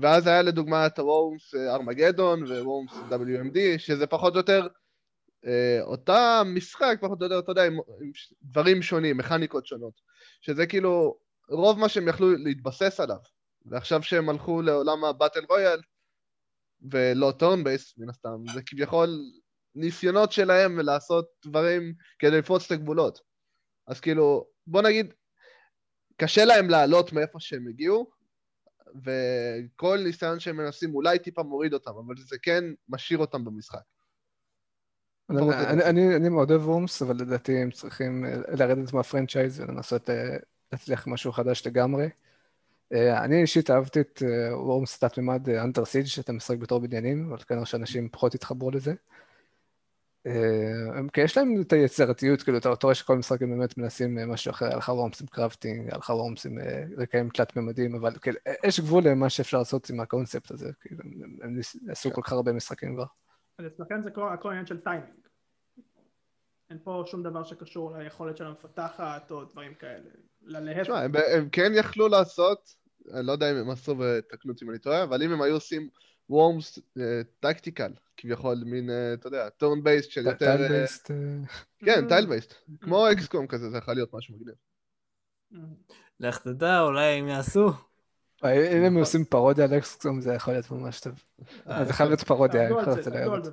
ואז 0.00 0.26
היה 0.26 0.42
לדוגמה 0.42 0.86
את 0.86 0.98
הוורמס 0.98 1.54
ארמגדון 1.54 2.42
ווורמס 2.42 2.92
WMD, 3.10 3.58
שזה 3.78 4.06
פחות 4.06 4.32
או 4.32 4.38
יותר 4.38 4.62
אה, 4.62 4.81
אותה 5.80 6.42
משחק, 6.46 6.98
פחות 7.00 7.20
או 7.20 7.24
יותר, 7.24 7.38
אתה 7.38 7.50
יודע, 7.50 7.64
עם 7.64 7.78
דברים 8.42 8.82
שונים, 8.82 9.16
מכניקות 9.16 9.66
שונות. 9.66 10.00
שזה 10.40 10.66
כאילו 10.66 11.18
רוב 11.48 11.78
מה 11.78 11.88
שהם 11.88 12.08
יכלו 12.08 12.36
להתבסס 12.36 13.00
עליו. 13.00 13.18
ועכשיו 13.66 14.02
שהם 14.02 14.28
הלכו 14.28 14.62
לעולם 14.62 15.04
ה 15.04 15.10
battle 15.10 15.44
royale, 15.48 15.80
ולא 16.90 17.32
turn 17.38 17.64
base 17.64 17.98
מן 17.98 18.08
הסתם, 18.08 18.44
זה 18.54 18.60
כביכול 18.66 19.08
ניסיונות 19.74 20.32
שלהם 20.32 20.78
לעשות 20.78 21.26
דברים 21.46 21.94
כדי 22.18 22.38
לפרוץ 22.38 22.64
את 22.64 22.70
הגבולות. 22.70 23.20
אז 23.86 24.00
כאילו, 24.00 24.46
בוא 24.66 24.82
נגיד, 24.82 25.14
קשה 26.16 26.44
להם 26.44 26.70
לעלות 26.70 27.12
מאיפה 27.12 27.40
שהם 27.40 27.68
הגיעו, 27.68 28.10
וכל 29.04 29.98
ניסיון 30.04 30.40
שהם 30.40 30.56
מנסים 30.56 30.94
אולי 30.94 31.18
טיפה 31.18 31.42
מוריד 31.42 31.74
אותם, 31.74 31.90
אבל 31.90 32.14
זה 32.16 32.36
כן 32.42 32.64
משאיר 32.88 33.18
אותם 33.18 33.44
במשחק. 33.44 33.82
אני, 35.38 35.84
אני, 35.84 36.16
אני 36.16 36.28
מאוד 36.28 36.50
אוהב 36.50 36.68
Worms, 36.68 37.02
אבל 37.02 37.16
לדעתי 37.16 37.58
הם 37.58 37.70
צריכים 37.70 38.24
לרדת 38.48 38.92
מה 38.92 39.04
franchise 39.04 39.60
ולנסות 39.60 40.10
אה, 40.10 40.36
להצליח 40.72 41.06
משהו 41.06 41.32
חדש 41.32 41.66
לגמרי. 41.66 42.08
אה, 42.92 43.24
אני 43.24 43.42
אישית 43.42 43.70
אהבתי 43.70 44.00
את 44.00 44.22
Worms 44.52 44.86
תלת 44.86 45.18
ממד 45.18 45.48
Under 45.48 45.84
Siege 45.84 46.06
שאתה 46.06 46.32
משחק 46.32 46.58
בתור 46.58 46.80
בניינים, 46.80 47.28
אבל 47.28 47.38
כנראה 47.38 47.66
שאנשים 47.66 48.08
פחות 48.08 48.34
התחברו 48.34 48.70
לזה. 48.70 48.94
אה, 50.26 50.32
כי 51.12 51.20
יש 51.20 51.36
להם 51.36 51.60
את 51.60 51.72
היצירתיות, 51.72 52.42
כאילו, 52.42 52.58
אתה 52.58 52.68
רואה 52.82 52.94
שכל 52.94 53.18
משחק 53.18 53.42
הם 53.42 53.58
באמת 53.58 53.78
מנסים 53.78 54.18
אה, 54.18 54.26
משהו 54.26 54.50
אחר, 54.50 54.66
היה 54.66 54.76
לך 54.76 54.88
Worms 54.88 55.20
עם 55.20 55.26
crafting, 55.26 55.88
היה 55.88 55.98
לך 55.98 56.10
Worms 56.10 56.46
עם 56.46 56.58
רקעים 56.98 57.28
תלת 57.28 57.56
ממדים, 57.56 57.94
אבל 57.94 58.12
כאילו, 58.18 58.38
יש 58.66 58.80
גבול 58.80 59.08
למה 59.08 59.30
שאפשר 59.30 59.58
לעשות 59.58 59.90
עם 59.90 60.00
הקונספט 60.00 60.50
הזה, 60.50 60.70
כאילו, 60.80 61.02
הם 61.42 61.60
עשו 61.88 62.08
כן. 62.08 62.14
כל 62.14 62.22
כך 62.22 62.32
הרבה 62.32 62.52
משחקים 62.52 62.94
כבר. 62.94 63.04
אז 63.58 63.66
אצלכם 63.66 64.02
זה 64.02 64.10
הכל 64.32 64.50
עניין 64.50 64.66
של 64.66 64.80
טיימינג. 64.80 65.21
אין 66.72 66.80
פה 66.84 67.04
שום 67.06 67.22
דבר 67.22 67.44
שקשור 67.44 67.96
ליכולת 67.98 68.36
של 68.36 68.46
המפתחת 68.46 69.30
או 69.30 69.44
דברים 69.44 69.74
כאלה. 69.74 70.10
להפך. 70.42 70.92
הם 71.34 71.48
כן 71.48 71.72
יכלו 71.74 72.08
לעשות 72.08 72.82
אני 73.10 73.26
לא 73.26 73.32
יודע 73.32 73.50
אם 73.50 73.56
הם 73.56 73.70
עשו 73.70 73.98
ותקנו 73.98 74.52
אותי 74.52 74.64
אם 74.64 74.70
אני 74.70 74.78
טועה, 74.78 75.02
אבל 75.02 75.22
אם 75.22 75.32
הם 75.32 75.42
היו 75.42 75.54
עושים 75.54 75.88
Worms 76.30 76.78
tactical, 77.40 77.92
כביכול, 78.16 78.62
מין, 78.66 78.90
אה, 78.90 79.14
אתה 79.14 79.26
יודע, 79.26 79.48
turn 79.48 79.82
based 79.82 80.10
של 80.10 80.26
יותר... 80.26 80.56
tile 80.56 80.68
based. 80.68 81.10
אה, 81.10 81.16
כן, 81.84 82.08
tile 82.08 82.26
based. 82.26 82.54
כמו 82.80 83.12
XCOM 83.12 83.46
כזה, 83.46 83.70
זה 83.70 83.78
יכול 83.78 83.94
להיות 83.94 84.14
משהו 84.14 84.34
מגניב. 84.34 84.54
לך 86.20 86.38
תדע, 86.38 86.80
אולי 86.80 87.04
הם 87.04 87.28
יעשו. 87.28 87.68
אה, 88.44 88.78
אם 88.78 88.84
הם 88.84 88.96
עושים 88.96 89.24
פרודיה 89.24 89.64
על 89.64 89.78
XCOM 89.78 90.20
זה 90.20 90.34
יכול 90.34 90.54
להיות 90.54 90.70
ממש 90.70 91.00
טוב. 91.00 91.24
זה 91.86 91.92
חייב 91.92 92.08
להיות 92.08 92.20
פרודיה, 92.20 92.66
אני 92.66 92.70
יכול 92.70 92.82
לראות. 93.14 93.44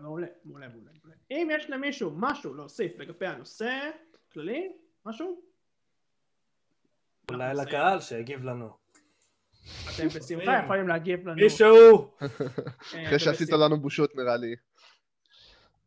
מעולה, 0.00 0.26
מעולה, 0.44 0.68
מעולה. 0.68 0.93
אם 1.30 1.48
יש 1.52 1.70
למישהו 1.70 2.10
משהו 2.16 2.54
להוסיף 2.54 2.98
לגבי 2.98 3.26
הנושא 3.26 3.90
כללי, 4.32 4.72
משהו? 5.06 5.42
אולי 7.30 7.54
לקהל 7.54 8.00
שיגיב 8.00 8.44
לנו. 8.44 8.70
אתם 9.94 10.08
בשמחה 10.08 10.52
יכולים 10.64 10.88
להגיב 10.88 11.28
לנו. 11.28 11.36
מישהו! 11.36 12.16
אחרי 13.06 13.18
שעשית 13.18 13.48
לנו 13.50 13.80
בושות 13.80 14.16
נראה 14.16 14.36
לי. 14.36 14.56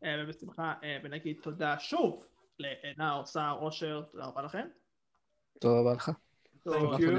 אה, 0.04 0.16
ובשמחה, 0.24 0.74
אה, 0.84 0.98
ונגיד 1.04 1.38
תודה 1.42 1.80
שוב 1.80 2.28
לנאור, 2.60 3.26
סער, 3.26 3.60
אושר, 3.60 4.02
תודה 4.12 4.26
רבה 4.26 4.42
לכם. 4.42 4.68
תודה 5.60 5.80
רבה 5.80 5.94
לך. 5.94 6.12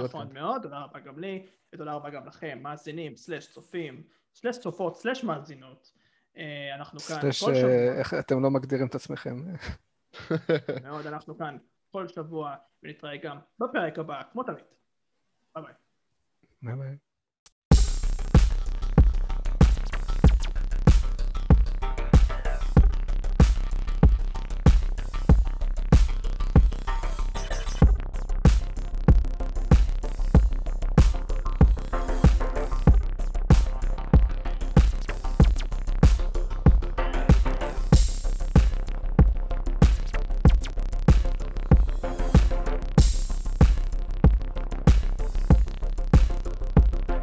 נכון 0.04 0.32
מאוד, 0.32 0.62
תודה 0.62 0.78
רבה 0.78 1.00
גם 1.00 1.18
לי, 1.18 1.46
ותודה 1.72 1.92
רבה 1.92 2.10
גם 2.10 2.26
לכם, 2.26 2.58
מאזינים, 2.62 3.16
slash 3.16 3.46
צופים, 3.46 4.02
slash 4.34 4.58
צופות, 4.58 4.96
slash 4.96 5.24
מאזינות. 5.24 5.92
אה, 6.38 6.74
אנחנו 6.74 7.00
כאן 7.00 7.20
כל 7.20 7.32
שבוע. 7.32 7.52
איך 7.98 8.14
אתם 8.14 8.42
לא 8.42 8.50
מגדירים 8.50 8.86
את 8.86 8.94
עצמכם. 8.94 9.36
מאוד, 10.84 11.06
אנחנו 11.06 11.38
כאן 11.38 11.56
כל 11.90 12.08
שבוע, 12.08 12.54
ונתראה 12.82 13.16
גם 13.16 13.38
בפרק 13.58 13.98
הבא, 13.98 14.22
כמו 14.32 14.42
תמיד. 14.42 14.64
ביי 15.54 15.64
ביי. 15.64 15.74
ביי 16.62 16.76
ביי. 16.76 17.07